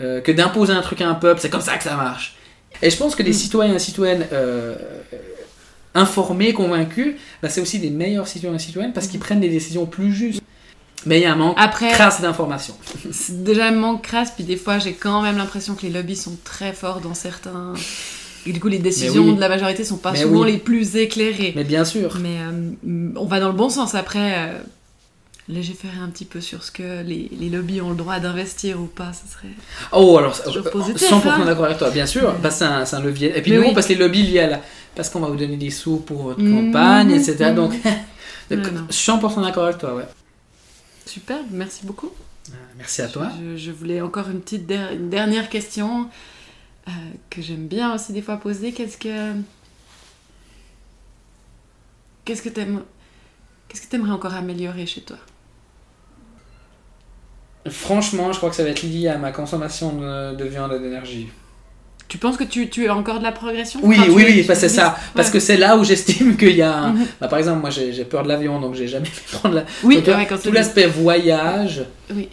euh, 0.00 0.20
que 0.20 0.32
d'imposer 0.32 0.72
un 0.72 0.80
truc 0.82 1.00
à 1.02 1.08
un 1.08 1.14
peuple, 1.14 1.40
c'est 1.40 1.50
comme 1.50 1.60
ça 1.60 1.76
que 1.76 1.84
ça 1.84 1.94
marche. 1.96 2.36
Et 2.80 2.90
je 2.90 2.96
pense 2.96 3.14
que 3.14 3.22
des 3.22 3.30
Mm. 3.30 3.34
citoyens 3.34 3.74
et 3.74 3.78
citoyennes 3.78 4.26
euh, 4.32 4.74
euh, 5.12 5.16
informés, 5.94 6.52
convaincus, 6.52 7.14
bah, 7.42 7.48
c'est 7.48 7.60
aussi 7.60 7.78
des 7.78 7.90
meilleurs 7.90 8.26
citoyens 8.26 8.56
et 8.56 8.60
citoyennes 8.60 8.92
parce 8.92 9.06
qu'ils 9.06 9.20
prennent 9.20 9.40
des 9.40 9.50
décisions 9.50 9.86
plus 9.86 10.12
justes. 10.12 10.42
Mais 11.04 11.18
il 11.18 11.22
y 11.22 11.26
a 11.26 11.32
un 11.32 11.36
manque 11.36 11.56
Après, 11.58 11.90
crasse 11.90 12.20
d'informations. 12.20 12.76
déjà 13.30 13.66
un 13.66 13.72
manque 13.72 14.02
crasse, 14.02 14.30
puis 14.30 14.44
des 14.44 14.56
fois 14.56 14.78
j'ai 14.78 14.92
quand 14.94 15.20
même 15.20 15.36
l'impression 15.36 15.74
que 15.74 15.82
les 15.82 15.90
lobbies 15.90 16.16
sont 16.16 16.36
très 16.44 16.72
forts 16.72 17.00
dans 17.00 17.14
certains. 17.14 17.74
Et 18.46 18.52
du 18.52 18.60
coup, 18.60 18.68
les 18.68 18.78
décisions 18.78 19.24
oui. 19.24 19.34
de 19.36 19.40
la 19.40 19.48
majorité 19.48 19.84
sont 19.84 19.98
pas 19.98 20.12
Mais 20.12 20.22
souvent 20.22 20.42
oui. 20.42 20.52
les 20.52 20.58
plus 20.58 20.96
éclairées. 20.96 21.52
Mais 21.54 21.64
bien 21.64 21.84
sûr. 21.84 22.18
Mais 22.20 22.38
euh, 22.40 23.10
on 23.16 23.24
va 23.26 23.38
dans 23.40 23.48
le 23.48 23.54
bon 23.54 23.68
sens 23.68 23.94
après. 23.94 24.34
euh, 24.36 24.58
légiférer 25.48 25.96
un 26.00 26.08
petit 26.08 26.24
peu 26.24 26.40
sur 26.40 26.62
ce 26.62 26.70
que 26.70 27.02
les, 27.02 27.28
les 27.38 27.50
lobbies 27.50 27.80
ont 27.80 27.90
le 27.90 27.96
droit 27.96 28.20
d'investir 28.20 28.80
ou 28.80 28.86
pas, 28.86 29.12
ce 29.12 29.30
serait. 29.30 29.48
Oh, 29.90 30.16
alors, 30.16 30.40
euh, 30.46 30.62
positif, 30.70 31.10
100% 31.10 31.28
hein. 31.28 31.44
d'accord 31.44 31.64
avec 31.64 31.78
toi, 31.78 31.90
bien 31.90 32.06
sûr. 32.06 32.32
Bah, 32.40 32.50
c'est 32.52 32.64
un, 32.64 32.84
un 32.90 33.00
levier. 33.00 33.36
Et 33.36 33.42
puis, 33.42 33.50
Mais 33.50 33.58
nous, 33.58 33.64
oui. 33.64 33.74
parce 33.74 33.86
que 33.88 33.92
les 33.92 33.98
lobbies 33.98 34.22
liés 34.22 34.38
à 34.38 34.46
la. 34.46 34.60
Parce 34.94 35.10
qu'on 35.10 35.18
va 35.20 35.26
vous 35.28 35.36
donner 35.36 35.56
des 35.56 35.70
sous 35.70 35.96
pour 35.96 36.22
votre 36.22 36.40
Mhm, 36.40 36.66
campagne, 36.72 37.10
etc. 37.10 37.36
mhm. 37.50 37.54
Donc, 37.56 37.72
Non, 38.50 38.56
donc, 38.56 38.72
non. 38.72 38.86
100% 38.90 39.42
d'accord 39.42 39.64
avec 39.64 39.78
toi, 39.78 39.94
ouais. 39.96 40.04
Super, 41.06 41.38
merci 41.50 41.84
beaucoup. 41.84 42.10
Euh, 42.50 42.54
Merci 42.78 43.02
à 43.02 43.08
toi. 43.08 43.28
Je, 43.40 43.56
je 43.56 43.70
voulais 43.72 44.00
encore 44.00 44.28
une 44.30 44.40
petite 44.40 44.66
der- 44.66 44.92
une 44.92 45.10
dernière 45.10 45.48
question 45.48 46.06
euh, 46.88 46.90
que 47.30 47.40
j'aime 47.42 47.66
bien 47.66 47.94
aussi 47.94 48.12
des 48.12 48.22
fois 48.22 48.36
poser. 48.38 48.72
Qu'est-ce 48.72 48.96
que 48.98 49.32
qu'est-ce 52.24 52.42
que 52.42 52.48
t'aimes 52.48 52.82
qu'est-ce 53.68 53.82
que 53.82 53.86
t'aimerais 53.88 54.12
encore 54.12 54.34
améliorer 54.34 54.86
chez 54.86 55.00
toi? 55.02 55.16
Franchement, 57.68 58.32
je 58.32 58.38
crois 58.38 58.50
que 58.50 58.56
ça 58.56 58.64
va 58.64 58.70
être 58.70 58.82
lié 58.82 59.08
à 59.08 59.18
ma 59.18 59.30
consommation 59.30 59.92
de, 59.96 60.34
de 60.34 60.44
viande 60.44 60.72
et 60.72 60.80
d'énergie. 60.80 61.28
Tu 62.08 62.18
penses 62.18 62.36
que 62.36 62.44
tu, 62.44 62.68
tu 62.68 62.88
as 62.88 62.94
encore 62.94 63.20
de 63.20 63.22
la 63.24 63.30
progression? 63.32 63.80
Oui, 63.84 63.96
Enfin, 63.98 64.10
oui, 64.10 64.24
oui, 64.26 64.44
c'est 64.54 64.68
ça. 64.68 64.98
Parce 65.14 65.28
ouais. 65.28 65.32
que 65.34 65.40
c'est 65.40 65.56
là 65.56 65.76
où 65.76 65.84
j'estime 65.84 66.36
qu'il 66.38 66.56
y 66.56 66.62
a. 66.62 66.76
un- 66.76 66.92
Mhm. 66.92 67.06
Bah, 67.20 67.28
par 67.28 67.38
exemple, 67.38 67.60
moi 67.60 67.70
j'ai 67.70 68.04
peur 68.04 68.24
de 68.24 68.28
l'avion, 68.28 68.60
donc 68.60 68.74
j'ai 68.74 68.88
jamais 68.88 69.08
pu 69.08 69.22
prendre 69.36 69.54
la. 69.54 69.64
Oui, 69.84 70.02
Donc, 70.02 70.08
ouais, 70.16 70.26
quand 70.26 70.42
Tout 70.42 70.50
l'aspect 70.52 70.86
voyage, 70.86 71.84
Oui. 72.10 72.28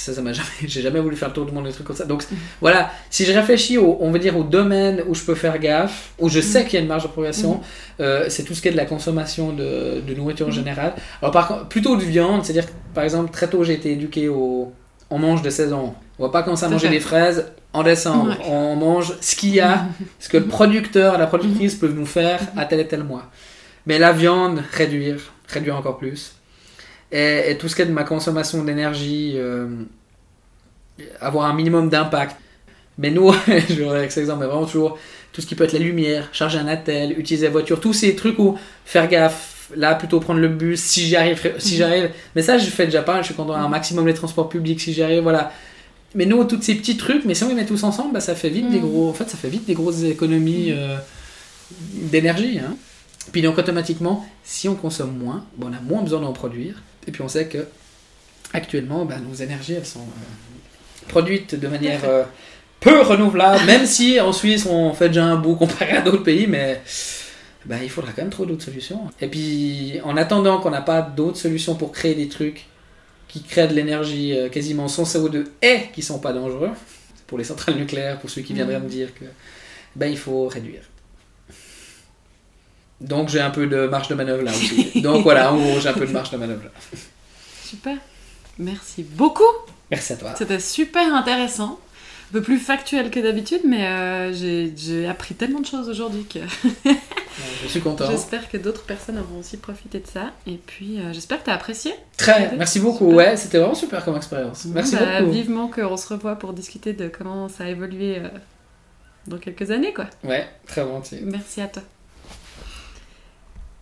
Ça, 0.00 0.14
ça 0.14 0.22
m'a 0.22 0.32
jamais. 0.34 0.48
J'ai 0.64 0.82
jamais 0.82 1.00
voulu 1.00 1.16
faire 1.16 1.28
le 1.28 1.34
tour 1.34 1.46
du 1.46 1.52
monde, 1.52 1.64
des 1.66 1.72
trucs 1.72 1.86
comme 1.86 1.96
ça. 1.96 2.04
Donc 2.04 2.22
Mhm. 2.30 2.36
voilà, 2.60 2.90
si 3.10 3.24
je 3.24 3.32
réfléchis 3.32 3.78
au, 3.78 3.98
on 4.00 4.10
va 4.10 4.18
dire 4.18 4.36
au 4.36 4.42
domaine 4.44 5.02
où 5.08 5.14
je 5.14 5.22
peux 5.24 5.34
faire 5.34 5.58
gaffe, 5.58 6.10
où 6.18 6.28
je 6.28 6.40
sais 6.40 6.60
Mhm. 6.60 6.64
qu'il 6.66 6.74
y 6.74 6.76
a 6.78 6.80
une 6.80 6.88
marge 6.88 7.02
de 7.04 7.08
progression, 7.08 7.54
Mhm. 7.54 7.60
euh, 8.00 8.26
c'est 8.28 8.44
tout 8.44 8.54
ce 8.54 8.62
qui 8.62 8.68
est 8.68 8.72
de 8.72 8.76
la 8.76 8.86
consommation 8.86 9.52
de, 9.52 10.00
de 10.06 10.14
nourriture 10.14 10.46
en 10.46 10.50
Mhm. 10.50 10.54
général. 10.56 10.94
Alors 11.22 11.32
par 11.32 11.48
contre, 11.48 11.66
plutôt 11.68 11.96
de 11.96 12.02
viande, 12.02 12.44
c'est-à-dire 12.44 12.66
par 12.94 13.04
exemple, 13.04 13.30
très 13.30 13.48
tôt 13.48 13.62
j'ai 13.64 13.74
été 13.74 13.92
éduqué 13.92 14.28
au. 14.28 14.72
On 15.12 15.18
mange 15.18 15.42
de 15.42 15.50
saison. 15.50 15.94
On 16.20 16.22
va 16.24 16.28
pas 16.30 16.42
commencer 16.44 16.64
à 16.64 16.68
manger 16.68 16.86
fait. 16.86 16.94
des 16.94 17.00
fraises 17.00 17.46
en 17.72 17.82
décembre. 17.82 18.28
Ouais. 18.30 18.36
On 18.48 18.76
mange 18.76 19.14
ce 19.20 19.34
qu'il 19.34 19.50
y 19.54 19.60
a, 19.60 19.86
ce 20.20 20.28
que 20.28 20.36
le 20.36 20.44
producteur, 20.46 21.18
la 21.18 21.26
productrice 21.26 21.74
peuvent 21.74 21.94
nous 21.94 22.06
faire 22.06 22.40
Mhm. 22.40 22.58
à 22.60 22.64
tel 22.64 22.78
et 22.80 22.86
tel 22.86 23.02
mois. 23.02 23.24
Mais 23.86 23.98
la 23.98 24.12
viande, 24.12 24.62
réduire, 24.72 25.32
réduire 25.48 25.76
encore 25.76 25.98
plus. 25.98 26.34
Et, 27.12 27.50
et 27.50 27.58
tout 27.58 27.68
ce 27.68 27.74
qui 27.76 27.82
est 27.82 27.86
de 27.86 27.92
ma 27.92 28.04
consommation 28.04 28.62
d'énergie, 28.62 29.32
euh, 29.36 29.66
avoir 31.20 31.46
un 31.50 31.54
minimum 31.54 31.88
d'impact. 31.88 32.36
Mais 32.98 33.10
nous, 33.10 33.32
je 33.46 33.74
vais 33.82 33.88
avec 33.88 34.12
cet 34.12 34.20
exemple, 34.22 34.40
mais 34.40 34.46
vraiment 34.46 34.66
toujours 34.66 34.98
tout 35.32 35.40
ce 35.40 35.46
qui 35.46 35.54
peut 35.54 35.64
être 35.64 35.72
la 35.72 35.78
lumière, 35.78 36.28
charger 36.32 36.58
un 36.58 36.66
attel, 36.68 37.18
utiliser 37.18 37.46
la 37.46 37.52
voiture, 37.52 37.80
tous 37.80 37.92
ces 37.92 38.14
trucs 38.16 38.38
où 38.38 38.58
faire 38.84 39.08
gaffe. 39.08 39.56
Là, 39.76 39.94
plutôt 39.94 40.18
prendre 40.18 40.40
le 40.40 40.48
bus 40.48 40.80
si 40.80 41.02
j'y 41.06 41.14
arrive. 41.14 41.40
Si 41.58 41.74
Mhm. 41.74 41.78
j'arrive. 41.78 42.10
Mais 42.34 42.42
ça, 42.42 42.58
je 42.58 42.66
fais 42.66 42.86
déjà 42.86 43.02
pas. 43.02 43.20
Je 43.22 43.26
suis 43.26 43.34
content 43.34 43.54
un 43.54 43.68
maximum 43.68 44.04
les 44.06 44.14
transports 44.14 44.48
publics 44.48 44.80
si 44.80 44.92
j'y 44.92 45.00
arrive. 45.02 45.22
Voilà. 45.22 45.52
Mais 46.16 46.26
nous, 46.26 46.42
tous 46.42 46.60
ces 46.60 46.74
petits 46.74 46.96
trucs, 46.96 47.24
mais 47.24 47.34
si 47.34 47.44
on 47.44 47.48
les 47.48 47.54
met 47.54 47.64
tous 47.64 47.84
ensemble, 47.84 48.12
bah, 48.12 48.18
ça 48.20 48.34
fait 48.34 48.48
vite 48.48 48.68
des 48.68 48.78
Mhm. 48.80 48.88
gros. 48.88 49.08
En 49.08 49.12
fait, 49.12 49.30
ça 49.30 49.36
fait 49.36 49.48
vite 49.48 49.66
des 49.66 49.74
grosses 49.74 50.02
économies 50.02 50.72
euh, 50.72 50.96
d'énergie. 51.94 52.58
Hein. 52.58 52.74
Puis 53.30 53.42
donc 53.42 53.58
automatiquement, 53.58 54.26
si 54.42 54.68
on 54.68 54.74
consomme 54.74 55.16
moins, 55.16 55.44
bon, 55.56 55.68
on 55.70 55.72
a 55.72 55.80
moins 55.80 56.02
besoin 56.02 56.20
d'en 56.20 56.32
produire. 56.32 56.82
Et 57.06 57.10
puis 57.12 57.22
on 57.22 57.28
sait 57.28 57.46
que 57.46 57.66
actuellement, 58.52 59.04
bah, 59.04 59.16
nos 59.18 59.34
énergies, 59.34 59.74
elles 59.74 59.86
sont 59.86 60.00
euh, 60.00 61.08
produites 61.08 61.54
de 61.54 61.68
manière 61.68 62.00
euh, 62.04 62.24
peu 62.80 63.00
renouvelable, 63.02 63.64
même 63.66 63.86
si 63.86 64.20
en 64.20 64.32
Suisse 64.32 64.66
on 64.66 64.92
fait 64.92 65.08
déjà 65.08 65.24
un 65.24 65.36
bout 65.36 65.54
comparé 65.56 65.92
à 65.92 66.00
d'autres 66.02 66.22
pays, 66.24 66.46
mais 66.46 66.80
bah, 67.64 67.76
il 67.82 67.90
faudra 67.90 68.12
quand 68.12 68.22
même 68.22 68.30
trouver 68.30 68.50
d'autres 68.50 68.64
solutions. 68.64 69.00
Et 69.20 69.28
puis 69.28 70.00
en 70.04 70.16
attendant 70.16 70.60
qu'on 70.60 70.70
n'a 70.70 70.82
pas 70.82 71.02
d'autres 71.02 71.38
solutions 71.38 71.74
pour 71.74 71.92
créer 71.92 72.14
des 72.14 72.28
trucs 72.28 72.66
qui 73.28 73.42
créent 73.42 73.68
de 73.68 73.74
l'énergie 73.74 74.36
euh, 74.36 74.48
quasiment 74.48 74.88
sans 74.88 75.04
CO2 75.04 75.44
et 75.62 75.82
qui 75.94 76.02
sont 76.02 76.18
pas 76.18 76.32
dangereux, 76.32 76.70
pour 77.26 77.38
les 77.38 77.44
centrales 77.44 77.76
nucléaires, 77.76 78.18
pour 78.18 78.28
ceux 78.28 78.42
qui 78.42 78.54
viendraient 78.54 78.78
Mhm. 78.78 78.84
me 78.84 78.88
dire 78.88 79.14
que 79.14 79.24
bah, 79.94 80.08
il 80.08 80.18
faut 80.18 80.48
réduire. 80.48 80.82
Donc 83.00 83.28
j'ai 83.28 83.40
un 83.40 83.50
peu 83.50 83.66
de 83.66 83.86
marge 83.86 84.08
de 84.08 84.14
manœuvre 84.14 84.42
là 84.42 84.50
aussi. 84.50 85.00
Donc 85.02 85.22
voilà, 85.22 85.52
en 85.52 85.56
gros, 85.58 85.80
j'ai 85.80 85.88
un 85.88 85.92
peu 85.94 86.06
de 86.06 86.12
marge 86.12 86.30
de 86.30 86.36
manœuvre 86.36 86.64
là. 86.64 86.70
Super. 87.64 87.96
Merci 88.58 89.02
beaucoup. 89.02 89.42
Merci 89.90 90.12
à 90.12 90.16
toi. 90.16 90.34
C'était 90.36 90.60
super 90.60 91.14
intéressant. 91.14 91.78
Un 92.28 92.32
peu 92.34 92.42
plus 92.42 92.58
factuel 92.58 93.10
que 93.10 93.18
d'habitude, 93.18 93.62
mais 93.66 93.84
euh, 93.86 94.32
j'ai 94.32 95.08
appris 95.08 95.34
tellement 95.34 95.58
de 95.60 95.66
choses 95.66 95.88
aujourd'hui 95.88 96.24
que 96.26 96.38
Je 97.62 97.66
suis 97.68 97.80
content. 97.80 98.08
j'espère 98.08 98.48
que 98.48 98.56
d'autres 98.56 98.84
personnes 98.84 99.18
auront 99.18 99.40
aussi 99.40 99.56
profité 99.56 99.98
de 99.98 100.06
ça. 100.06 100.30
Et 100.46 100.60
puis 100.64 101.00
euh, 101.00 101.12
j'espère 101.12 101.40
que 101.40 101.44
tu 101.46 101.50
as 101.50 101.54
apprécié. 101.54 101.92
Très, 102.16 102.54
merci 102.56 102.78
beaucoup. 102.78 103.06
Super. 103.10 103.16
Ouais, 103.16 103.36
c'était 103.36 103.58
vraiment 103.58 103.74
super 103.74 104.04
comme 104.04 104.16
expérience. 104.16 104.64
Merci 104.66 104.94
Bah, 104.96 105.20
beaucoup. 105.22 105.32
Vivement 105.32 105.68
qu'on 105.68 105.96
se 105.96 106.06
revoit 106.06 106.36
pour 106.36 106.52
discuter 106.52 106.92
de 106.92 107.08
comment 107.08 107.48
ça 107.48 107.64
a 107.64 107.68
évolué 107.68 108.18
euh, 108.18 108.28
dans 109.26 109.38
quelques 109.38 109.70
années, 109.72 109.92
quoi. 109.92 110.06
Ouais, 110.22 110.46
très 110.68 110.84
volontiers. 110.84 111.20
Merci 111.24 111.62
à 111.62 111.66
toi. 111.66 111.82